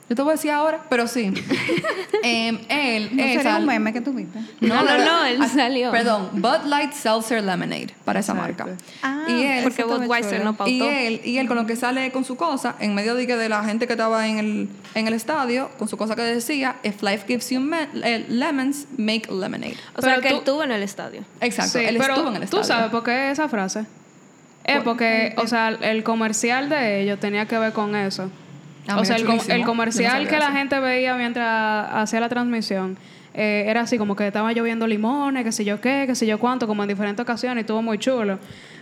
Yo 0.08 0.16
te 0.16 0.22
voy 0.22 0.32
a 0.32 0.36
decir 0.36 0.52
ahora, 0.52 0.82
pero 0.88 1.08
sí. 1.08 1.34
Em, 2.24 2.60
él, 2.70 3.10
¿No 3.16 3.24
él 3.24 3.30
sería 3.38 3.44
sal- 3.54 3.62
un 3.62 3.68
meme 3.68 3.92
que 3.92 4.02
tuviste? 4.02 4.40
No, 4.62 4.84
no, 4.84 4.98
no, 4.98 5.26
él 5.26 5.40
ah, 5.42 5.48
salió. 5.48 5.92
Perdón, 5.92 6.30
Bud 6.34 6.66
Light 6.68 6.92
Seltzer 6.94 7.44
Lemonade 7.44 7.90
para 8.04 8.20
esa 8.20 8.34
Exacto. 8.34 8.66
marca. 8.66 8.78
Ah, 9.02 9.26
y 9.28 9.44
él, 9.44 9.64
Porque 9.64 9.84
Budweiser 9.84 10.44
no 10.44 10.56
pautó. 10.56 10.72
y 10.72 10.82
él, 10.82 11.22
y 11.24 11.38
él 11.40 11.48
con 11.48 11.58
lo 11.58 11.66
que 11.66 11.76
sale 11.76 12.12
con 12.12 12.24
su 12.24 12.36
cosa, 12.36 12.76
en 12.80 12.94
medio 12.94 13.16
de, 13.16 13.26
que 13.28 13.36
de 13.36 13.50
la 13.50 13.64
gente 13.64 13.88
que 13.88 13.94
estaba 13.94 14.28
en 14.28 14.38
el, 14.38 14.70
en 14.94 15.08
el 15.08 15.14
estadio, 15.14 15.70
con 15.80 15.88
su 15.88 15.98
cosa 15.98 16.16
que 16.16 16.22
decía, 16.22 16.76
If 16.84 17.02
life 17.02 17.26
gives 17.28 17.50
you 17.50 17.60
eh, 18.04 18.26
lemons, 18.30 18.86
make 18.98 19.24
lemonade. 19.32 19.76
O 19.96 20.02
sea 20.02 20.16
Pero 20.16 20.22
que 20.22 20.30
tú- 20.30 20.34
él 20.36 20.40
estuvo 20.40 20.64
en 20.64 20.72
el 20.72 20.84
estadio. 20.84 21.24
Exacto, 21.42 21.80
Sí, 21.80 21.86
él 21.86 21.98
pero 22.00 22.14
estuvo 22.14 22.30
en 22.30 22.36
el 22.38 22.44
estadio. 22.44 22.62
tú 22.62 22.68
sabes 22.68 22.92
por 22.92 23.04
qué 23.04 23.32
esa 23.32 23.50
frase. 23.50 23.86
Es 24.64 24.76
Por- 24.78 24.84
porque, 24.84 25.34
o 25.38 25.48
sea, 25.48 25.70
el 25.70 26.04
comercial 26.04 26.70
de 26.70 27.02
ellos 27.02 27.20
tenía 27.20 27.48
que 27.48 27.58
ver 27.58 27.74
con 27.74 27.96
eso. 27.96 28.30
Ah, 28.88 29.00
o 29.00 29.06
sea, 29.06 29.16
el, 29.16 29.26
com- 29.26 29.40
el 29.48 29.62
no 29.62 29.66
comercial 29.68 30.28
que 30.28 30.38
la 30.38 30.46
eso. 30.48 30.54
gente 30.56 30.80
veía 30.80 31.16
mientras 31.16 31.90
hacía 31.92 32.20
la 32.20 32.30
transmisión 32.30 32.98
eh, 33.34 33.66
era 33.68 33.82
así 33.82 33.98
como 33.98 34.16
que 34.16 34.28
estaba 34.28 34.54
lloviendo 34.54 34.86
limones, 34.88 35.44
que 35.44 35.52
sé 35.52 35.66
yo 35.66 35.82
qué, 35.82 36.04
que 36.08 36.16
sé 36.16 36.26
yo 36.28 36.40
cuánto, 36.40 36.68
como 36.68 36.84
en 36.84 36.90
diferentes 36.90 37.22
ocasiones 37.22 37.58
y 37.58 37.62
estuvo 37.62 37.82
muy 37.82 37.98
chulo. 37.98 38.38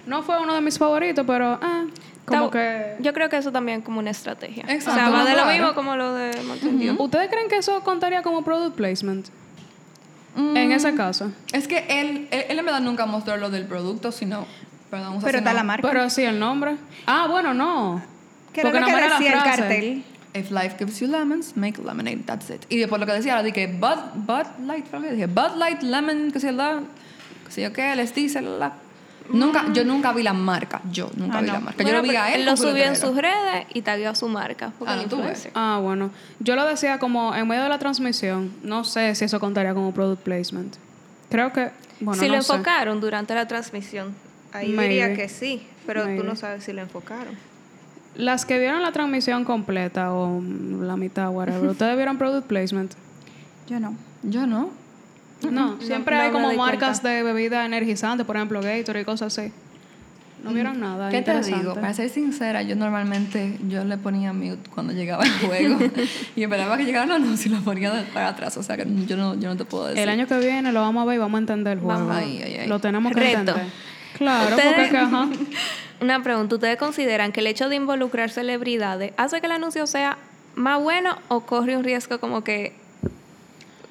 No 0.06 0.22
fue 0.24 0.40
uno 0.42 0.54
de 0.54 0.62
mis 0.62 0.78
favoritos, 0.78 1.24
pero 1.26 1.58
ah, 1.62 1.86
como 2.26 2.52
que... 2.52 2.96
Yo 3.00 3.14
creo 3.14 3.30
que 3.30 3.38
eso 3.38 3.52
también 3.52 3.80
es 3.80 3.86
como 3.86 4.00
una 4.00 4.10
estrategia. 4.12 4.64
Exacto, 4.68 4.92
o 4.92 4.94
sea, 5.06 5.10
va 5.10 5.24
de 5.26 5.36
lo 5.36 5.46
mismo 5.46 5.74
como 5.74 5.96
lo 5.96 6.14
de. 6.14 6.32
¿Ustedes 7.00 7.30
creen 7.30 7.48
que 7.50 7.58
eso 7.58 7.80
contaría 7.82 8.22
como 8.22 8.44
product 8.44 8.76
placement? 8.76 9.28
Mm, 10.36 10.58
En 10.58 10.72
ese 10.74 10.94
caso. 10.96 11.32
Es 11.54 11.68
que 11.68 11.86
él, 11.90 12.28
él, 12.32 12.46
él 12.50 12.60
en 12.60 12.66
verdad 12.66 12.82
nunca 12.82 13.06
mostró 13.06 13.38
lo 13.38 13.50
del 13.50 13.66
producto, 13.66 14.12
sino... 14.12 14.46
Perdón, 14.90 15.20
Pero 15.24 15.38
está 15.40 15.54
la 15.54 15.64
marca. 15.64 15.88
Pero 15.88 16.10
sí, 16.12 16.24
el 16.24 16.40
nombre. 16.40 16.76
Ah, 17.08 17.28
bueno, 17.30 17.54
no. 17.54 18.02
¿Qué 18.54 18.62
era 18.62 18.70
Porque 18.72 18.80
lo 18.80 18.86
que 18.98 19.04
decía 19.04 19.34
el 19.34 19.44
cartel? 19.44 20.04
If 20.36 20.50
life 20.50 20.76
gives 20.80 21.00
you 21.00 21.08
lemons, 21.08 21.56
make 21.56 21.80
lemonade, 21.80 22.24
that's 22.26 22.50
it. 22.50 22.64
Y 22.70 22.78
después 22.78 23.00
lo 23.00 23.06
que 23.06 23.14
decía 23.14 23.44
que 23.54 23.68
Bud, 23.68 24.00
Bud 24.26 24.66
Light, 24.66 24.88
¿fue 24.88 25.00
lo 25.00 25.06
que 25.06 25.12
dije? 25.12 25.28
Bud 25.28 25.58
Light 25.58 25.82
Lemon, 25.84 26.32
que 26.32 26.40
sé 26.40 26.52
yo, 26.56 26.80
que 27.46 27.52
sé 27.52 27.62
yo 27.62 27.72
qué, 27.74 27.96
les 27.96 28.16
dice, 28.16 28.42
la, 28.42 28.50
la. 28.58 28.74
Nunca, 29.30 29.66
yo 29.74 29.86
nunca 29.86 30.12
vi 30.12 30.22
la 30.24 30.34
marca, 30.34 30.82
yo 30.92 31.10
nunca 31.16 31.38
Ah, 31.38 31.42
vi 31.42 31.48
no. 31.48 31.54
la 31.54 31.60
marca. 31.60 31.84
Bueno, 31.84 31.98
yo 31.98 32.04
lo 32.04 32.10
vi 32.10 32.16
a 32.16 32.34
él 32.34 32.46
lo 32.46 32.58
subió 32.58 32.84
en 32.84 32.96
sus 32.96 33.16
redes 33.16 33.68
y 33.74 33.82
tagueó 33.84 34.10
a 34.10 34.16
su 34.16 34.28
marca. 34.28 34.72
Porque 34.78 34.92
Ah, 34.94 34.98
es 34.98 35.04
no, 35.04 35.10
tú 35.10 35.18
ves. 35.18 35.26
influencer. 35.46 35.52
Ah, 35.56 35.80
bueno. 35.82 36.10
Yo 36.40 36.56
lo 36.56 36.66
decía 36.66 36.98
como 37.00 37.34
en 37.36 37.48
medio 37.48 37.64
de 37.64 37.70
la 37.70 37.78
transmisión. 37.80 38.52
No 38.64 38.84
sé 38.84 39.14
si 39.16 39.26
eso 39.26 39.40
contaría 39.40 39.74
como 39.76 39.94
product 39.94 40.24
placement. 40.24 40.76
Creo 41.30 41.54
que, 41.54 41.70
bueno, 42.02 42.22
si 42.22 42.28
no 42.28 42.36
lo 42.38 42.42
sé. 42.42 42.52
enfocaron 42.54 43.00
durante 43.00 43.34
la 43.36 43.48
transmisión, 43.48 44.14
ahí 44.52 44.70
Maybe. 44.70 44.84
diría 44.90 45.14
que 45.16 45.30
sí, 45.30 45.66
pero 45.86 46.04
Maybe. 46.06 46.20
tú 46.22 46.26
no 46.28 46.36
sabes 46.36 46.64
si 46.66 46.74
lo 46.74 46.82
enfocaron. 46.82 47.38
Las 48.16 48.46
que 48.46 48.60
vieron 48.60 48.82
la 48.82 48.92
transmisión 48.92 49.44
completa 49.44 50.14
o 50.14 50.42
la 50.82 50.96
mitad, 50.98 51.30
whatever, 51.30 51.70
¿ustedes 51.70 51.96
vieron 51.96 52.18
product 52.18 52.48
placement? 52.48 52.94
Yo 53.68 53.80
no. 53.80 53.96
Yo 54.24 54.46
no. 54.48 54.70
No, 55.52 55.78
siempre 55.82 56.16
no 56.16 56.22
hay 56.22 56.32
como 56.32 56.54
marcas 56.54 57.02
cuenta. 57.02 57.18
de 57.18 57.24
bebida 57.24 57.66
energizante, 57.66 58.24
por 58.24 58.38
ejemplo, 58.38 58.62
Gatorade 58.62 59.02
y 59.02 59.06
cosas 59.06 59.38
así. 59.38 59.52
No 60.42 60.52
vieron 60.54 60.80
nada. 60.80 61.10
¿Qué 61.10 61.22
te 61.22 61.40
digo? 61.42 61.74
Para 61.74 61.94
ser 61.94 62.10
sincera, 62.10 62.62
yo 62.64 62.76
normalmente 62.76 63.58
yo 63.68 63.84
le 63.86 63.98
ponía 63.98 64.34
mute 64.34 64.70
cuando 64.74 64.92
llegaba 64.94 65.24
el 65.24 65.32
juego 65.32 65.80
y 66.36 66.44
esperaba 66.44 66.78
que 66.78 66.84
llegara 66.84 67.06
el 67.06 67.12
anuncio 67.24 67.52
y 67.52 67.56
lo 67.56 67.62
ponía 67.62 68.06
para 68.14 68.30
atrás. 68.30 68.58
O 68.58 68.64
sea 68.64 68.76
que 68.76 68.86
yo 69.06 69.16
no, 69.16 69.36
yo 69.36 69.50
no 69.50 69.56
te 69.58 69.64
puedo 69.66 69.86
decir. 69.88 70.02
El 70.02 70.10
año 70.10 70.28
que 70.28 70.38
viene 70.40 70.72
lo 70.74 70.82
vamos 70.82 71.02
a 71.02 71.06
ver 71.06 71.16
y 71.16 71.20
vamos 71.20 71.38
a 71.38 71.40
entender 71.40 71.74
el 71.78 71.80
juego. 71.84 72.00
Vamos. 72.08 72.16
Ay, 72.18 72.42
ay, 72.44 72.58
ay. 72.62 72.68
Lo 72.68 72.80
tenemos 72.80 73.14
que 73.14 73.20
Reto. 73.22 73.40
entender. 73.40 73.66
Claro, 74.18 74.56
Ustedes- 74.56 74.74
porque 74.76 74.90
que, 74.90 74.98
ajá. 74.98 75.30
Una 76.04 76.22
pregunta, 76.22 76.56
¿ustedes 76.56 76.76
consideran 76.76 77.32
que 77.32 77.40
el 77.40 77.48
hecho 77.48 77.70
de 77.70 77.78
involucrar 77.78 78.30
celebridades 78.30 79.14
hace 79.16 79.40
que 79.40 79.46
el 79.46 79.54
anuncio 79.54 79.88
sea 79.88 80.18
más 80.54 80.84
bueno 80.84 81.18
o 81.30 81.46
corre 81.46 81.78
un 81.78 81.86
riesgo 81.86 82.20
como 82.20 82.44
que 82.44 82.76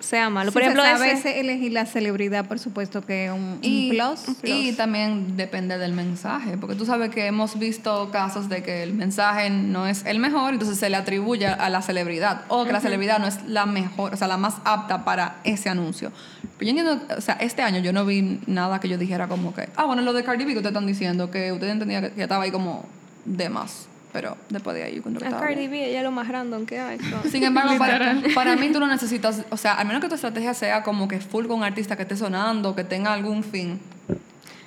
sea 0.02 0.28
malo. 0.30 0.50
Si 0.50 0.54
Por 0.54 0.62
ejemplo, 0.62 0.84
ese- 0.84 1.12
ese 1.12 1.40
elegir 1.40 1.72
la 1.72 1.86
celebridad, 1.86 2.46
por 2.46 2.58
supuesto 2.58 3.04
que 3.06 3.26
es 3.26 3.30
un, 3.32 3.40
un 3.40 3.58
Y, 3.62 3.90
plus. 3.90 4.20
y 4.42 4.72
también 4.72 5.36
depende 5.36 5.78
del 5.78 5.92
mensaje, 5.92 6.56
porque 6.58 6.74
tú 6.74 6.84
sabes 6.84 7.10
que 7.10 7.26
hemos 7.26 7.58
visto 7.58 8.10
casos 8.10 8.48
de 8.48 8.62
que 8.62 8.82
el 8.82 8.92
mensaje 8.94 9.48
no 9.50 9.86
es 9.86 10.04
el 10.04 10.18
mejor, 10.18 10.52
entonces 10.54 10.78
se 10.78 10.90
le 10.90 10.96
atribuye 10.96 11.46
a 11.46 11.68
la 11.70 11.82
celebridad, 11.82 12.42
o 12.48 12.64
que 12.64 12.72
la 12.72 12.80
celebridad 12.80 13.18
no 13.18 13.26
es 13.26 13.42
la 13.46 13.64
mejor, 13.66 14.14
o 14.14 14.16
sea, 14.16 14.28
la 14.28 14.36
más 14.36 14.54
apta 14.64 15.04
para 15.04 15.36
ese 15.44 15.68
anuncio. 15.68 16.12
Pero 16.58 16.70
yo 16.72 16.78
entiendo, 16.78 17.06
o 17.16 17.20
sea, 17.20 17.34
este 17.34 17.62
año 17.62 17.80
yo 17.80 17.92
no 17.92 18.04
vi 18.04 18.40
nada 18.46 18.80
que 18.80 18.88
yo 18.88 18.98
dijera 18.98 19.28
como 19.28 19.54
que, 19.54 19.68
ah, 19.76 19.84
bueno, 19.84 20.02
lo 20.02 20.12
de 20.12 20.24
Cardi 20.24 20.44
B 20.44 20.52
que 20.52 20.58
ustedes 20.58 20.72
están 20.74 20.86
diciendo, 20.86 21.30
que 21.30 21.52
ustedes 21.52 21.72
entendían 21.72 22.02
que, 22.04 22.10
que 22.12 22.22
estaba 22.22 22.44
ahí 22.44 22.50
como 22.50 22.84
de 23.24 23.48
más, 23.48 23.86
pero 24.12 24.36
después 24.50 24.76
de 24.76 24.82
ahí 24.82 25.00
que 25.00 25.08
a 25.08 25.12
estaba 25.12 25.40
Cardi. 25.40 25.68
B, 25.68 25.88
ella 25.88 25.98
es 25.98 26.04
lo 26.04 26.10
más 26.10 26.28
random 26.28 26.66
que 26.66 26.78
hay. 26.78 26.98
so. 26.98 27.28
Sin 27.30 27.42
embargo, 27.44 27.76
para, 27.78 28.16
para 28.34 28.56
mí 28.56 28.68
tú 28.70 28.78
no 28.80 28.86
necesitas, 28.96 29.42
o 29.50 29.56
sea, 29.56 29.74
al 29.74 29.86
menos 29.86 30.02
que 30.02 30.08
tu 30.08 30.14
estrategia 30.14 30.52
sea 30.54 30.82
como 30.82 31.08
que 31.08 31.20
full 31.20 31.46
con 31.46 31.58
un 31.58 31.64
artista 31.64 31.96
que 31.96 32.02
esté 32.02 32.16
sonando, 32.16 32.74
que 32.76 32.84
tenga 32.84 33.12
algún 33.12 33.42
fin. 33.42 33.80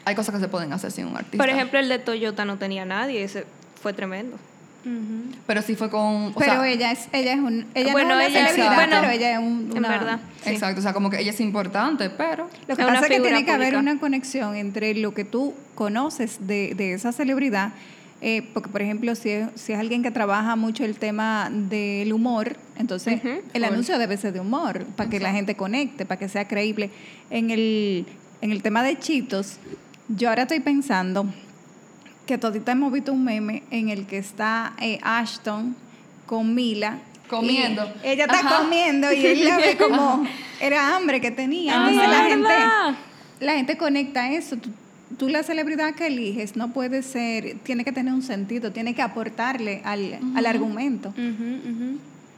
Hay 0.06 0.16
cosas 0.16 0.36
que 0.36 0.42
se 0.42 0.48
pueden 0.48 0.72
hacer 0.74 0.92
sin 0.92 1.06
un 1.08 1.16
artista. 1.18 1.38
Por 1.38 1.50
ejemplo, 1.50 1.80
el 1.80 1.90
de 1.90 2.00
Toyota 2.00 2.46
no 2.46 2.58
tenía 2.58 2.86
nadie, 2.86 3.24
ese 3.24 3.46
fue 3.82 3.94
tremendo. 3.94 4.38
pero 5.48 5.64
sí 5.64 5.76
fue 5.76 5.90
con, 5.90 6.28
o 6.28 6.34
pero 6.38 6.52
sea, 6.62 6.68
ella 6.72 6.92
es, 6.92 7.08
ella 7.12 7.34
es 7.34 7.40
un, 7.40 7.66
ella 7.74 7.92
Bueno, 7.92 8.14
no 8.16 8.20
es 8.22 8.30
una 8.30 8.40
ella- 8.40 8.48
celebridad, 8.50 8.76
bueno, 8.76 8.98
pero 9.02 9.12
ella 9.14 9.32
es 9.34 9.38
un, 9.40 9.70
En 9.72 9.78
una- 9.80 9.90
verdad. 9.90 10.20
sí. 10.44 10.50
exacto, 10.52 10.80
o 10.80 10.84
sea, 10.84 10.94
como 10.94 11.10
que 11.10 11.20
ella 11.20 11.32
es 11.32 11.40
importante, 11.42 12.12
pero 12.12 12.48
Lo 12.68 12.76
que 12.76 12.84
Es 12.84 12.88
pasa 12.88 13.02
es 13.02 13.08
que 13.08 13.20
tiene 13.20 13.44
que 13.46 13.52
haber 13.52 13.78
una 13.78 13.98
conexión 14.00 14.56
entre 14.56 14.94
lo 14.94 15.14
que 15.16 15.24
tú 15.26 15.56
conoces 15.74 16.38
de, 16.48 16.76
de 16.76 16.94
esa 16.94 17.12
celebridad, 17.12 17.72
eh, 18.28 18.42
porque 18.56 18.70
por 18.70 18.82
ejemplo, 18.82 19.14
si 19.14 19.30
es, 19.30 19.50
si 19.54 19.74
es 19.74 19.78
alguien 19.78 20.02
que 20.02 20.10
trabaja 20.10 20.56
mucho 20.56 20.84
el 20.84 20.98
tema 20.98 21.48
del 21.52 22.12
humor, 22.12 22.58
entonces 22.76 23.22
el 23.54 23.64
anuncio 23.64 24.00
debe 24.00 24.18
ser 24.18 24.34
de 24.34 24.40
humor, 24.40 24.84
para 24.96 25.08
que 25.08 25.20
la 25.20 25.32
gente 25.32 25.54
conecte, 25.54 26.08
para 26.08 26.18
que 26.18 26.28
sea 26.28 26.48
creíble. 26.48 26.90
En 27.30 27.52
el, 27.52 28.08
en 28.42 28.52
el 28.52 28.64
tema 28.64 28.82
de 28.82 28.98
Chitos, 28.98 29.58
yo 30.08 30.30
ahora 30.30 30.42
estoy 30.42 30.60
pensando 30.60 31.28
que 32.26 32.40
todita 32.40 32.72
hemos 32.72 32.92
visto 32.92 33.14
un 33.14 33.24
meme 33.24 33.62
en 33.70 33.90
el 33.90 34.08
que 34.08 34.18
está 34.18 34.74
eh, 34.82 34.98
Ashton 35.04 35.76
con 36.26 36.56
Mila. 36.56 36.98
Comiendo. 37.30 37.88
y 38.04 38.08
ella 38.08 38.26
está 38.26 38.40
Ajá. 38.40 38.64
comiendo 38.64 39.14
y 39.14 39.24
él 39.24 39.46
la 39.46 39.58
ve 39.58 39.78
como 39.80 40.26
era 40.60 40.96
hambre 40.96 41.22
que 41.22 41.30
tenía. 41.30 41.76
Entonces 41.76 42.10
la 42.10 42.24
gente, 42.24 42.54
la 43.40 43.54
gente 43.54 43.78
conecta 43.78 44.32
eso. 44.32 44.58
Tú, 44.58 44.72
tú 45.18 45.30
la 45.30 45.44
celebridad 45.44 45.96
que 45.96 46.08
eliges 46.08 46.56
no 46.56 46.74
puede 46.74 47.04
ser, 47.04 47.58
tiene 47.64 47.84
que 47.84 47.92
tener 47.92 48.14
un 48.14 48.24
sentido, 48.24 48.72
tiene 48.72 48.96
que 48.96 49.02
aportarle 49.02 49.82
al, 49.84 50.20
al 50.36 50.46
argumento. 50.46 51.14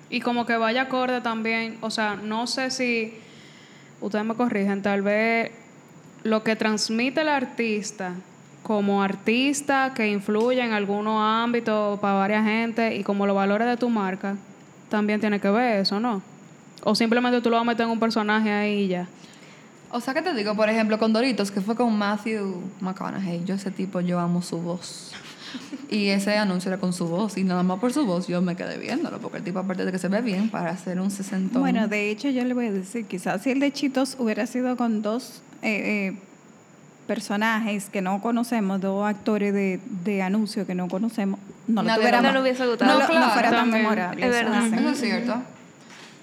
Y 0.09 0.21
como 0.21 0.45
que 0.45 0.55
vaya 0.55 0.83
acorde 0.83 1.21
también, 1.21 1.77
o 1.81 1.89
sea, 1.89 2.15
no 2.15 2.47
sé 2.47 2.71
si, 2.71 3.13
ustedes 3.99 4.25
me 4.25 4.35
corrigen, 4.35 4.81
tal 4.81 5.01
vez 5.01 5.51
lo 6.23 6.43
que 6.43 6.55
transmite 6.55 7.21
el 7.21 7.29
artista 7.29 8.13
como 8.67 9.01
artista 9.01 9.93
que 9.95 10.09
influye 10.09 10.61
en 10.61 10.73
algunos 10.73 11.21
ámbitos 11.21 11.97
para 12.01 12.15
varias 12.15 12.43
gente 12.43 12.97
y 12.97 13.03
como 13.03 13.25
los 13.25 13.33
valores 13.33 13.65
de 13.65 13.77
tu 13.77 13.89
marca, 13.89 14.35
también 14.89 15.21
tiene 15.21 15.39
que 15.39 15.49
ver 15.49 15.79
eso, 15.79 16.01
¿no? 16.01 16.21
O 16.83 16.93
simplemente 16.93 17.39
tú 17.39 17.49
lo 17.49 17.55
vas 17.55 17.61
a 17.61 17.65
meter 17.65 17.85
en 17.85 17.91
un 17.91 17.99
personaje 17.99 18.51
ahí 18.51 18.83
y 18.83 18.87
ya. 18.89 19.07
O 19.91 20.01
sea, 20.01 20.13
que 20.13 20.21
te 20.21 20.33
digo, 20.33 20.55
por 20.55 20.69
ejemplo, 20.69 20.99
con 20.99 21.13
Doritos, 21.13 21.51
que 21.51 21.61
fue 21.61 21.75
con 21.75 21.97
Matthew 21.97 22.61
McConaughey. 22.81 23.43
Yo 23.45 23.55
ese 23.55 23.71
tipo, 23.71 24.01
yo 24.01 24.19
amo 24.19 24.41
su 24.41 24.59
voz. 24.59 25.13
Y 25.89 26.09
ese 26.09 26.37
anuncio 26.37 26.69
era 26.69 26.79
con 26.79 26.91
su 26.91 27.07
voz. 27.07 27.37
Y 27.37 27.43
nada 27.43 27.63
más 27.63 27.79
por 27.79 27.93
su 27.93 28.05
voz 28.05 28.27
yo 28.27 28.41
me 28.41 28.55
quedé 28.57 28.77
viéndolo. 28.77 29.19
Porque 29.19 29.37
el 29.37 29.43
tipo, 29.43 29.59
aparte 29.59 29.85
de 29.85 29.91
que 29.91 29.97
se 29.97 30.09
ve 30.09 30.21
bien, 30.21 30.49
para 30.49 30.71
hacer 30.71 30.99
un 30.99 31.09
60 31.09 31.57
Bueno, 31.59 31.87
de 31.87 32.09
hecho 32.09 32.29
yo 32.29 32.43
le 32.43 32.53
voy 32.53 32.67
a 32.67 32.71
decir, 32.71 33.05
quizás 33.05 33.41
si 33.41 33.51
el 33.51 33.61
de 33.61 33.71
Chitos 33.71 34.17
hubiera 34.19 34.45
sido 34.45 34.75
con 34.75 35.01
dos 35.01 35.41
eh, 35.61 36.11
eh, 36.11 36.17
personajes 37.07 37.85
que 37.89 38.01
no 38.01 38.21
conocemos, 38.21 38.81
dos 38.81 39.07
actores 39.07 39.53
de, 39.53 39.79
de 40.03 40.21
anuncio 40.21 40.67
que 40.67 40.75
no 40.75 40.89
conocemos, 40.89 41.39
no 41.67 41.81
lo 41.81 41.87
Nadie 41.87 42.11
No 42.21 42.31
le 42.33 42.41
hubiese 42.41 42.67
gustado. 42.67 42.93
No, 42.93 42.99
No, 42.99 43.07
claro, 43.07 43.31
fuera 43.31 43.49
tan 43.49 43.59
también. 43.61 43.83
memorable. 43.83 44.25
Es 44.25 44.31
verdad. 44.31 44.65
Eso 44.65 44.89
es 44.89 44.99
cierto. 44.99 45.41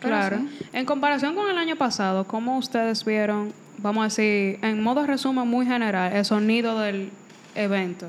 Pero 0.05 0.17
Claro. 0.17 0.39
sí. 0.39 0.67
En 0.73 0.85
comparación 0.87 1.35
con 1.35 1.51
el 1.51 1.59
año 1.59 1.77
pasado, 1.77 2.25
¿cómo 2.27 2.59
ustedes 2.59 3.05
vieron, 3.05 3.53
vamos 3.79 4.03
a 4.03 4.05
decir, 4.05 4.59
en 4.63 4.83
modo 4.83 5.05
resumen 5.07 5.49
muy 5.49 5.67
general, 5.67 6.13
el 6.13 6.25
sonido 6.25 6.79
del 6.79 7.11
evento? 7.55 8.09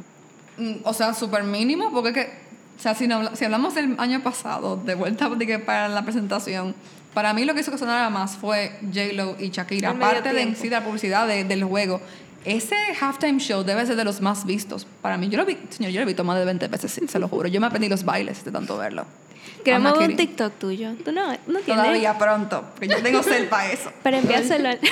Mm, 0.58 0.76
O 0.84 0.94
sea, 0.94 1.14
súper 1.14 1.44
mínimo, 1.44 1.92
porque 1.92 2.10
es 2.10 2.16
que, 2.16 2.34
o 2.78 2.82
sea, 2.82 2.94
si, 2.96 3.08
no 3.08 3.16
habla- 3.16 3.36
si 3.36 3.46
hablamos 3.46 3.74
del 3.76 3.96
año 4.00 4.22
pasado, 4.22 4.78
de 4.78 4.96
vuelta 4.96 5.30
para 5.66 5.88
la 5.90 6.04
presentación, 6.04 6.76
para 7.14 7.34
mí 7.34 7.46
lo 7.46 7.54
que 7.54 7.62
hizo 7.62 7.72
que 7.72 7.78
sonara 7.78 8.10
más 8.10 8.36
fue 8.36 8.78
J-Lo 8.94 9.38
y 9.40 9.50
Shakira. 9.50 9.92
Aparte 9.92 10.34
de 10.34 10.42
en 10.42 10.56
sí 10.56 10.64
de 10.70 10.76
la 10.76 10.84
publicidad 10.84 11.28
de- 11.28 11.44
del 11.46 11.64
juego, 11.64 12.02
ese 12.44 12.76
halftime 13.00 13.40
show 13.40 13.64
debe 13.64 13.86
ser 13.86 13.96
de 13.96 14.04
los 14.04 14.22
más 14.22 14.46
vistos. 14.46 14.86
Para 15.02 15.18
mí, 15.18 15.30
yo 15.30 15.38
lo 15.38 15.46
vi, 15.46 15.58
señor, 15.70 15.92
yo 15.92 16.00
lo 16.00 16.04
he 16.04 16.06
visto 16.06 16.24
más 16.24 16.38
de 16.38 16.46
20 16.46 16.68
veces, 16.68 16.92
sí, 16.92 17.08
se 17.08 17.18
lo 17.20 17.28
juro. 17.28 17.48
Yo 17.48 17.60
me 17.62 17.68
aprendí 17.68 17.88
los 17.90 18.04
bailes 18.04 18.44
de 18.46 18.52
tanto 18.52 18.78
verlo. 18.78 19.06
Queremos 19.66 19.94
un 19.94 20.00
kidding. 20.00 20.18
TikTok 20.18 20.54
tuyo. 20.60 20.94
¿Tú 21.04 21.12
no, 21.12 21.28
no 21.32 21.38
tienes? 21.60 21.66
Todavía 21.66 22.18
pronto, 22.18 22.64
porque 22.72 22.88
yo 22.88 23.02
tengo 23.02 23.22
cel 23.24 23.48
para 23.48 23.72
eso. 23.72 23.92
Para 24.04 24.20
enviárselo 24.20 24.70
al... 24.70 24.80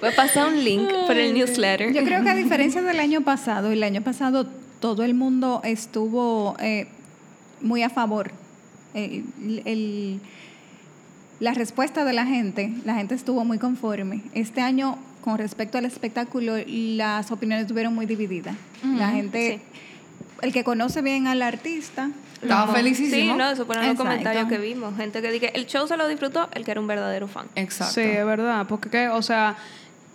Voy 0.00 0.08
a 0.10 0.16
pasar 0.16 0.48
un 0.48 0.62
link 0.64 0.88
por 1.06 1.16
el 1.16 1.34
newsletter. 1.34 1.92
Yo 1.92 2.04
creo 2.04 2.22
que 2.22 2.30
a 2.30 2.34
diferencia 2.34 2.82
del 2.82 3.00
año 3.00 3.20
pasado, 3.22 3.70
el 3.70 3.82
año 3.82 4.02
pasado 4.02 4.46
todo 4.80 5.04
el 5.04 5.14
mundo 5.14 5.60
estuvo 5.64 6.56
eh, 6.60 6.88
muy 7.60 7.82
a 7.82 7.90
favor. 7.90 8.32
Eh, 8.94 9.22
el- 9.42 9.62
el- 9.66 10.20
la 11.38 11.54
respuesta 11.54 12.04
de 12.04 12.12
la 12.12 12.26
gente, 12.26 12.72
la 12.84 12.94
gente 12.94 13.14
estuvo 13.14 13.44
muy 13.44 13.58
conforme. 13.58 14.22
Este 14.34 14.60
año, 14.60 14.98
con 15.22 15.38
respecto 15.38 15.78
al 15.78 15.84
espectáculo, 15.86 16.54
las 16.66 17.30
opiniones 17.30 17.62
estuvieron 17.64 17.94
muy 17.94 18.04
divididas. 18.06 18.54
La 18.96 19.08
gente, 19.10 19.60
el 20.42 20.52
que 20.52 20.64
conoce 20.64 21.02
bien 21.02 21.26
al 21.26 21.42
artista, 21.42 22.10
Estaba 22.42 22.72
felicísimo. 22.72 23.32
Sí, 23.32 23.38
no, 23.38 23.50
eso 23.50 23.66
fueron 23.66 23.84
los 23.84 23.92
Exacto. 23.92 24.10
comentarios 24.10 24.48
que 24.48 24.58
vimos. 24.58 24.96
Gente 24.96 25.20
que 25.20 25.30
dije, 25.30 25.52
el 25.54 25.66
show 25.66 25.86
se 25.86 25.96
lo 25.96 26.08
disfrutó, 26.08 26.48
el 26.52 26.64
que 26.64 26.70
era 26.70 26.80
un 26.80 26.86
verdadero 26.86 27.28
fan. 27.28 27.46
Exacto. 27.54 27.94
Sí, 27.94 28.00
es 28.00 28.24
verdad, 28.24 28.66
porque, 28.66 28.88
que, 28.88 29.08
o 29.08 29.22
sea, 29.22 29.56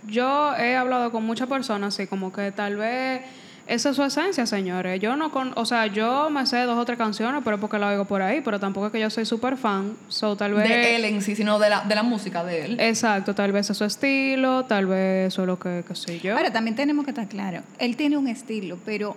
yo 0.07 0.55
he 0.55 0.75
hablado 0.75 1.11
con 1.11 1.23
muchas 1.23 1.47
personas 1.47 1.93
así, 1.93 2.07
como 2.07 2.33
que 2.33 2.51
tal 2.51 2.77
vez 2.77 3.21
esa 3.67 3.89
es 3.89 3.95
su 3.95 4.03
esencia, 4.03 4.45
señores. 4.45 4.99
Yo 4.99 5.15
no 5.15 5.31
con, 5.31 5.53
o 5.55 5.65
sea, 5.65 5.88
yo 5.88 6.29
me 6.29 6.45
sé 6.45 6.61
dos 6.61 6.77
o 6.77 6.85
tres 6.85 6.97
canciones, 6.97 7.41
pero 7.43 7.55
es 7.55 7.61
porque 7.61 7.79
la 7.79 7.89
oigo 7.89 8.05
por 8.05 8.21
ahí, 8.21 8.41
pero 8.41 8.59
tampoco 8.59 8.88
es 8.88 8.91
que 8.91 8.99
yo 8.99 9.09
soy 9.09 9.25
súper 9.25 9.57
fan, 9.57 9.95
so 10.07 10.35
tal 10.35 10.53
vez... 10.53 10.69
de 10.69 10.95
él 10.95 11.05
en 11.05 11.21
sí, 11.21 11.35
sino 11.35 11.57
de 11.57 11.69
la, 11.69 11.81
de 11.81 11.95
la 11.95 12.03
música 12.03 12.43
de 12.43 12.65
él. 12.65 12.79
Exacto, 12.79 13.33
tal 13.33 13.51
vez 13.51 13.69
es 13.69 13.77
su 13.77 13.83
estilo, 13.83 14.65
tal 14.65 14.85
vez 14.85 15.33
eso 15.33 15.43
es 15.43 15.47
lo 15.47 15.57
que, 15.57 15.83
que 15.88 15.95
sé 15.95 16.19
yo. 16.19 16.35
Ahora, 16.35 16.51
también 16.51 16.75
tenemos 16.75 17.05
que 17.05 17.11
estar 17.11 17.27
claro, 17.27 17.61
él 17.79 17.95
tiene 17.95 18.17
un 18.17 18.27
estilo, 18.27 18.77
pero 18.85 19.15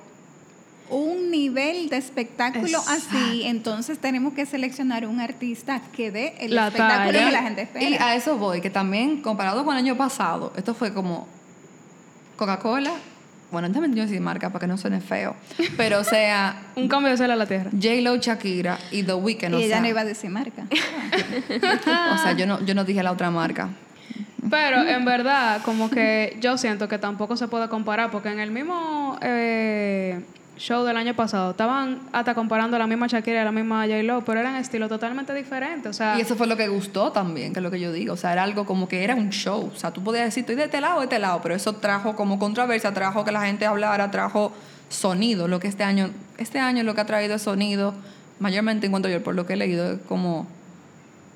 un 0.90 1.30
nivel 1.30 1.88
de 1.88 1.96
espectáculo 1.96 2.78
así, 2.88 3.42
entonces 3.44 3.98
tenemos 3.98 4.32
que 4.34 4.46
seleccionar 4.46 5.06
un 5.06 5.20
artista 5.20 5.80
que 5.96 6.10
dé 6.10 6.34
el 6.40 6.54
La 6.54 6.68
espectáculo 6.68 7.12
talla. 7.12 7.26
que 7.26 7.32
la 7.32 7.42
gente 7.42 7.60
Y 7.80 7.84
espera. 7.84 8.06
a 8.06 8.14
eso 8.14 8.36
voy, 8.36 8.60
que 8.60 8.70
también 8.70 9.22
comparado 9.22 9.64
con 9.64 9.76
el 9.76 9.84
año 9.84 9.96
pasado, 9.96 10.52
esto 10.56 10.74
fue 10.74 10.92
como 10.94 11.26
Coca-Cola. 12.36 12.92
Bueno, 13.50 13.70
también 13.72 13.94
yo 13.94 14.02
decir 14.02 14.20
marca 14.20 14.50
para 14.50 14.60
que 14.60 14.66
no 14.66 14.76
suene 14.76 15.00
feo. 15.00 15.34
Pero 15.78 16.00
o 16.00 16.04
sea, 16.04 16.64
Un 16.76 16.86
cambio 16.88 17.10
de 17.10 17.16
cielo 17.16 17.32
a 17.32 17.36
la 17.36 17.46
tierra. 17.46 17.70
J-Lo, 17.72 18.16
Shakira 18.16 18.78
y 18.90 19.02
The 19.04 19.14
Weeknd. 19.14 19.52
y 19.52 19.54
o 19.54 19.58
ella 19.58 19.68
sea, 19.68 19.80
no 19.80 19.88
iba 19.88 20.02
a 20.02 20.04
decir 20.04 20.28
marca. 20.28 20.66
o 22.14 22.18
sea, 22.22 22.32
yo 22.36 22.46
no, 22.46 22.62
yo 22.64 22.74
no 22.74 22.84
dije 22.84 23.02
la 23.02 23.12
otra 23.12 23.30
marca. 23.30 23.70
Pero 24.50 24.82
en 24.86 25.04
verdad, 25.04 25.62
como 25.62 25.90
que 25.90 26.36
yo 26.40 26.56
siento 26.58 26.88
que 26.88 26.98
tampoco 26.98 27.36
se 27.36 27.48
puede 27.48 27.68
comparar, 27.68 28.10
porque 28.10 28.30
en 28.30 28.38
el 28.38 28.50
mismo 28.50 29.18
eh, 29.22 30.20
show 30.58 30.84
del 30.84 30.96
año 30.96 31.14
pasado 31.14 31.52
estaban 31.52 32.00
hasta 32.12 32.34
comparando 32.34 32.78
la 32.78 32.86
misma 32.86 33.06
Shakira 33.06 33.40
y 33.40 33.44
la 33.44 33.52
misma 33.52 33.86
J-Lo, 33.86 34.24
pero 34.24 34.40
eran 34.40 34.56
estilos 34.56 34.88
totalmente 34.88 35.32
diferentes. 35.34 35.90
O 35.90 35.92
sea, 35.92 36.18
Y 36.18 36.20
eso 36.20 36.36
fue 36.36 36.46
lo 36.46 36.56
que 36.56 36.68
gustó 36.68 37.12
también, 37.12 37.52
que 37.52 37.60
es 37.60 37.62
lo 37.62 37.70
que 37.70 37.80
yo 37.80 37.92
digo. 37.92 38.14
O 38.14 38.16
sea, 38.16 38.32
era 38.32 38.42
algo 38.42 38.66
como 38.66 38.88
que 38.88 39.04
era 39.04 39.14
un 39.14 39.30
show. 39.30 39.70
O 39.74 39.78
sea, 39.78 39.92
tú 39.92 40.02
podías 40.02 40.24
decir, 40.26 40.42
estoy 40.42 40.56
de 40.56 40.64
este 40.64 40.80
lado 40.80 40.96
o 40.96 40.98
de 41.00 41.04
este 41.04 41.18
lado, 41.18 41.40
pero 41.42 41.54
eso 41.54 41.74
trajo 41.76 42.14
como 42.16 42.38
controversia, 42.38 42.92
trajo 42.92 43.24
que 43.24 43.32
la 43.32 43.42
gente 43.46 43.64
hablara, 43.66 44.10
trajo 44.10 44.52
sonido. 44.88 45.48
Lo 45.48 45.60
que 45.60 45.68
este 45.68 45.84
año, 45.84 46.10
este 46.36 46.58
año 46.58 46.82
lo 46.82 46.94
que 46.94 47.00
ha 47.00 47.06
traído 47.06 47.36
es 47.36 47.42
sonido, 47.42 47.94
mayormente 48.38 48.86
en 48.86 48.92
cuanto 48.92 49.08
yo, 49.08 49.22
por 49.22 49.34
lo 49.34 49.46
que 49.46 49.54
he 49.54 49.56
leído, 49.56 49.92
es 49.92 50.00
como... 50.08 50.46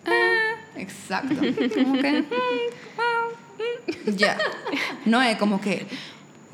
ah, 0.07 0.55
exacto. 0.76 1.34
Como 1.36 1.94
que... 1.94 2.22
mm, 2.22 4.11
mm. 4.11 4.16
Ya. 4.16 4.36
No 5.07 5.22
es 5.22 5.36
como 5.36 5.61
que... 5.61 5.86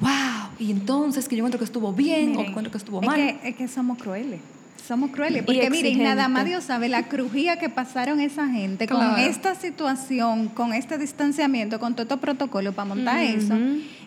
Wow, 0.01 0.38
y 0.59 0.70
entonces 0.70 1.28
que 1.28 1.36
yo 1.36 1.40
encuentro 1.40 1.59
que 1.59 1.64
estuvo 1.64 1.92
bien 1.92 2.30
o 2.30 2.38
Miren, 2.38 2.46
encuentro 2.46 2.72
que 2.72 2.78
estuvo 2.78 3.00
es 3.00 3.06
mal. 3.06 3.16
Que, 3.16 3.48
es 3.48 3.56
que 3.56 3.68
somos 3.68 3.98
crueles. 3.98 4.40
Somos 4.86 5.11
crueles. 5.11 5.44
Porque 5.44 5.68
miren, 5.68 6.02
nada 6.02 6.28
más. 6.28 6.46
Dios 6.46 6.64
sabe 6.64 6.88
la 6.88 7.09
crujía 7.09 7.59
que 7.59 7.68
pasaron 7.68 8.20
esa 8.20 8.48
gente 8.48 8.88
con 8.88 9.18
esta 9.18 9.54
situación, 9.54 10.48
con 10.48 10.72
este 10.72 10.96
distanciamiento, 10.96 11.78
con 11.78 11.92
todo 11.92 12.04
estos 12.04 12.18
protocolo 12.20 12.72
para 12.72 12.88
montar 12.88 13.20
eso. 13.20 13.54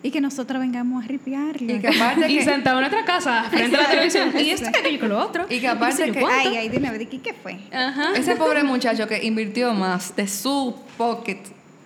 Y 0.02 0.10
que 0.10 0.20
nosotros 0.20 0.60
vengamos 0.60 1.04
a 1.04 1.08
ripiarle. 1.08 1.76
Y 1.76 1.80
que 1.80 1.88
aparte 1.88 2.28
Y 2.32 2.38
que, 2.38 2.44
sentado 2.44 2.78
en 2.78 2.90
nuestra 2.90 3.06
casa, 3.06 3.44
frente 3.52 3.78
a 3.78 3.82
la 3.82 3.90
televisión. 3.90 4.32
Y 4.40 4.50
esto, 4.50 4.72
que 4.72 4.98
que 4.98 5.08
lo 5.08 5.20
otro. 5.20 5.46
y 5.50 5.60
que 5.60 5.68
aparte 5.68 6.12
que. 6.12 6.26
Ay, 6.26 6.58
ay, 6.58 6.70
dime, 6.70 6.92
¿qué 7.08 7.20
qué 7.20 7.34
fue? 7.34 7.60
Ajá. 7.72 8.14
ese 8.16 8.36
pobre 8.36 8.64
muchacho 8.64 9.08
que 9.08 9.24
invirtió 9.24 9.74
más 9.74 10.16
de 10.16 10.28
su 10.28 10.76
pocket 10.98 11.44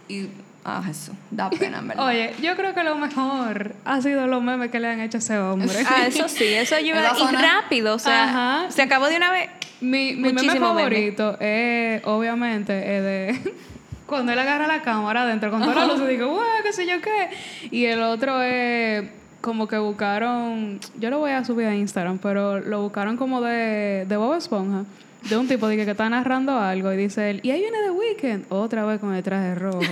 y 0.08 0.28
ah 0.66 0.82
Jesús, 0.86 1.16
da 1.32 1.50
pena 1.50 1.78
en 1.80 1.88
verdad. 1.88 2.06
Oye, 2.08 2.34
yo 2.42 2.56
creo 2.56 2.74
que 2.74 2.84
lo 2.84 2.96
mejor 2.98 3.76
ha 3.86 4.02
sido 4.02 4.28
los 4.28 4.42
memes 4.44 4.72
que 4.72 4.80
le 4.80 4.88
han 4.90 5.00
hecho 5.00 5.18
a 5.18 5.20
ese 5.20 5.38
hombre. 5.40 5.70
Ah, 5.88 6.08
eso 6.08 6.28
sí, 6.28 6.44
eso 6.46 6.76
ayuda. 6.84 7.14
Y 7.16 7.20
zona. 7.20 7.42
rápido, 7.42 7.96
o 7.96 8.00
sea, 8.00 8.24
Ajá. 8.26 8.72
se 8.72 8.82
acabó 8.82 9.08
de 9.08 9.18
una 9.18 9.32
vez. 9.32 9.50
Mi, 9.82 10.16
mi 10.16 10.34
meme 10.34 10.60
favorito 10.60 11.38
es, 11.40 12.02
obviamente, 12.06 12.74
es 12.98 13.04
de 13.04 13.54
cuando 14.06 14.32
él 14.32 14.40
agarra 14.40 14.68
la 14.68 14.82
cámara 14.82 15.22
adentro 15.24 15.52
con 15.52 15.62
toda 15.62 15.76
la 15.76 15.86
luz 15.86 16.02
y 16.02 16.08
digo, 16.08 16.30
¡guau, 16.30 16.46
qué 16.64 16.74
sé 16.74 16.88
yo 16.88 17.02
qué! 17.02 17.30
Y 17.72 17.86
el 17.86 18.02
otro 18.02 18.42
es 18.42 19.06
como 19.42 19.68
que 19.68 19.78
buscaron, 19.78 20.80
yo 20.98 21.10
lo 21.12 21.20
voy 21.20 21.32
a 21.32 21.44
subir 21.46 21.68
a 21.68 21.76
Instagram, 21.76 22.18
pero 22.18 22.60
lo 22.60 22.82
buscaron 22.82 23.16
como 23.16 23.42
de, 23.42 24.06
de 24.08 24.18
Bob 24.18 24.34
Esponja, 24.36 24.86
de 25.30 25.38
un 25.38 25.48
tipo 25.48 25.68
de 25.68 25.78
que, 25.78 25.86
que 25.86 25.92
está 25.92 26.10
narrando 26.10 26.60
algo 26.60 26.92
y 26.94 26.98
dice 26.98 27.30
él, 27.30 27.40
y 27.44 27.52
ahí 27.52 27.62
viene 27.62 27.78
The 27.84 27.92
Weeknd, 27.92 28.46
otra 28.50 28.86
vez 28.86 29.00
con 29.00 29.14
el 29.14 29.24
traje 29.24 29.56
rojo. 29.56 29.80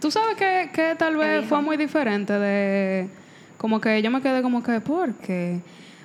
Tú 0.00 0.10
sabes 0.10 0.36
que, 0.36 0.70
que 0.72 0.94
tal 0.96 1.16
vez 1.16 1.44
fue 1.46 1.60
muy 1.62 1.76
diferente 1.76 2.32
de... 2.32 3.08
Como 3.56 3.80
que 3.80 4.02
yo 4.02 4.10
me 4.10 4.20
quedé 4.20 4.42
como 4.42 4.62
que, 4.62 4.80
¿por 4.80 5.14
qué? 5.14 5.60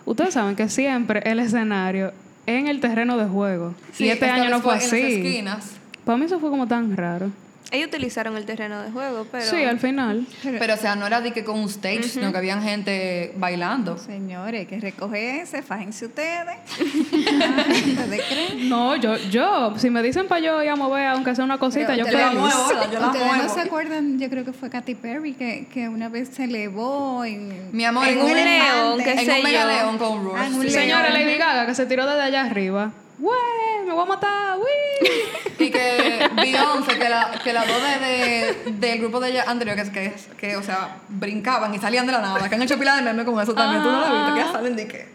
Ustedes 0.06 0.34
saben 0.34 0.56
que 0.56 0.70
siempre 0.70 1.22
el 1.26 1.40
escenario 1.40 2.14
en 2.46 2.68
el 2.68 2.80
terreno 2.80 3.18
de 3.18 3.26
juego. 3.26 3.76
Sí, 3.92 4.06
y 4.06 4.10
este 4.10 4.30
año 4.30 4.50
no 4.50 4.62
fue 4.62 4.74
en 4.76 4.80
las 4.80 4.88
así. 4.88 5.02
esquinas. 5.02 5.76
Para 6.06 6.18
mí 6.18 6.26
eso 6.26 6.40
fue 6.40 6.50
como 6.50 6.68
tan 6.68 6.96
raro. 6.96 7.30
Ellos 7.72 7.88
utilizaron 7.88 8.36
el 8.36 8.46
terreno 8.46 8.82
de 8.82 8.92
juego, 8.92 9.26
pero. 9.32 9.46
Sí, 9.46 9.64
al 9.64 9.80
final. 9.80 10.26
Pero 10.44 10.74
o 10.74 10.78
sea, 10.78 10.96
no 10.96 11.08
era 11.08 11.22
de 11.22 11.32
que 11.32 11.44
con 11.46 11.58
un 11.58 11.70
stage, 11.70 12.04
sino 12.04 12.32
que 12.32 12.38
habían 12.38 12.62
gente 12.62 13.34
bailando. 13.38 13.98
Señores, 13.98 14.68
que 14.68 14.80
recogerse, 14.80 15.62
fájense 15.62 16.06
ustedes. 16.08 16.58
¿Ustedes 16.80 18.22
creen? 18.30 18.70
No, 18.70 18.96
yo, 18.96 19.16
yo, 19.30 19.74
si 19.78 19.90
me 19.90 20.02
dicen 20.04 20.28
para 20.28 20.42
yo 20.42 20.62
ir 20.64 20.70
a 20.70 20.76
mover, 20.76 21.08
aunque 21.08 21.36
sea 21.36 21.46
una 21.46 21.58
cosita, 21.58 21.96
yo 21.96 22.06
Pero 22.06 22.18
feliz. 22.18 22.40
muevo, 22.40 22.68
yo 22.92 23.00
la 23.00 23.08
¿Ustedes 23.08 23.26
no 23.28 23.34
muevo. 23.36 23.54
se 23.54 23.62
acuerdan? 23.62 24.20
Yo 24.20 24.30
creo 24.30 24.46
que 24.46 24.54
fue 24.54 24.70
Katy 24.70 24.96
Perry 24.96 25.34
que, 25.34 25.68
que 25.74 25.88
una 25.90 26.10
vez 26.10 26.30
se 26.30 26.44
elevó 26.46 27.24
en, 27.24 27.70
Mi 27.72 27.86
amor, 27.86 28.06
En 28.08 28.18
en 28.18 28.26
un 28.26 28.32
un 28.32 28.36
león, 28.36 29.00
qué 29.04 29.12
En 29.14 29.32
un 29.32 29.44
mega 29.44 29.66
león 29.66 29.98
con 29.98 30.24
Rush. 30.24 30.36
Ah, 30.38 30.50
sí. 30.62 30.70
Señora 30.70 31.10
Lady 31.10 31.38
Gaga, 31.38 31.66
que 31.66 31.76
se 31.76 31.86
tiró 31.86 32.06
desde 32.06 32.22
allá 32.22 32.42
arriba. 32.42 32.92
¡Wey! 33.22 33.86
¡Me 33.86 33.94
voy 33.94 34.04
a 34.04 34.06
matar! 34.06 34.58
¡Uy! 34.58 35.10
Y 35.60 35.70
que 35.70 36.28
Beyoncé, 36.36 36.98
que 36.98 37.08
la, 37.08 37.40
que 37.44 37.54
la 37.54 37.64
dos 37.66 37.82
de, 37.84 38.00
de- 38.00 38.72
del 38.80 39.00
grupo 39.00 39.20
de 39.20 39.30
ella 39.30 39.44
anterior, 39.48 39.76
que, 39.76 39.92
que, 39.92 40.16
que, 40.40 40.58
o 40.58 40.64
sea, 40.64 40.98
brincaban 41.08 41.74
y 41.76 41.78
salían 41.78 42.08
de 42.08 42.12
la 42.14 42.20
nada, 42.22 42.50
que 42.50 42.56
han 42.56 42.62
hecho 42.64 42.80
pila 42.80 42.96
de 42.96 43.04
memes 43.04 43.26
con 43.26 43.40
eso 43.40 43.54
también. 43.54 43.84
Tú 43.84 43.92
no 43.92 44.02
la 44.02 44.12
viste, 44.12 44.34
que 44.34 44.46
ya 44.48 44.52
salen 44.52 44.76
de 44.76 44.88
qué. 44.88 45.10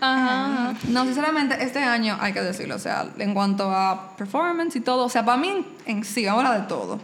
Ajá. 0.00 0.72
No, 0.88 1.04
sinceramente, 1.04 1.62
este 1.62 1.80
año 1.80 2.16
hay 2.18 2.32
que 2.32 2.40
decirlo, 2.40 2.76
o 2.76 2.78
sea, 2.78 3.08
en 3.18 3.34
cuanto 3.34 3.70
a 3.70 4.16
performance 4.16 4.74
y 4.76 4.80
todo, 4.80 5.04
o 5.04 5.08
sea, 5.10 5.22
para 5.26 5.36
mí 5.36 5.66
en, 5.84 6.02
sí, 6.02 6.24
vamos 6.24 6.44
a 6.44 6.46
hablar 6.48 6.62
de 6.62 6.68
todo. 6.68 6.98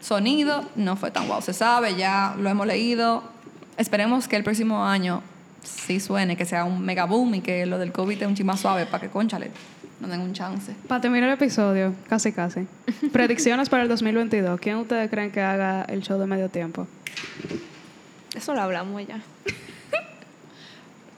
Sonido 0.00 0.64
no 0.74 0.96
fue 0.96 1.10
tan 1.10 1.26
guau, 1.28 1.42
se 1.42 1.52
sabe, 1.52 1.94
ya 1.96 2.34
lo 2.38 2.48
hemos 2.48 2.66
leído. 2.66 3.22
Esperemos 3.76 4.26
que 4.26 4.36
el 4.36 4.44
próximo 4.44 4.86
año 4.86 5.22
sí 5.62 6.00
suene, 6.00 6.36
que 6.36 6.46
sea 6.46 6.64
un 6.64 6.80
mega 6.80 7.04
boom 7.04 7.34
y 7.34 7.40
que 7.42 7.66
lo 7.66 7.76
del 7.78 7.92
COVID 7.92 8.22
es 8.22 8.26
un 8.28 8.34
chima 8.34 8.56
suave 8.56 8.86
para 8.86 9.02
que, 9.02 9.10
conchale, 9.10 9.50
no 10.02 10.08
den 10.08 10.20
un 10.20 10.32
chance. 10.32 10.74
Para 10.88 11.00
terminar 11.00 11.28
el 11.28 11.34
episodio, 11.36 11.94
casi 12.08 12.32
casi. 12.32 12.66
Predicciones 13.12 13.68
para 13.68 13.84
el 13.84 13.88
2022. 13.88 14.58
¿Quién 14.60 14.76
ustedes 14.76 15.08
creen 15.08 15.30
que 15.30 15.40
haga 15.40 15.82
el 15.84 16.02
show 16.02 16.18
de 16.18 16.26
medio 16.26 16.48
tiempo? 16.48 16.86
Eso 18.34 18.52
lo 18.54 18.60
hablamos 18.62 19.06
ya. 19.06 19.20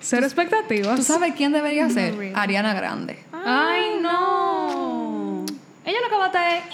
Cero 0.01 0.27
expectativas. 0.27 0.97
¿Tú 0.97 1.03
sabes 1.03 1.33
quién 1.35 1.53
debería 1.53 1.89
ser? 1.89 2.15
really. 2.15 2.33
Ariana 2.37 2.75
Grande. 2.75 3.19
Ay, 3.33 3.99
no. 4.03 5.47
Ella 5.87 5.99
lo 6.03 6.09
que 6.11 6.17
va 6.17 6.25
a 6.25 6.27
estar 6.27 6.51
es- 6.59 6.65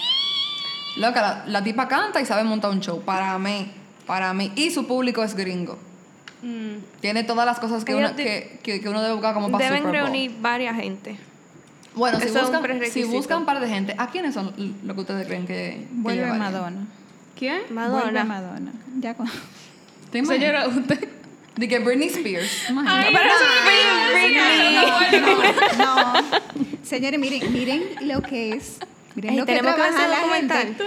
Loca, 0.97 1.21
la, 1.21 1.43
la 1.47 1.63
tipa 1.63 1.87
canta 1.87 2.19
y 2.19 2.25
sabe 2.25 2.43
montar 2.43 2.71
un 2.71 2.81
show. 2.81 3.01
Para 3.01 3.39
mí, 3.39 3.71
para 4.05 4.33
mí. 4.33 4.51
Y 4.57 4.71
su 4.71 4.85
público 4.85 5.23
es 5.23 5.33
gringo. 5.35 5.79
Mm. 6.41 6.99
Tiene 6.99 7.23
todas 7.23 7.45
las 7.45 7.59
cosas 7.59 7.85
que, 7.85 7.95
uno, 7.95 8.13
que, 8.17 8.59
que, 8.63 8.81
que 8.81 8.89
uno 8.89 9.01
debe 9.01 9.13
buscar 9.13 9.33
como 9.33 9.49
para 9.49 9.63
Deben 9.63 9.83
Super 9.83 10.01
Bowl. 10.01 10.11
reunir 10.11 10.35
varias 10.41 10.75
gente. 10.75 11.17
Bueno, 11.95 12.19
si 12.19 12.27
buscan, 12.29 12.81
si 12.89 13.03
buscan 13.03 13.39
un 13.39 13.45
par 13.45 13.59
de 13.59 13.67
gente, 13.67 13.95
¿a 13.97 14.07
quiénes 14.07 14.33
son 14.33 14.53
lo 14.83 14.95
que 14.95 15.01
ustedes 15.01 15.27
creen 15.27 15.45
que, 15.45 15.87
Vuelve? 15.91 16.25
Madonna. 16.25 16.87
¿Quién? 17.37 17.61
Vuelve 17.69 18.23
Madonna. 18.23 18.23
Madonna. 18.23 18.71
Ya 18.99 19.13
con... 19.15 19.27
¿Te? 20.11 20.25
Señora, 20.25 20.67
usted. 20.67 21.09
De 21.55 21.67
que 21.67 21.79
Britney 21.79 22.07
Spears. 22.07 22.69
Imagínate. 22.69 23.09
Pero 23.11 23.29
eso 23.29 23.45
es 23.45 23.63
Britney. 24.13 25.77
No. 25.77 26.13
Señores, 26.83 27.19
miren, 27.19 27.53
miren 27.53 27.83
lo 28.07 28.21
que 28.21 28.53
es. 28.53 28.77
Miren 29.15 29.31
Ey, 29.31 29.37
lo 29.39 29.45
que 29.45 29.53
tenemos 29.53 29.75
que 29.75 29.81
ver 29.81 29.91
trabaja 29.91 30.29
la 30.29 30.35
gente. 30.35 30.77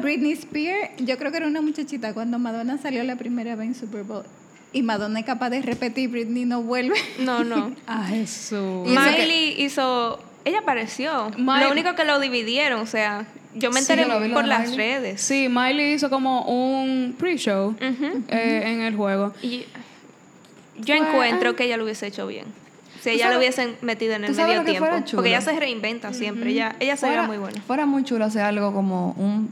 Britney 0.00 0.32
Spears, 0.32 0.90
yo 0.98 1.18
creo 1.18 1.30
que 1.30 1.38
era 1.38 1.46
una 1.46 1.60
muchachita 1.60 2.14
cuando 2.14 2.38
Madonna 2.38 2.78
salió 2.78 3.02
la 3.04 3.16
primera 3.16 3.54
vez 3.56 3.68
en 3.68 3.74
Super 3.74 4.02
Bowl. 4.02 4.24
Y 4.72 4.82
Madonna 4.82 5.20
es 5.20 5.26
capaz 5.26 5.50
de 5.50 5.62
repetir, 5.62 6.10
Britney 6.10 6.44
no 6.44 6.62
vuelve. 6.62 6.96
No, 7.20 7.42
no. 7.42 7.74
A 7.86 8.04
Jesús. 8.04 8.86
Miley 8.86 9.62
hizo. 9.62 10.18
Ella 10.44 10.60
apareció. 10.60 11.30
Miley- 11.36 11.64
Lo 11.66 11.72
único 11.72 11.94
que 11.94 12.04
lo 12.04 12.18
dividieron, 12.20 12.80
o 12.80 12.86
sea, 12.86 13.26
yo 13.54 13.70
me 13.70 13.80
Sí, 13.82 13.92
enteré 13.92 14.08
yo 14.08 14.34
por 14.34 14.44
las 14.46 14.70
Miley. 14.70 14.76
redes. 14.76 15.20
Sí, 15.20 15.48
Miley 15.50 15.92
hizo 15.94 16.10
como 16.10 16.42
un 16.42 17.14
pre-show 17.18 17.74
eh, 17.80 18.62
en 18.64 18.80
el 18.82 18.96
juego. 18.96 19.34
Y 19.42 19.64
yo 20.78 20.94
encuentro 20.94 21.56
que 21.56 21.64
ella 21.64 21.76
lo 21.76 21.84
hubiese 21.84 22.06
hecho 22.06 22.26
bien. 22.26 22.46
Si 23.02 23.10
ella 23.10 23.24
sabes- 23.24 23.34
lo 23.34 23.38
hubiesen 23.40 23.76
metido 23.82 24.14
en 24.14 24.24
el 24.24 24.34
medio 24.34 24.64
tiempo. 24.64 24.88
Porque 25.14 25.28
ella 25.28 25.40
se 25.40 25.58
reinventa 25.58 26.12
siempre. 26.12 26.50
Ella, 26.50 26.74
ella 26.80 26.96
se 26.96 27.06
fuera, 27.06 27.22
ve 27.22 27.28
muy 27.28 27.38
buena. 27.38 27.60
Fuera 27.62 27.86
muy 27.86 28.04
chulo 28.04 28.24
hacer 28.24 28.42
algo 28.42 28.72
como 28.72 29.12
un. 29.12 29.50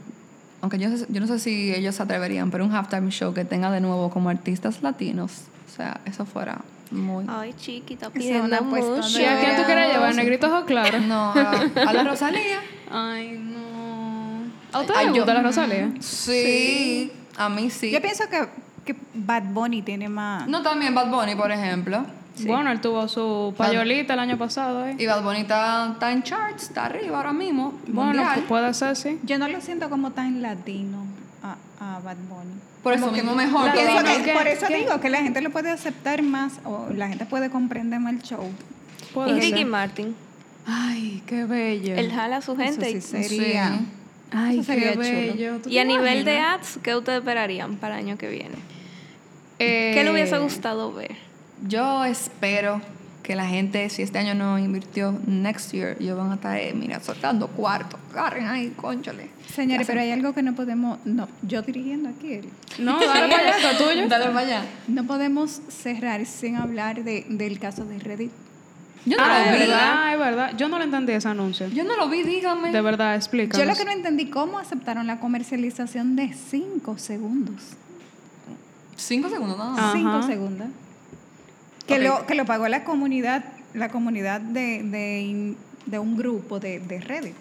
Aunque 0.61 0.79
yo, 0.79 0.89
yo 1.09 1.21
no 1.21 1.27
sé 1.27 1.39
si 1.39 1.73
ellos 1.73 1.95
se 1.95 2.03
atreverían, 2.03 2.49
pero 2.51 2.65
un 2.65 2.73
halftime 2.73 3.09
show 3.11 3.33
que 3.33 3.45
tenga 3.45 3.71
de 3.71 3.79
nuevo 3.79 4.09
como 4.09 4.29
artistas 4.29 4.81
latinos. 4.81 5.43
O 5.71 5.75
sea, 5.75 6.01
eso 6.05 6.25
fuera 6.25 6.59
muy. 6.91 7.25
Ay, 7.27 7.53
chiquita, 7.53 8.07
es 8.07 8.11
pidiendo 8.11 8.45
una 8.45 8.57
apuesta 8.57 8.91
mucho. 8.91 9.19
¿Y 9.19 9.25
a 9.25 9.39
quién 9.39 9.55
tú 9.57 9.63
quieres 9.63 9.93
llevar? 9.93 10.15
¿Negrito 10.15 10.57
o 10.59 10.65
claro? 10.65 10.99
No, 11.01 11.31
a, 11.31 11.51
a 11.87 11.93
la 11.93 12.03
Rosalía. 12.03 12.59
Ay, 12.91 13.37
no. 13.39 14.43
¿A 14.73 14.81
les 14.81 15.07
yo- 15.07 15.13
gusta 15.15 15.33
la 15.33 15.41
Rosalía? 15.41 15.91
Sí, 15.99 17.11
a 17.37 17.49
mí 17.49 17.69
sí. 17.69 17.91
Yo 17.91 18.01
pienso 18.01 18.25
que, 18.29 18.47
que 18.85 18.95
Bad 19.13 19.43
Bunny 19.45 19.81
tiene 19.81 20.09
más. 20.09 20.47
No, 20.47 20.61
también 20.61 20.93
Bad 20.93 21.09
Bunny, 21.09 21.35
por 21.35 21.51
ejemplo. 21.51 22.05
Bueno, 22.45 22.71
él 22.71 22.79
tuvo 22.81 23.07
su 23.07 23.55
payolita 23.57 24.13
el 24.13 24.19
año 24.19 24.37
pasado. 24.37 24.85
¿eh? 24.85 24.95
Y 24.99 25.07
Bad 25.07 25.23
Bunny 25.23 25.39
está, 25.39 25.89
está 25.93 26.11
en 26.11 26.21
charts, 26.21 26.63
está 26.65 26.85
arriba 26.85 27.17
ahora 27.17 27.33
mismo. 27.33 27.73
Bueno, 27.87 28.11
mundial. 28.21 28.41
pu- 28.41 28.47
puede 28.47 28.73
ser, 28.75 28.95
sí. 28.95 29.19
Yo 29.23 29.39
no 29.39 29.47
lo 29.47 29.59
siento 29.59 29.89
como 29.89 30.11
tan 30.11 30.43
latino 30.43 31.06
Bad 32.07 32.17
Bunny. 32.29 32.53
Por 32.83 32.93
eso 32.93 33.11
mismo 33.11 33.35
mejor 33.35 33.69
por 34.33 34.47
eso 34.47 34.67
digo 34.67 35.01
que 35.01 35.09
la 35.09 35.21
gente 35.21 35.41
lo 35.41 35.49
puede 35.49 35.71
aceptar 35.71 36.21
más 36.23 36.53
o 36.63 36.87
la 36.95 37.09
gente 37.09 37.25
puede 37.25 37.49
comprender 37.49 37.99
más 37.99 38.13
el 38.13 38.21
show. 38.21 38.49
Puede 39.13 39.31
Y 39.37 39.41
Ricky. 39.41 39.65
Martin. 39.65 40.15
Ay, 40.65 41.21
qué 41.25 41.43
bello. 41.43 41.95
Él 41.95 42.09
jala 42.11 42.37
a 42.37 42.41
su 42.41 42.55
gente. 42.55 42.87
Eso 42.87 42.97
y- 42.97 43.01
sí 43.01 43.27
sería. 43.27 43.77
Sí. 43.77 43.85
Ay, 44.31 44.59
Eso 44.59 44.63
sería 44.67 44.91
qué 44.93 44.97
bello. 44.97 45.59
¿Tú 45.59 45.69
Y 45.69 45.79
a 45.79 45.83
nivel 45.83 46.23
de 46.23 46.39
ads, 46.39 46.79
¿qué 46.81 46.95
ustedes 46.95 47.19
esperarían 47.19 47.75
para 47.75 47.99
el 47.99 48.05
año 48.05 48.17
que 48.17 48.29
viene? 48.29 48.55
Eh, 49.59 49.91
¿Qué 49.93 50.03
le 50.05 50.11
hubiese 50.11 50.37
gustado 50.37 50.93
ver? 50.93 51.15
Yo 51.67 52.05
espero 52.05 52.81
que 53.27 53.35
la 53.35 53.45
gente, 53.45 53.89
si 53.89 54.03
este 54.03 54.19
año 54.19 54.33
no 54.35 54.57
invirtió, 54.57 55.13
next 55.27 55.73
year, 55.73 55.97
ellos 55.99 56.17
van 56.17 56.31
a 56.31 56.35
estar, 56.35 56.55
eh, 56.57 56.71
mira, 56.73 57.01
soltando 57.01 57.49
cuartos. 57.49 57.99
Agarren 58.13 58.47
ahí, 58.47 58.69
conchale. 58.77 59.27
Señores, 59.53 59.85
pero 59.85 59.99
hay 59.99 60.11
algo 60.11 60.31
que 60.33 60.41
no 60.41 60.55
podemos, 60.55 60.97
no, 61.03 61.27
yo 61.41 61.61
dirigiendo 61.61 62.07
aquí, 62.07 62.35
el- 62.35 62.49
No, 62.79 62.97
dale 62.97 63.27
para 63.29 63.49
allá, 63.49 63.57
está 63.57 63.77
tuyo. 63.77 64.07
Dale 64.09 64.27
para 64.27 64.39
allá. 64.39 64.65
no 64.87 65.03
podemos 65.05 65.59
cerrar 65.67 66.25
sin 66.25 66.55
hablar 66.55 67.03
de, 67.03 67.25
del 67.27 67.59
caso 67.59 67.83
de 67.83 67.99
Reddit. 67.99 68.31
Yo 69.05 69.17
no 69.17 69.23
Ah, 69.25 69.39
lo 69.39 69.45
es 69.45 69.51
vi. 69.51 69.59
verdad, 69.67 70.13
es 70.13 70.19
verdad. 70.19 70.53
Yo 70.57 70.69
no 70.69 70.77
le 70.79 70.85
entendí 70.85 71.11
ese 71.11 71.27
anuncio. 71.27 71.67
Yo 71.67 71.83
no 71.83 71.97
lo 71.97 72.07
vi, 72.07 72.23
dígame. 72.23 72.71
De 72.71 72.79
verdad, 72.79 73.13
explícanos. 73.15 73.57
Yo 73.57 73.69
lo 73.69 73.77
que 73.77 73.83
no 73.83 73.91
entendí, 73.91 74.27
¿cómo 74.29 74.57
aceptaron 74.57 75.05
la 75.05 75.19
comercialización 75.19 76.15
de 76.15 76.31
5 76.33 76.97
segundos? 76.97 77.61
Cinco 78.95 79.29
segundos 79.29 79.57
nada 79.57 79.71
más. 79.71 79.93
5 79.93 80.09
Ajá. 80.09 80.23
segundos. 80.27 80.67
Que, 81.87 81.99
lo, 81.99 82.25
que 82.25 82.35
lo 82.35 82.45
pagó 82.45 82.67
la 82.67 82.83
comunidad, 82.83 83.43
la 83.73 83.89
comunidad 83.89 84.41
de, 84.41 84.83
de, 84.83 85.55
de 85.85 85.99
un 85.99 86.17
grupo 86.17 86.59
de, 86.59 86.79
de 86.79 86.99
Reddit. 86.99 87.35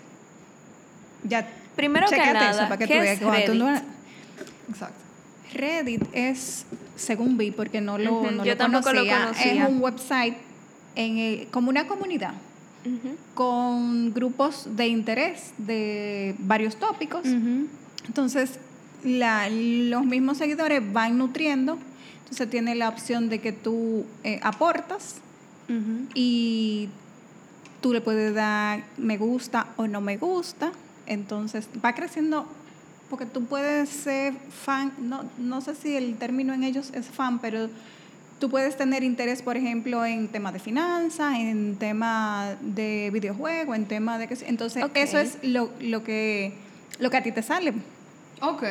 Ya, 1.25 1.49
Primero 1.75 2.07
que 2.09 2.17
nada, 2.17 2.51
eso 2.51 2.61
para 2.61 2.79
que 2.79 2.87
¿qué 2.87 2.95
tú 2.95 3.01
es 3.03 3.21
veas 3.21 3.45
tú 3.47 3.55
no- 3.55 3.67
Reddit? 3.69 3.83
Exacto. 4.71 4.95
Reddit 5.53 6.03
es, 6.13 6.65
según 6.97 7.37
vi, 7.37 7.51
porque 7.51 7.81
no 7.81 7.99
lo, 7.99 8.21
Ujú, 8.21 8.31
no 8.31 8.45
yo 8.45 8.53
lo 8.53 8.57
tampoco 8.57 8.93
lo 8.93 9.01
conocía, 9.07 9.53
es 9.63 9.69
un 9.69 9.81
website 9.83 10.35
en 10.95 11.19
el- 11.19 11.47
como 11.49 11.69
una 11.71 11.87
comunidad 11.87 12.35
con 13.35 14.15
grupos 14.15 14.69
de 14.77 14.87
interés 14.87 15.53
de 15.59 16.35
varios 16.39 16.77
tópicos. 16.77 17.27
Entonces, 18.07 18.59
la- 19.05 19.49
los 19.51 20.05
mismos 20.05 20.39
seguidores 20.39 20.81
van 20.93 21.19
nutriendo. 21.19 21.79
Entonces 22.27 22.51
tiene 22.51 22.75
la 22.75 22.89
opción 22.89 23.29
de 23.29 23.41
que 23.41 23.53
tú 23.53 24.05
eh, 24.25 24.41
aportas 24.43 25.17
y 26.15 26.89
tú 27.81 27.93
le 27.93 28.01
puedes 28.01 28.35
dar 28.35 28.85
me 28.97 29.17
gusta 29.17 29.69
o 29.77 29.87
no 29.87 30.01
me 30.01 30.17
gusta. 30.17 30.73
Entonces 31.07 31.69
va 31.85 31.95
creciendo 31.95 32.47
porque 33.09 33.27
tú 33.27 33.45
puedes 33.45 33.89
ser 33.89 34.35
fan, 34.51 34.93
no, 34.99 35.25
no 35.39 35.61
sé 35.61 35.77
si 35.77 35.95
el 35.95 36.17
término 36.17 36.53
en 36.53 36.65
ellos 36.65 36.91
es 36.93 37.07
fan, 37.07 37.39
pero 37.39 37.69
tú 38.41 38.51
puedes 38.51 38.77
tener 38.77 39.05
interés, 39.05 39.43
por 39.43 39.57
ejemplo, 39.57 40.05
en 40.05 40.27
temas 40.27 40.53
de 40.53 40.59
finanzas, 40.59 41.35
en 41.39 41.77
temas 41.77 42.57
de 42.61 43.11
videojuegos, 43.13 43.77
en 43.77 43.87
temas 43.87 44.19
de... 44.19 44.27
que 44.27 44.37
Entonces 44.47 44.85
eso 44.95 45.19
es 45.19 45.39
lo, 45.43 45.71
lo, 45.81 46.03
que, 46.03 46.55
lo 46.99 47.11
que 47.11 47.17
a 47.17 47.23
ti 47.23 47.31
te 47.31 47.43
sale. 47.43 47.73
Ok. 48.41 48.65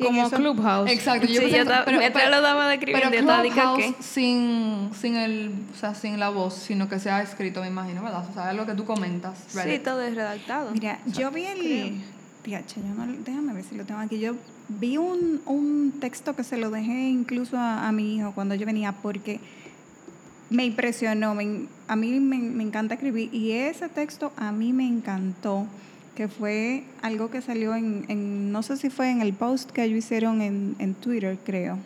Como 0.00 0.26
eso- 0.26 0.36
Clubhouse. 0.36 0.88
Sí, 0.90 0.94
Exacto. 0.96 1.26
yo 1.26 1.40
pensé- 1.42 1.64
ta- 1.64 1.84
mientras 1.86 2.30
lo 2.30 2.40
daba 2.40 2.68
describiendo, 2.68 3.10
pero 3.10 3.20
yo 3.44 3.52
Clubhouse 3.52 3.78
que- 3.96 4.02
sin, 4.02 4.90
sin, 4.98 5.16
el, 5.16 5.52
o 5.74 5.78
sea, 5.78 5.94
sin 5.94 6.18
la 6.18 6.28
voz, 6.30 6.54
sino 6.54 6.88
que 6.88 6.98
sea 6.98 7.22
escrito, 7.22 7.60
me 7.60 7.68
imagino, 7.68 8.02
¿verdad? 8.02 8.24
O 8.28 8.34
sea, 8.34 8.50
es 8.50 8.56
lo 8.56 8.66
que 8.66 8.74
tú 8.74 8.84
comentas. 8.84 9.38
Sí, 9.48 9.78
todo 9.78 10.00
es 10.02 10.14
redactado. 10.14 10.70
Mira, 10.72 10.98
yo 11.06 11.30
vi 11.30 11.44
el... 11.44 12.00
Tiache, 12.42 12.80
yo 12.80 12.94
no, 12.94 13.06
déjame 13.24 13.52
ver 13.52 13.62
si 13.62 13.76
lo 13.76 13.84
tengo 13.84 14.00
aquí. 14.00 14.18
Yo 14.18 14.34
vi 14.68 14.96
un, 14.96 15.40
un 15.46 15.92
texto 16.00 16.34
que 16.34 16.42
se 16.42 16.56
lo 16.56 16.70
dejé 16.70 17.08
incluso 17.08 17.56
a, 17.56 17.86
a 17.86 17.92
mi 17.92 18.16
hijo 18.16 18.32
cuando 18.32 18.56
yo 18.56 18.66
venía 18.66 18.90
porque 18.90 19.38
me 20.50 20.64
impresionó. 20.64 21.34
me- 21.36 21.66
a 21.86 21.94
mí 21.96 22.18
me, 22.18 22.38
me 22.38 22.64
encanta 22.64 22.94
escribir 22.94 23.32
y 23.32 23.52
ese 23.52 23.88
texto 23.88 24.32
a 24.36 24.50
mí 24.50 24.72
me 24.72 24.86
encantó, 24.88 25.66
que 26.14 26.28
fue 26.28 26.84
algo 27.02 27.30
que 27.30 27.40
salió 27.40 27.74
en, 27.74 28.04
en- 28.08 28.52
no 28.52 28.62
sé 28.62 28.76
si 28.76 28.90
fue 28.90 29.10
en 29.10 29.22
el 29.22 29.32
post 29.32 29.70
que 29.70 29.84
ellos 29.84 29.98
hicieron 29.98 30.42
en, 30.42 30.76
en 30.78 30.94
Twitter, 30.94 31.38
creo. 31.44 31.78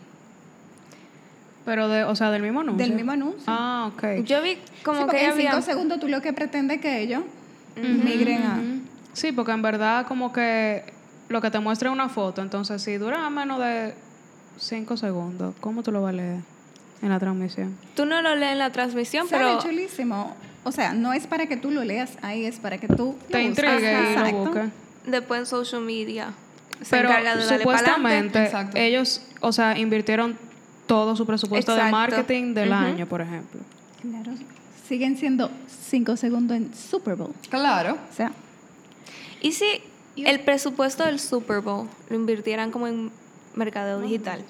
Pero 1.65 1.89
de, 1.89 2.05
o 2.05 2.15
sea, 2.15 2.31
del 2.31 2.43
mismo 2.43 2.61
anuncio. 2.61 2.85
Del 2.87 2.95
mismo 2.95 3.13
anuncio. 3.13 3.45
Ah, 3.47 3.91
ok. 3.93 4.25
Yo 4.25 4.41
vi 4.43 4.55
Sí, 4.55 4.61
como 4.85 5.01
porque 5.03 5.17
que 5.19 5.25
en 5.25 5.33
había... 5.33 5.51
cinco 5.53 5.63
segundos 5.63 5.99
tú 6.01 6.09
lo 6.09 6.21
que 6.23 6.33
pretendes 6.33 6.81
que 6.81 7.01
ellos 7.01 7.23
migren 7.77 8.43
a... 8.45 8.63
Sí, 9.13 9.33
porque 9.33 9.53
en 9.53 9.63
verdad 9.63 10.07
como 10.07 10.33
que 10.33 10.85
lo 11.29 11.41
que 11.41 11.51
te 11.51 11.59
muestra 11.59 11.89
es 11.89 11.93
una 11.93 12.09
foto, 12.09 12.41
entonces 12.43 12.83
si 12.83 12.97
dura 12.99 13.29
menos 13.31 13.59
de 13.59 13.95
5 14.59 14.97
segundos, 14.97 15.55
¿cómo 15.61 15.83
tú 15.83 15.91
lo 15.91 16.03
vas 16.03 16.11
a 16.11 16.17
leer 16.17 16.41
en 17.03 17.09
la 17.09 17.19
transmisión? 17.19 17.77
Tú 17.97 18.07
no 18.07 18.23
lo 18.23 18.37
lees 18.37 18.53
en 18.53 18.59
la 18.59 18.71
transmisión, 18.71 19.27
Sale 19.29 19.45
pero... 19.45 19.59
chulísimo. 19.63 20.35
O 20.67 20.73
sea, 20.73 20.93
no 20.93 21.13
es 21.13 21.29
para 21.29 21.47
que 21.47 21.57
tú 21.57 21.71
lo 21.71 21.85
leas 21.85 22.19
ahí, 22.23 22.45
es 22.45 22.59
para 22.59 22.79
que 22.79 22.89
tú 22.89 23.17
Te 23.31 23.41
intrigue 23.41 24.13
y 24.13 24.17
lo 24.17 24.39
busques. 24.39 24.71
Después 25.07 25.41
en 25.41 25.47
social 25.47 25.81
media 25.81 26.33
se 26.83 26.91
Pero 26.91 27.09
encarga 27.09 27.37
de 27.37 27.47
darle 27.47 27.59
supuestamente 27.59 28.51
ellos, 28.75 29.23
o 29.41 29.53
sea, 29.53 29.79
invirtieron 29.79 30.37
todo 30.87 31.15
su 31.15 31.25
presupuesto 31.25 31.77
de 31.77 31.85
marketing 31.85 32.53
del 32.53 32.73
año, 32.73 33.07
por 33.07 33.21
ejemplo. 33.21 33.61
Claro. 34.03 34.33
Siguen 34.89 35.17
siendo 35.17 35.53
cinco 35.69 36.17
segundos 36.17 36.57
en 36.57 36.75
Super 36.75 37.15
Bowl. 37.15 37.33
Claro. 37.49 37.97
O 38.11 38.15
sea, 38.15 38.33
¿Y 39.41 39.53
si 39.53 39.83
el 40.17 40.41
presupuesto 40.41 41.05
del 41.05 41.21
Super 41.21 41.61
Bowl 41.61 41.89
lo 42.09 42.17
invirtieran 42.17 42.73
como 42.73 42.89
en 42.89 43.13
mercadeo 43.55 44.01
digital? 44.01 44.45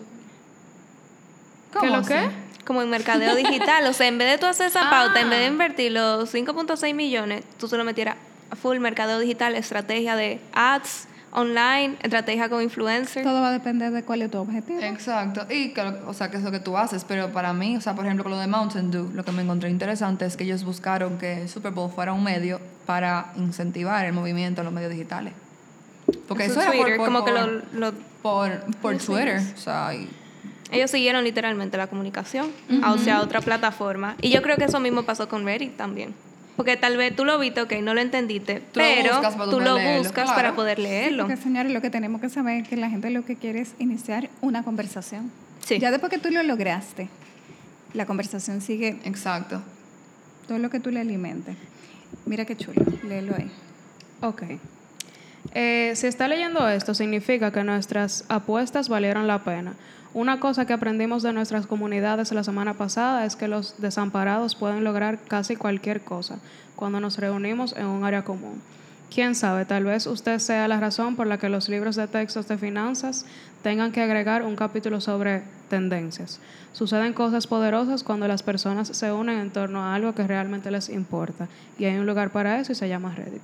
¿Cómo 1.74 1.84
¿Qué 1.84 1.96
lo 1.98 2.02
qué? 2.02 2.30
Como 2.66 2.82
en 2.82 2.90
mercadeo 2.90 3.34
digital. 3.36 3.86
O 3.86 3.92
sea, 3.92 4.08
en 4.08 4.18
vez 4.18 4.30
de 4.32 4.38
tú 4.38 4.46
hacer 4.46 4.66
esa 4.66 4.88
Ah. 4.88 4.90
pauta, 4.90 5.20
en 5.20 5.30
vez 5.30 5.38
de 5.40 5.46
invertir 5.46 5.92
los 5.92 6.28
5.6 6.34 6.94
millones, 6.94 7.44
tú 7.58 7.68
se 7.68 7.76
lo 7.76 7.84
metieras 7.84 8.16
a 8.50 8.56
full 8.56 8.78
mercadeo 8.78 9.18
digital, 9.20 9.54
estrategia 9.54 10.16
de 10.16 10.40
ads, 10.52 11.06
online, 11.32 11.96
estrategia 12.02 12.48
con 12.48 12.62
influencers. 12.62 13.24
todo 13.26 13.40
va 13.42 13.48
a 13.48 13.52
depender 13.52 13.92
de 13.92 14.02
cuál 14.02 14.22
es 14.22 14.30
tu 14.30 14.38
objetivo. 14.38 14.80
Exacto. 14.80 15.46
Y 15.50 15.74
que, 15.74 15.82
lo- 15.84 16.08
o 16.08 16.14
sea, 16.14 16.30
que 16.30 16.38
es 16.38 16.42
lo 16.42 16.50
que 16.50 16.60
tú 16.60 16.76
haces. 16.78 17.04
Pero 17.04 17.30
para 17.32 17.52
mí, 17.52 17.76
o 17.76 17.80
sea, 17.80 17.94
por 17.94 18.04
ejemplo, 18.06 18.24
con 18.24 18.32
lo 18.32 18.38
de 18.38 18.46
Mountain 18.46 18.90
Dew, 18.90 19.10
lo 19.14 19.24
que 19.24 19.32
me 19.32 19.42
encontré 19.42 19.68
interesante 19.68 20.24
es 20.24 20.36
que 20.36 20.44
ellos 20.44 20.64
buscaron 20.64 21.18
que 21.18 21.42
el 21.42 21.48
Super 21.48 21.72
Bowl 21.72 21.90
fuera 21.90 22.12
un 22.14 22.24
medio 22.24 22.58
para 22.86 23.32
incentivar 23.36 24.06
el 24.06 24.12
movimiento 24.12 24.62
en 24.62 24.64
los 24.64 24.72
medios 24.74 24.90
digitales. 24.92 25.34
Porque 26.28 26.44
En 26.44 26.54
su 26.54 26.60
eso 26.60 26.68
era 26.70 26.78
Twitter, 26.80 26.96
por, 26.96 27.06
como 27.06 27.24
que 27.24 27.32
lo, 27.32 27.46
lo- 27.74 27.92
por, 28.22 28.50
por 28.80 28.96
Twitter. 28.96 29.40
O 29.54 29.58
sea, 29.58 29.92
y- 29.94 30.08
ellos 30.70 30.90
siguieron 30.90 31.24
literalmente 31.24 31.76
la 31.76 31.86
comunicación 31.86 32.50
hacia 32.82 33.20
otra 33.20 33.40
plataforma. 33.40 34.16
Y 34.20 34.30
yo 34.30 34.42
creo 34.42 34.56
que 34.56 34.64
eso 34.64 34.80
mismo 34.80 35.04
pasó 35.04 35.28
con 35.28 35.44
Reddit 35.44 35.76
también. 35.76 36.14
Porque 36.56 36.76
tal 36.76 36.96
vez 36.96 37.14
tú 37.14 37.24
lo 37.24 37.38
viste, 37.38 37.60
ok, 37.60 37.72
no 37.82 37.92
lo 37.92 38.00
entendiste, 38.00 38.62
Tú 38.72 38.80
lo 38.80 38.86
pero 38.86 39.12
buscas 39.12 39.34
para 39.34 39.50
tú 39.50 39.60
lo 39.60 39.74
leerlo, 39.76 39.98
buscas 39.98 40.24
claro. 40.24 40.34
para 40.34 40.54
poder 40.54 40.78
leerlo. 40.78 41.26
Porque, 41.26 41.40
señores, 41.40 41.70
lo 41.70 41.82
que 41.82 41.90
tenemos 41.90 42.20
que 42.20 42.30
saber 42.30 42.62
es 42.62 42.68
que 42.68 42.76
la 42.76 42.88
gente 42.88 43.10
lo 43.10 43.24
que 43.26 43.36
quiere 43.36 43.60
es 43.60 43.74
iniciar 43.78 44.30
una 44.40 44.62
conversación. 44.62 45.30
Sí. 45.64 45.78
Ya 45.78 45.90
después 45.90 46.10
que 46.10 46.18
tú 46.18 46.30
lo 46.30 46.42
lograste, 46.42 47.08
la 47.92 48.06
conversación 48.06 48.62
sigue 48.62 48.98
exacto. 49.04 49.62
todo 50.48 50.58
lo 50.58 50.70
que 50.70 50.80
tú 50.80 50.90
le 50.90 51.00
alimentes. 51.00 51.56
Mira 52.24 52.46
qué 52.46 52.56
chulo, 52.56 52.82
léelo 53.06 53.34
ahí. 53.36 53.50
Ok. 54.22 54.42
Eh, 55.52 55.92
si 55.94 56.06
está 56.06 56.26
leyendo 56.26 56.66
esto, 56.68 56.94
significa 56.94 57.52
que 57.52 57.64
nuestras 57.64 58.24
apuestas 58.28 58.88
valieron 58.88 59.26
la 59.26 59.44
pena. 59.44 59.74
Una 60.16 60.40
cosa 60.40 60.64
que 60.64 60.72
aprendimos 60.72 61.22
de 61.22 61.34
nuestras 61.34 61.66
comunidades 61.66 62.32
la 62.32 62.42
semana 62.42 62.72
pasada 62.72 63.26
es 63.26 63.36
que 63.36 63.48
los 63.48 63.74
desamparados 63.82 64.54
pueden 64.54 64.82
lograr 64.82 65.18
casi 65.18 65.56
cualquier 65.56 66.00
cosa 66.00 66.38
cuando 66.74 67.00
nos 67.00 67.18
reunimos 67.18 67.76
en 67.76 67.84
un 67.84 68.02
área 68.02 68.24
común. 68.24 68.62
Quién 69.14 69.34
sabe, 69.34 69.66
tal 69.66 69.84
vez 69.84 70.06
usted 70.06 70.38
sea 70.38 70.68
la 70.68 70.80
razón 70.80 71.16
por 71.16 71.26
la 71.26 71.36
que 71.36 71.50
los 71.50 71.68
libros 71.68 71.96
de 71.96 72.08
textos 72.08 72.48
de 72.48 72.56
finanzas 72.56 73.26
tengan 73.62 73.92
que 73.92 74.00
agregar 74.00 74.42
un 74.42 74.56
capítulo 74.56 75.02
sobre 75.02 75.42
tendencias. 75.68 76.40
Suceden 76.72 77.12
cosas 77.12 77.46
poderosas 77.46 78.02
cuando 78.02 78.26
las 78.26 78.42
personas 78.42 78.88
se 78.88 79.12
unen 79.12 79.38
en 79.38 79.50
torno 79.50 79.82
a 79.82 79.94
algo 79.94 80.14
que 80.14 80.26
realmente 80.26 80.70
les 80.70 80.88
importa. 80.88 81.46
Y 81.78 81.84
hay 81.84 81.98
un 81.98 82.06
lugar 82.06 82.30
para 82.30 82.58
eso 82.58 82.72
y 82.72 82.74
se 82.74 82.88
llama 82.88 83.14
Reddit. 83.14 83.42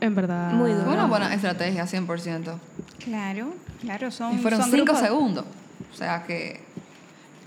En 0.00 0.16
verdad. 0.16 0.50
Muy 0.54 0.72
duro. 0.72 0.90
Una 0.90 1.06
buena 1.06 1.32
estrategia, 1.32 1.84
100%. 1.84 2.58
Claro, 3.04 3.54
claro, 3.80 4.10
son 4.10 4.34
Y 4.34 4.38
fueron 4.38 4.60
son 4.60 4.70
cinco 4.70 4.84
grupos- 4.92 5.00
segundos. 5.02 5.44
O 5.92 5.96
sea 5.96 6.24
que. 6.26 6.60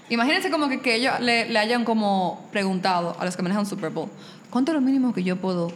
Imagínense 0.10 0.50
como 0.52 0.68
que, 0.68 0.82
que 0.82 0.96
ellos 0.96 1.20
le, 1.22 1.48
le 1.50 1.58
hayan 1.60 1.86
como 1.86 2.48
preguntado 2.52 3.16
a 3.20 3.26
los 3.26 3.36
que 3.38 3.44
manejan 3.44 3.66
Super 3.66 3.89
Bowl: 3.92 4.10
¿cuánto 4.50 4.72
es 4.72 4.76
lo 4.76 4.82
mínimo 4.82 5.14
que 5.14 5.24
yo 5.24 5.36
puedo.? 5.38 5.72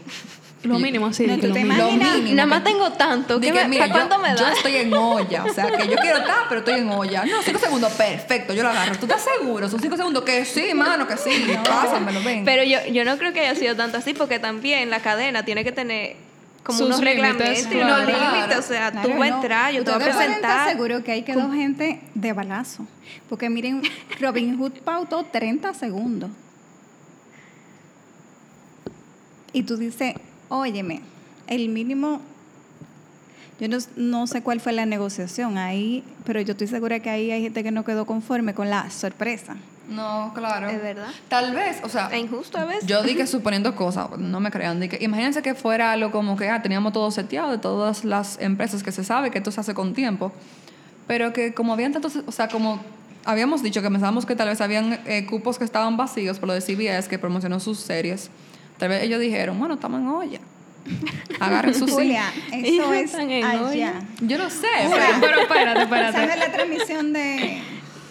Lo 0.63 0.73
yo- 0.75 0.79
mínimo, 0.79 1.13
sí. 1.13 1.27
No, 1.27 1.35
que 1.35 1.41
tú 1.41 1.47
lo 1.49 1.53
te 1.53 1.63
mínimo. 1.63 1.83
Lo 1.83 1.91
mínimo. 1.91 2.35
Nada 2.35 2.47
más 2.47 2.63
tengo 2.63 2.91
tanto. 2.93 3.39
¿Qué 3.39 3.47
que, 3.51 3.53
me- 3.53 3.67
mira, 3.67 3.87
¿Para 3.87 4.07
cuánto 4.07 4.15
yo, 4.15 4.21
me 4.23 4.29
yo 4.39 4.43
da? 4.45 4.51
estoy 4.53 4.75
en 4.77 4.93
olla. 4.95 5.43
O 5.45 5.53
sea, 5.53 5.67
que 5.71 5.87
yo 5.87 5.95
quiero 5.97 6.17
estar, 6.17 6.47
pero 6.49 6.59
estoy 6.59 6.79
en 6.79 6.89
olla. 6.89 7.23
No, 7.23 7.41
cinco 7.43 7.59
segundos, 7.59 7.91
perfecto, 7.93 8.53
yo 8.53 8.63
lo 8.63 8.69
agarro. 8.69 8.95
¿Tú 8.97 9.05
estás 9.05 9.23
seguro? 9.39 9.69
Son 9.69 9.79
cinco 9.79 9.95
segundos 9.95 10.23
que 10.23 10.43
sí, 10.43 10.73
mano, 10.73 11.05
que 11.07 11.17
sí. 11.17 11.29
Pásamelo, 11.63 12.23
ven. 12.23 12.43
Pero 12.45 12.63
yo, 12.63 12.79
yo 12.91 13.05
no 13.05 13.17
creo 13.19 13.31
que 13.31 13.41
haya 13.41 13.53
sido 13.55 13.75
tanto 13.75 13.97
así, 13.99 14.13
porque 14.15 14.39
también 14.39 14.89
la 14.89 15.01
cadena 15.01 15.45
tiene 15.45 15.63
que 15.63 15.71
tener 15.71 16.15
como 16.65 16.79
Sus 16.79 16.87
unos 16.87 17.01
reglamentos 17.01 17.71
y 17.71 17.75
unos 17.77 18.01
claro. 18.01 18.35
límites. 18.35 18.57
O 18.57 18.61
sea, 18.63 18.89
Claro, 18.91 19.07
tú 19.07 19.17
vas 19.19 19.31
a 19.31 19.35
entrar, 19.35 19.71
yo 19.71 19.83
te 19.83 19.91
voy 19.91 20.01
a 20.01 20.05
presentar. 20.05 20.69
seguro 20.71 21.03
que 21.03 21.11
ahí 21.11 21.21
quedó 21.21 21.51
gente 21.51 22.01
de 22.15 22.33
balazo. 22.33 22.87
Porque 23.29 23.51
miren, 23.51 23.83
Robin 24.19 24.57
Hood 24.57 24.71
pautó 24.83 25.23
30 25.25 25.75
segundos. 25.75 26.31
Y 29.53 29.61
tú 29.61 29.77
dices, 29.77 30.15
óyeme, 30.49 31.01
el 31.45 31.69
mínimo, 31.69 32.19
yo 33.59 33.69
no, 33.69 33.77
no 33.95 34.25
sé 34.27 34.41
cuál 34.41 34.59
fue 34.59 34.73
la 34.73 34.87
negociación 34.87 35.59
ahí, 35.59 36.03
pero 36.25 36.41
yo 36.41 36.53
estoy 36.53 36.67
segura 36.67 36.99
que 36.99 37.11
ahí 37.11 37.29
hay 37.29 37.43
gente 37.43 37.63
que 37.63 37.71
no 37.71 37.85
quedó 37.85 38.05
conforme 38.07 38.55
con 38.55 38.71
la 38.71 38.89
sorpresa. 38.89 39.55
No, 39.87 40.31
claro. 40.33 40.69
Es 40.69 40.81
verdad. 40.81 41.07
Tal 41.27 41.53
vez, 41.53 41.79
o 41.83 41.89
sea. 41.89 42.07
Es 42.11 42.19
injusto 42.19 42.57
a 42.57 42.65
veces. 42.65 42.85
Yo 42.85 43.03
di 43.03 43.15
que 43.15 43.27
suponiendo 43.27 43.75
cosas, 43.75 44.09
no 44.17 44.39
me 44.39 44.51
crean. 44.51 44.79
Di 44.79 44.89
que, 44.89 45.03
imagínense 45.03 45.41
que 45.41 45.55
fuera 45.55 45.91
algo 45.91 46.11
como 46.11 46.35
que 46.35 46.49
ah, 46.49 46.61
teníamos 46.61 46.93
todo 46.93 47.11
seteado 47.11 47.51
de 47.51 47.57
todas 47.57 48.03
las 48.03 48.39
empresas 48.39 48.83
que 48.83 48.91
se 48.91 49.03
sabe 49.03 49.31
que 49.31 49.37
esto 49.37 49.51
se 49.51 49.61
hace 49.61 49.73
con 49.73 49.93
tiempo. 49.93 50.31
Pero 51.07 51.33
que 51.33 51.53
como 51.53 51.73
habían 51.73 51.91
tantos, 51.91 52.17
o 52.25 52.31
sea, 52.31 52.47
como 52.47 52.79
habíamos 53.25 53.61
dicho 53.61 53.81
que 53.81 53.89
pensábamos 53.89 54.25
que 54.25 54.35
tal 54.35 54.47
vez 54.47 54.61
habían 54.61 54.99
eh, 55.05 55.25
cupos 55.25 55.57
que 55.57 55.63
estaban 55.63 55.97
vacíos 55.97 56.39
por 56.39 56.47
lo 56.47 56.53
de 56.53 56.61
CBS 56.61 57.09
que 57.09 57.19
promocionó 57.19 57.59
sus 57.59 57.79
series. 57.79 58.29
Tal 58.77 58.89
vez 58.89 59.03
ellos 59.03 59.19
dijeron, 59.19 59.57
bueno, 59.59 59.75
estamos 59.75 60.01
en 60.01 60.07
olla. 60.07 60.39
Agarren 61.39 61.73
su. 61.73 61.87
Julia, 61.87 62.31
eso 62.51 62.93
es 62.93 63.15
allá. 63.15 63.93
Yo 64.21 64.37
no 64.37 64.49
sé. 64.49 64.67
Pero, 64.89 65.17
pero 65.19 65.41
espérate, 65.41 65.81
espérate. 65.81 66.23
es 66.23 66.39
la 66.39 66.51
transmisión 66.51 67.13
de... 67.13 67.61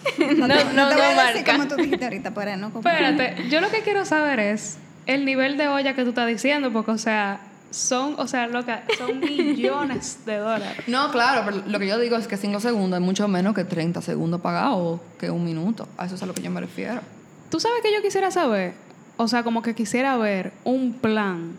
No, 0.37 0.47
te- 0.47 0.63
no, 0.73 0.89
te 0.89 0.95
voy 0.95 1.13
no 1.15 1.19
a 1.21 1.25
decir 1.27 1.45
marca. 1.45 1.51
como 1.57 1.67
tú 1.67 1.75
dijiste 1.75 2.03
ahorita 2.05 2.33
para 2.33 2.55
no 2.57 2.71
comparar. 2.71 3.03
Espérate, 3.13 3.49
yo 3.49 3.61
lo 3.61 3.69
que 3.69 3.81
quiero 3.81 4.05
saber 4.05 4.39
es 4.39 4.77
el 5.05 5.25
nivel 5.25 5.57
de 5.57 5.67
olla 5.67 5.93
que 5.95 6.03
tú 6.03 6.09
estás 6.09 6.27
diciendo, 6.27 6.71
porque, 6.71 6.91
o 6.91 6.97
sea, 6.97 7.39
son, 7.71 8.15
o 8.17 8.27
sea, 8.27 8.47
loca, 8.47 8.83
son 8.97 9.19
millones 9.55 10.19
de 10.25 10.37
dólares. 10.37 10.83
No, 10.87 11.11
claro, 11.11 11.41
pero 11.45 11.63
lo 11.67 11.79
que 11.79 11.87
yo 11.87 11.99
digo 11.99 12.15
es 12.17 12.27
que 12.27 12.37
5 12.37 12.59
segundos 12.59 12.99
es 12.99 13.05
mucho 13.05 13.27
menos 13.27 13.53
que 13.53 13.63
30 13.65 14.01
segundos 14.01 14.41
pagados 14.41 14.99
que 15.19 15.29
un 15.29 15.43
minuto. 15.43 15.87
A 15.97 16.05
eso 16.05 16.15
es 16.15 16.23
a 16.23 16.25
lo 16.25 16.33
que 16.33 16.41
yo 16.41 16.51
me 16.51 16.61
refiero. 16.61 17.01
¿Tú 17.49 17.59
sabes 17.59 17.81
que 17.83 17.93
yo 17.93 18.01
quisiera 18.01 18.31
saber? 18.31 18.73
O 19.17 19.27
sea, 19.27 19.43
como 19.43 19.61
que 19.61 19.75
quisiera 19.75 20.17
ver 20.17 20.51
un 20.63 20.93
plan 20.93 21.57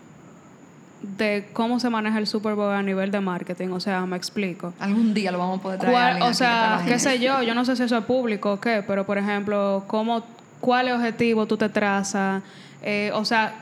de 1.02 1.48
cómo 1.52 1.78
se 1.78 1.90
maneja 1.90 2.18
el 2.18 2.26
Super 2.26 2.54
Bowl 2.54 2.72
a 2.72 2.82
nivel 2.82 3.10
de 3.10 3.20
marketing. 3.20 3.68
O 3.68 3.80
sea, 3.80 4.04
me 4.06 4.16
explico. 4.16 4.72
Algún 4.78 5.12
día 5.14 5.30
lo 5.32 5.38
vamos 5.38 5.60
a 5.60 5.62
poder 5.62 5.78
traer. 5.78 5.94
a 5.94 5.98
¿Cuál- 5.98 6.12
alguien 6.14 6.30
o 6.30 6.34
sea, 6.34 6.82
qué 6.86 6.98
sé 6.98 7.18
yo, 7.18 7.42
yo 7.42 7.54
no 7.54 7.64
sé 7.64 7.76
si 7.76 7.82
eso 7.82 7.96
es 7.98 8.04
público 8.04 8.52
o 8.54 8.60
qué, 8.60 8.82
pero 8.86 9.04
por 9.04 9.18
ejemplo, 9.18 9.84
cómo, 9.86 10.24
¿cuál 10.60 10.90
objetivo 10.90 11.46
tú 11.46 11.56
te 11.56 11.68
trazas? 11.68 12.42
Eh, 12.82 13.10
o 13.14 13.24
sea, 13.24 13.54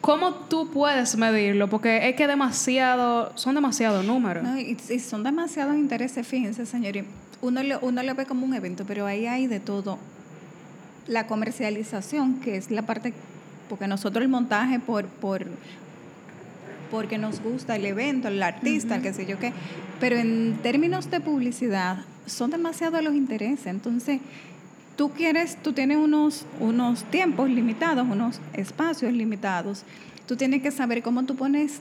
¿cómo 0.00 0.32
tú 0.34 0.70
puedes 0.70 1.16
medirlo? 1.16 1.68
Porque 1.68 2.08
es 2.08 2.16
que 2.16 2.26
demasiado, 2.26 3.32
son 3.36 3.54
demasiados 3.54 4.04
números. 4.04 4.42
No, 4.44 4.58
y, 4.58 4.76
y 4.90 4.98
son 4.98 5.22
demasiados 5.22 5.76
intereses, 5.76 6.26
fíjense, 6.26 6.66
señores. 6.66 7.04
Uno 7.40 7.62
lo, 7.62 7.78
uno 7.80 8.02
lo 8.02 8.14
ve 8.14 8.26
como 8.26 8.44
un 8.46 8.54
evento, 8.54 8.84
pero 8.86 9.06
ahí 9.06 9.26
hay 9.26 9.46
de 9.46 9.60
todo. 9.60 9.98
La 11.06 11.26
comercialización, 11.26 12.40
que 12.40 12.56
es 12.56 12.70
la 12.70 12.82
parte, 12.82 13.12
porque 13.68 13.86
nosotros 13.86 14.22
el 14.22 14.28
montaje 14.30 14.80
por, 14.80 15.04
por 15.06 15.44
porque 16.90 17.18
nos 17.18 17.40
gusta 17.40 17.76
el 17.76 17.86
evento, 17.86 18.28
el 18.28 18.42
artista, 18.42 18.96
el 18.96 19.02
qué 19.02 19.12
sé 19.12 19.26
yo 19.26 19.38
qué, 19.38 19.52
pero 20.00 20.16
en 20.16 20.58
términos 20.62 21.10
de 21.10 21.20
publicidad 21.20 21.98
son 22.26 22.50
demasiados 22.50 23.02
los 23.02 23.14
intereses. 23.14 23.66
Entonces, 23.66 24.20
tú 24.96 25.10
quieres, 25.10 25.56
tú 25.62 25.72
tienes 25.72 25.98
unos, 25.98 26.46
unos 26.60 27.04
tiempos 27.04 27.48
limitados, 27.50 28.06
unos 28.08 28.40
espacios 28.52 29.12
limitados. 29.12 29.84
Tú 30.26 30.36
tienes 30.36 30.62
que 30.62 30.70
saber 30.70 31.02
cómo 31.02 31.24
tú 31.24 31.36
pones 31.36 31.80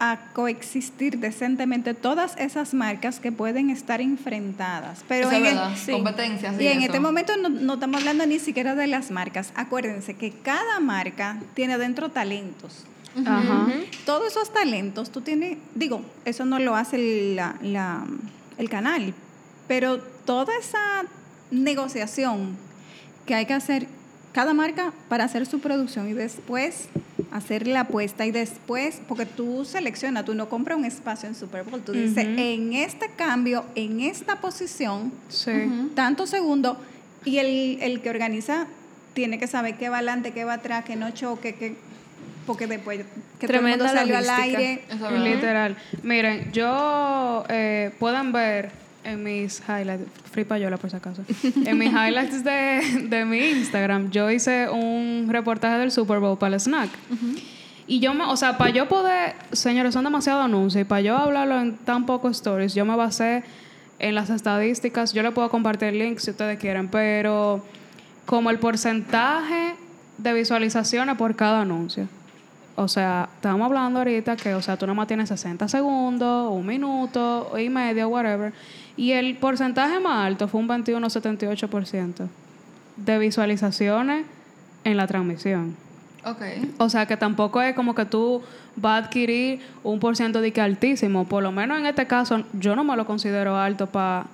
a 0.00 0.18
coexistir 0.32 1.18
decentemente 1.18 1.94
todas 1.94 2.36
esas 2.36 2.74
marcas 2.74 3.20
que 3.20 3.30
pueden 3.32 3.70
estar 3.70 4.00
enfrentadas. 4.00 5.04
Pero 5.08 5.30
en 5.30 5.46
el- 5.46 5.58
competencias 5.92 6.60
y 6.60 6.64
y 6.64 6.66
en 6.66 6.78
eso. 6.78 6.86
este 6.86 7.00
momento 7.00 7.36
no, 7.36 7.48
no 7.48 7.74
estamos 7.74 8.00
hablando 8.00 8.26
ni 8.26 8.38
siquiera 8.40 8.74
de 8.74 8.88
las 8.88 9.10
marcas. 9.12 9.52
Acuérdense 9.54 10.14
que 10.14 10.30
cada 10.32 10.80
marca 10.80 11.38
tiene 11.54 11.78
dentro 11.78 12.10
talentos. 12.10 12.84
Todos 14.04 14.26
esos 14.32 14.52
talentos, 14.52 15.10
tú 15.10 15.20
tienes, 15.20 15.58
digo, 15.74 16.02
eso 16.24 16.44
no 16.44 16.58
lo 16.58 16.74
hace 16.76 17.34
la- 17.34 17.56
la- 17.62 18.04
el 18.58 18.68
canal, 18.68 19.14
pero 19.68 19.98
toda 20.24 20.52
esa 20.58 21.04
negociación 21.50 22.56
que 23.26 23.34
hay 23.34 23.46
que 23.46 23.54
hacer 23.54 23.86
cada 24.32 24.52
marca 24.52 24.92
para 25.08 25.24
hacer 25.24 25.46
su 25.46 25.60
producción 25.60 26.08
y 26.08 26.12
después 26.12 26.88
hacer 27.30 27.66
la 27.66 27.80
apuesta 27.80 28.26
y 28.26 28.30
después, 28.32 29.00
porque 29.08 29.26
tú 29.26 29.64
seleccionas, 29.64 30.24
tú 30.24 30.34
no 30.34 30.48
compras 30.48 30.76
un 30.78 30.84
espacio 30.84 31.28
en 31.28 31.34
Super 31.34 31.62
Bowl, 31.64 31.80
tú 31.82 31.92
dices, 31.92 32.24
en 32.26 32.72
este 32.74 33.08
cambio, 33.16 33.64
en 33.74 34.00
esta 34.00 34.40
posición, 34.40 35.12
Sí. 35.28 35.52
tantos 35.94 36.30
segundos 36.30 36.76
y 37.24 37.38
el, 37.38 37.78
el 37.80 38.00
que 38.02 38.10
organiza 38.10 38.66
tiene 39.14 39.38
que 39.38 39.46
saber 39.46 39.76
qué 39.78 39.88
va 39.88 39.98
adelante, 39.98 40.32
qué 40.32 40.44
va 40.44 40.54
atrás, 40.54 40.84
que 40.84 40.96
no 40.96 41.10
choque, 41.12 41.54
que, 41.54 41.76
porque 42.46 42.66
después 42.66 43.00
que 43.38 43.46
todo 43.46 43.58
el 43.58 43.62
mundo 43.62 43.84
Tremenda 43.84 43.88
salió 43.88 44.18
al 44.18 44.30
aire. 44.42 44.84
Eso 44.86 44.94
es 44.94 45.00
verdad. 45.00 45.24
Literal. 45.24 45.76
Miren, 46.02 46.52
yo 46.52 47.44
eh, 47.48 47.92
pueden 47.98 48.32
ver 48.32 48.70
en 49.04 49.22
mis 49.22 49.62
highlights, 49.68 50.04
free 50.30 50.44
payola 50.44 50.76
por 50.76 50.90
si 50.90 50.96
acaso, 50.96 51.22
en 51.66 51.78
mis 51.78 51.90
highlights 51.90 52.42
de, 52.42 53.06
de 53.08 53.24
mi 53.24 53.38
Instagram, 53.38 54.10
yo 54.10 54.30
hice 54.30 54.68
un 54.70 55.28
reportaje 55.30 55.78
del 55.78 55.90
Super 55.90 56.18
Bowl 56.18 56.38
para 56.38 56.54
el 56.54 56.60
snack. 56.60 56.90
Y 57.86 58.00
yo 58.00 58.14
me, 58.14 58.24
o 58.24 58.36
sea, 58.36 58.56
para 58.56 58.70
yo 58.70 58.88
poder, 58.88 59.34
señores, 59.52 59.92
son 59.92 60.04
demasiado 60.04 60.40
anuncios 60.40 60.80
y 60.80 60.84
para 60.84 61.02
yo 61.02 61.16
hablarlo 61.18 61.60
en 61.60 61.76
tan 61.76 62.06
pocos 62.06 62.36
stories, 62.36 62.74
yo 62.74 62.86
me 62.86 62.96
basé 62.96 63.44
en 63.98 64.14
las 64.14 64.30
estadísticas, 64.30 65.12
yo 65.12 65.22
le 65.22 65.32
puedo 65.32 65.50
compartir 65.50 65.88
el 65.88 65.98
link 65.98 66.18
si 66.18 66.30
ustedes 66.30 66.58
quieren, 66.58 66.88
pero 66.88 67.62
como 68.24 68.48
el 68.50 68.58
porcentaje 68.58 69.74
de 70.16 70.32
visualizaciones 70.32 71.16
por 71.16 71.36
cada 71.36 71.60
anuncio. 71.60 72.08
O 72.76 72.88
sea, 72.88 73.28
estamos 73.36 73.66
hablando 73.66 74.00
ahorita 74.00 74.36
que, 74.36 74.54
o 74.54 74.60
sea, 74.60 74.76
tú 74.76 74.86
nomás 74.86 75.06
tienes 75.06 75.28
60 75.28 75.68
segundos, 75.68 76.52
un 76.52 76.66
minuto 76.66 77.52
y 77.58 77.68
medio, 77.68 78.08
whatever. 78.08 78.52
Y 78.96 79.12
el 79.12 79.36
porcentaje 79.36 80.00
más 80.00 80.26
alto 80.26 80.48
fue 80.48 80.60
un 80.60 80.68
21,78% 80.68 82.28
de 82.96 83.18
visualizaciones 83.18 84.26
en 84.82 84.96
la 84.96 85.06
transmisión. 85.06 85.76
Ok. 86.24 86.42
O 86.78 86.88
sea, 86.88 87.06
que 87.06 87.16
tampoco 87.16 87.62
es 87.62 87.74
como 87.74 87.94
que 87.94 88.06
tú 88.06 88.42
vas 88.76 89.02
a 89.02 89.06
adquirir 89.06 89.60
un 89.84 90.00
por 90.00 90.16
ciento 90.16 90.40
de 90.40 90.52
que 90.52 90.60
altísimo. 90.60 91.26
Por 91.26 91.42
lo 91.42 91.52
menos 91.52 91.78
en 91.78 91.86
este 91.86 92.06
caso, 92.06 92.44
yo 92.54 92.74
no 92.74 92.82
me 92.82 92.96
lo 92.96 93.06
considero 93.06 93.56
alto 93.56 93.86
para... 93.86 94.26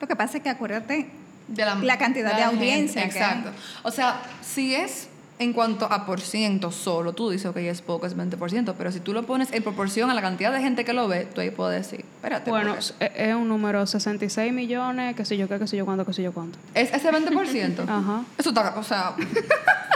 Lo 0.00 0.06
que 0.06 0.16
pasa 0.16 0.38
es 0.38 0.42
que 0.42 0.48
acuérdate, 0.48 1.10
De 1.48 1.64
la, 1.64 1.74
La 1.76 1.98
cantidad 1.98 2.32
de 2.34 2.40
la 2.40 2.48
audiencia 2.48 3.02
gente, 3.02 3.18
que 3.18 3.24
hay. 3.24 3.38
Exacto. 3.38 3.60
O 3.82 3.90
sea, 3.90 4.22
si 4.40 4.74
es 4.74 5.08
en 5.38 5.52
cuanto 5.52 5.84
a 5.90 6.06
por 6.06 6.20
ciento 6.20 6.72
solo, 6.72 7.12
tú 7.12 7.30
dices, 7.30 7.46
ok, 7.46 7.58
es 7.58 7.82
poco, 7.82 8.06
es 8.06 8.16
20%, 8.16 8.74
pero 8.76 8.90
si 8.90 9.00
tú 9.00 9.12
lo 9.12 9.24
pones 9.24 9.52
en 9.52 9.62
proporción 9.62 10.10
a 10.10 10.14
la 10.14 10.22
cantidad 10.22 10.52
de 10.52 10.60
gente 10.60 10.84
que 10.84 10.92
lo 10.92 11.08
ve, 11.08 11.26
tú 11.26 11.40
ahí 11.40 11.50
puedes 11.50 11.82
decir, 11.82 12.04
espérate. 12.16 12.50
Bueno, 12.50 12.74
porque 12.74 13.12
es 13.14 13.34
un 13.34 13.48
número 13.48 13.86
66 13.86 14.52
millones, 14.52 15.14
qué 15.14 15.24
sé 15.24 15.36
yo 15.36 15.48
qué, 15.48 15.58
qué 15.58 15.66
sé 15.66 15.76
yo 15.76 15.84
cuánto, 15.84 16.06
qué 16.06 16.12
sé 16.12 16.22
yo 16.22 16.32
cuánto. 16.32 16.58
es 16.74 16.92
ese 16.92 17.10
20%. 17.10 17.82
Ajá. 17.88 18.24
Eso 18.38 18.48
está, 18.48 18.74
o 18.78 18.82
sea, 18.82 19.14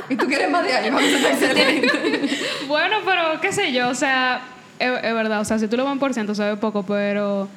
y 0.09 0.17
tú 0.17 0.27
quieres 0.27 0.51
más 0.51 0.65
de 0.65 0.73
ahí, 0.75 0.91
vamos 0.91 1.25
a 1.25 1.31
excelente. 1.31 1.89
Bueno, 2.69 2.99
pero 3.05 3.41
qué 3.41 3.53
sé 3.53 3.73
yo, 3.73 3.89
o 3.89 3.95
sea, 3.95 4.43
es, 4.79 4.93
es 5.03 5.15
verdad, 5.15 5.41
o 5.41 5.45
sea, 5.45 5.59
si 5.59 5.69
tú 5.69 5.77
lo 5.77 5.85
ves 5.85 5.93
en 5.93 5.99
por 5.99 6.15
ciento 6.15 6.35
se 6.35 6.45
ve 6.45 6.57
poco, 6.57 6.85
pero 6.85 7.49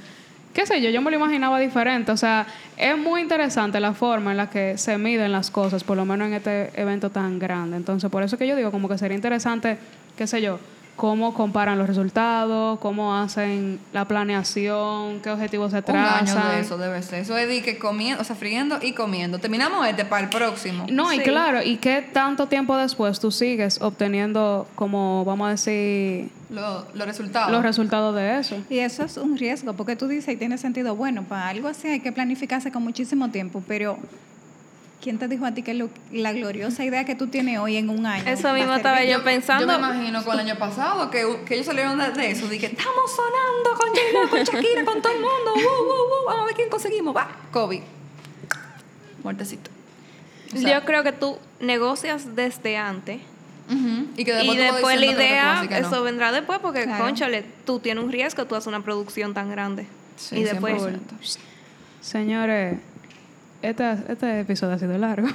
qué 0.54 0.66
sé 0.66 0.82
yo, 0.82 0.89
yo 0.89 1.01
me 1.01 1.10
lo 1.12 1.18
imaginaba 1.18 1.60
diferente, 1.60 2.12
o 2.12 2.18
sea, 2.18 2.45
es 2.78 2.97
muy 2.97 3.22
interesante 3.22 3.80
la 3.80 3.93
forma 3.93 4.32
en 4.32 4.38
la 4.38 4.49
que 4.49 4.78
se 4.78 4.97
miden 4.97 5.32
las 5.32 5.49
cosas, 5.49 5.84
por 5.84 5.97
lo 5.97 6.06
menos 6.06 6.28
en 6.28 6.36
este 6.36 6.70
evento 6.80 7.10
tan 7.10 7.39
grande. 7.39 7.78
Entonces, 7.78 8.10
por 8.10 8.24
eso 8.24 8.38
que 8.38 8.47
yo 8.47 8.56
digo, 8.56 8.72
como 8.72 8.88
que 8.88 8.97
sería 8.97 9.16
interesante, 9.16 9.78
qué 10.16 10.28
sé 10.28 10.41
yo, 10.41 10.60
cómo 10.96 11.34
comparan 11.34 11.78
los 11.78 11.88
resultados, 11.88 12.80
cómo 12.80 13.16
hacen 13.18 13.80
la 13.94 14.06
planeación, 14.06 15.20
qué 15.22 15.32
objetivos 15.32 15.72
se 15.72 15.78
Un 15.78 15.84
trazan. 15.84 16.38
año 16.38 16.50
de 16.56 16.60
eso 16.62 16.78
debe 16.78 17.02
ser. 17.02 17.20
Eso 17.22 17.38
es 17.38 17.48
de 17.48 17.62
que 17.64 17.78
comiendo, 17.80 18.22
o 18.22 18.24
sea, 18.24 18.36
friendo 18.36 18.78
y 18.82 18.94
comiendo. 18.94 19.39
Terminamos 19.39 19.88
este 19.88 20.06
para 20.06 20.24
el 20.24 20.30
próximo. 20.30 20.86
No, 20.91 21.12
y 21.14 21.20
claro, 21.20 21.64
¿y 21.64 21.78
qué 21.78 22.02
tanto 22.14 22.48
tiempo 22.48 22.78
después 22.78 23.20
tú 23.20 23.32
sigues 23.32 23.82
obteniendo, 23.82 24.68
como 24.76 25.26
vamos 25.26 25.48
a 25.48 25.52
decir, 25.52 26.30
Lo- 26.50 26.86
los 26.94 27.08
resultados. 27.08 27.52
los 27.52 27.64
resultados 27.64 28.16
de 28.16 28.39
eso? 28.39 28.58
y 28.70 28.80
eso 28.80 29.04
es 29.04 29.18
un 29.18 29.38
riesgo, 29.38 29.74
porque 29.74 29.96
tú 29.96 30.08
dices 30.08 30.34
y 30.36 30.38
tiene 30.38 30.58
sentido, 30.58 30.96
bueno, 30.96 31.24
para 31.24 31.48
algo 31.48 31.68
así 31.68 31.88
hay 31.88 32.00
que 32.02 32.12
planificarse 32.12 32.72
con 32.72 32.84
muchísimo 32.84 33.30
tiempo, 33.32 33.64
pero 33.68 33.98
¿quién 35.04 35.20
te 35.20 35.28
dijo 35.28 35.45
a 35.45 35.51
ti 35.54 35.62
que 35.64 35.74
lo- 35.74 35.89
la 36.12 36.32
gloriosa 36.32 36.86
idea 36.86 37.04
que 37.04 37.14
tú 37.14 37.28
tienes 37.28 37.60
hoy 37.60 37.76
en 37.78 37.89
un 37.89 38.06
año? 38.06 38.24
Eso 38.26 38.54
mismo 38.54 38.74
estaba 38.74 39.04
yo 39.04 39.22
pensando. 39.24 39.66
Yo 39.72 39.80
me 39.80 39.88
imagino 39.95 40.24
con 40.24 40.34
el 40.39 40.39
año 40.47 40.58
pasado 40.58 41.12
que, 41.12 41.26
que 41.45 41.56
ellos 41.56 41.66
salieron 41.68 41.97
de, 41.99 42.10
de 42.12 42.32
eso. 42.32 42.47
Dije, 42.47 42.68
estamos 42.68 43.12
sonando 43.14 43.78
con 43.78 43.89
J-Lo, 43.89 44.30
con 44.30 44.39
Shakira, 44.43 44.86
con 44.86 45.01
todo 45.01 45.12
el 45.14 45.20
mundo. 45.20 45.54
Uh, 45.56 45.60
uh, 45.60 46.24
uh, 46.24 46.26
vamos 46.28 46.43
a 46.43 46.45
ver 46.45 46.56
quién 46.56 46.70
conseguimos. 46.70 47.16
Va, 47.16 47.28
COVID. 47.51 47.82
Muertecito. 49.24 49.70
O 50.54 50.58
sea, 50.58 50.80
yo 50.80 50.86
creo 50.86 51.04
que 51.04 51.12
tú 51.12 51.38
negocias 51.60 52.36
desde 52.36 52.78
antes. 52.78 53.20
Y 54.16 54.24
que 54.26 54.34
después, 54.34 54.95
y 54.97 54.99
la 54.99 55.08
que 55.08 55.12
idea, 55.14 55.66
que 55.68 55.82
no. 55.82 55.88
eso 55.88 56.04
vendrá 56.04 56.32
después, 56.32 56.60
porque, 56.60 56.84
Claro. 56.84 57.04
conchale, 57.06 57.43
tú 57.66 57.80
tienes 57.80 58.04
un 58.04 58.12
riesgo, 58.12 58.45
tú 58.45 58.56
haces 58.56 58.68
una 58.68 58.82
producción 58.84 59.34
tan 59.34 59.49
grande. 59.49 59.88
Sí, 60.18 60.36
y 60.38 60.43
después, 60.43 60.76
100%. 60.82 60.99
Señores, 62.01 62.78
este, 63.70 63.91
este 64.09 64.39
episodio 64.41 64.76
ha 64.76 64.80
sido 64.80 64.97
largo. 64.97 65.28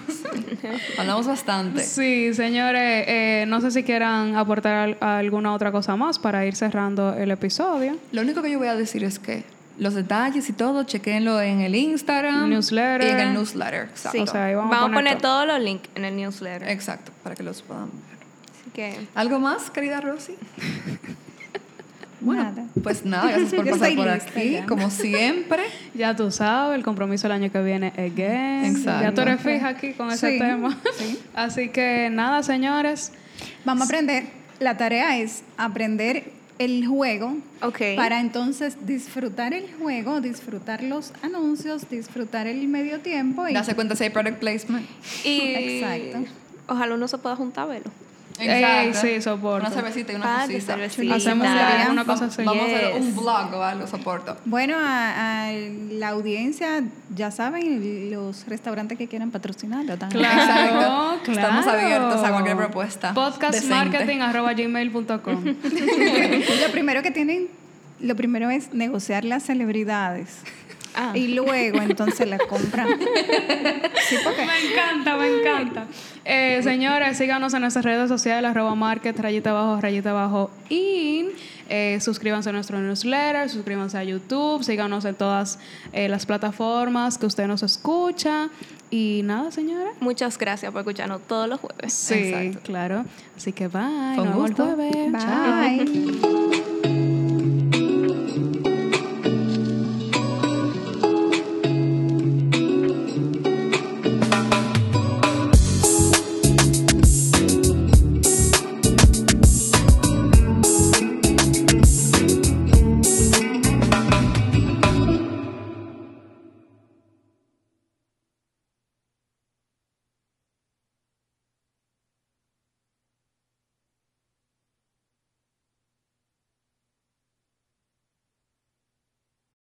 Hablamos 0.98 1.26
bastante. 1.26 1.82
Sí, 1.82 2.32
señores, 2.34 3.04
eh, 3.08 3.44
no 3.48 3.60
sé 3.60 3.70
si 3.70 3.82
quieran 3.82 4.36
aportar 4.36 4.74
al- 4.76 4.96
alguna 5.00 5.52
otra 5.54 5.72
cosa 5.72 5.96
más 5.96 6.18
para 6.18 6.44
ir 6.46 6.54
cerrando 6.54 7.14
el 7.14 7.30
episodio. 7.30 7.96
Lo 8.12 8.22
único 8.22 8.42
que 8.42 8.50
yo 8.50 8.58
voy 8.58 8.68
a 8.68 8.74
decir 8.76 9.02
es 9.04 9.18
que 9.18 9.44
los 9.78 9.94
detalles 9.94 10.48
y 10.48 10.52
todo, 10.52 10.84
chequenlo 10.84 11.40
en 11.40 11.60
el 11.60 11.74
Instagram. 11.74 12.48
Newsletter. 12.50 13.06
Y 13.06 13.10
en 13.10 13.20
el 13.20 13.34
newsletter. 13.34 13.82
Exacto. 13.90 14.22
O 14.22 14.26
sea, 14.26 14.44
ahí 14.46 14.54
vamos, 14.54 14.70
vamos, 14.70 14.90
a 14.90 14.94
poner 14.94 15.18
todo. 15.18 15.32
todos 15.44 15.46
los 15.46 15.60
links 15.60 15.88
en 15.94 16.04
el 16.04 16.16
newsletter. 16.16 16.68
Exacto, 16.68 17.12
para 17.22 17.34
que 17.34 17.42
los 17.42 17.62
puedan 17.62 17.86
ver. 17.86 18.18
Así 18.60 18.70
que, 18.74 19.06
¿Algo 19.14 19.38
más, 19.38 19.70
querida 19.70 20.00
Rosy? 20.00 20.34
Bueno, 22.20 22.42
Nada. 22.44 22.64
pues 22.82 23.04
nada, 23.04 23.28
gracias 23.30 23.54
por 23.54 23.70
pasar 23.78 23.94
por 23.94 24.08
aquí, 24.08 24.50
ya. 24.52 24.66
como 24.66 24.90
siempre. 24.90 25.62
Ya 25.94 26.14
tú 26.14 26.30
sabes, 26.30 26.76
el 26.76 26.84
compromiso 26.84 27.26
el 27.26 27.32
año 27.32 27.50
que 27.50 27.60
viene 27.62 27.88
again. 27.96 28.64
Exacto. 28.76 29.02
Ya 29.02 29.14
tú 29.14 29.20
eres 29.22 29.40
fija 29.40 29.68
aquí 29.68 29.92
con 29.94 30.10
ese 30.10 30.32
Sí, 30.32 30.38
tema. 30.38 30.78
Así 31.34 31.68
que 31.70 32.08
nada, 32.10 32.42
señores. 32.42 33.12
Vamos 33.64 33.82
a 33.82 33.84
aprender, 33.86 34.24
la 34.60 34.76
tarea 34.76 35.18
es 35.18 35.42
aprender 35.56 36.30
el 36.58 36.86
juego 36.88 37.36
ok. 37.62 37.78
para 37.96 38.18
entonces 38.20 38.76
disfrutar 38.84 39.54
el 39.54 39.72
juego, 39.74 40.20
disfrutar 40.20 40.82
los 40.82 41.12
anuncios, 41.22 41.88
disfrutar 41.88 42.46
el 42.48 42.66
medio 42.66 42.98
tiempo 43.00 43.46
y 43.48 43.54
Darse 43.54 43.74
cuenta 43.76 43.94
si 43.94 44.04
hay 44.04 44.10
product 44.10 44.38
placement. 44.40 44.86
y 45.24 45.38
Exacto. 45.40 46.30
ojalá 46.66 46.94
uno 46.94 47.06
se 47.06 47.18
pueda 47.18 47.36
juntar 47.36 47.64
a 47.64 47.66
verlo. 47.68 47.90
Ey, 48.38 48.94
sí, 48.94 49.20
soporto. 49.20 49.66
Una 49.66 49.74
cervecita 49.74 50.12
y 50.12 50.16
una 50.16 50.46
de 50.46 50.54
cosita. 50.54 51.14
Hacemos 51.14 51.46
una 51.90 52.04
cosa 52.04 52.26
así. 52.26 52.44
Vamos 52.44 52.64
a 52.64 52.76
hacer 52.76 53.00
un 53.00 53.16
vlog 53.16 53.54
o 53.54 53.62
algo, 53.62 53.86
soporto. 53.86 54.36
Bueno, 54.44 54.76
a, 54.78 55.48
a 55.48 55.52
la 55.52 56.08
audiencia, 56.08 56.82
ya 57.14 57.30
saben, 57.30 58.10
los 58.10 58.46
restaurantes 58.46 58.98
que 58.98 59.08
quieran 59.08 59.30
patrocinarlo 59.30 59.96
también. 59.96 60.22
Claro, 60.22 60.42
Exacto. 60.42 61.32
claro. 61.32 61.40
Estamos 61.40 61.66
abiertos 61.66 62.24
a 62.24 62.30
cualquier 62.30 62.56
propuesta 62.56 63.12
decente. 63.12 63.30
Podcastmarketing.gmail.com 63.30 65.44
lo 66.66 66.72
primero 66.72 67.02
que 67.02 67.10
tienen, 67.10 67.48
lo 68.00 68.16
primero 68.16 68.50
es 68.50 68.72
negociar 68.72 69.24
las 69.24 69.44
celebridades. 69.44 70.42
Ah. 70.94 71.12
Y 71.14 71.28
luego 71.28 71.80
entonces 71.80 72.28
las 72.28 72.40
compran. 72.42 72.88
Sí, 74.08 74.16
porque 74.24 74.46
Me 74.46 74.70
encanta, 74.70 75.16
me 75.16 75.26
encanta. 75.40 75.86
Eh, 76.24 76.60
señores, 76.62 77.18
síganos 77.18 77.52
en 77.52 77.60
nuestras 77.60 77.84
redes 77.84 78.08
sociales, 78.08 78.50
arroba 78.50 78.74
market, 78.74 79.18
rayita 79.18 79.50
abajo, 79.50 79.80
rayita 79.80 80.10
abajo, 80.10 80.50
in. 80.70 81.26
Eh, 81.68 81.98
suscríbanse 82.00 82.48
a 82.48 82.52
nuestro 82.52 82.78
newsletter, 82.80 83.50
suscríbanse 83.50 83.98
a 83.98 84.04
YouTube, 84.04 84.64
síganos 84.64 85.04
en 85.04 85.14
todas 85.14 85.58
eh, 85.92 86.08
las 86.08 86.24
plataformas 86.24 87.18
que 87.18 87.26
usted 87.26 87.46
nos 87.46 87.62
escucha. 87.62 88.48
Y 88.90 89.20
nada, 89.24 89.50
señora. 89.50 89.90
Muchas 90.00 90.38
gracias 90.38 90.72
por 90.72 90.80
escucharnos 90.80 91.20
todos 91.28 91.46
los 91.46 91.60
jueves. 91.60 91.92
Sí, 91.92 92.14
Exacto. 92.14 92.60
claro. 92.64 93.04
Así 93.36 93.52
que 93.52 93.68
bye. 93.68 94.16
Nos 94.16 94.24
vemos 94.28 94.50
el 94.50 94.56
jueves. 94.56 95.22
Chao. 95.22 95.60
Bye. 95.60 96.64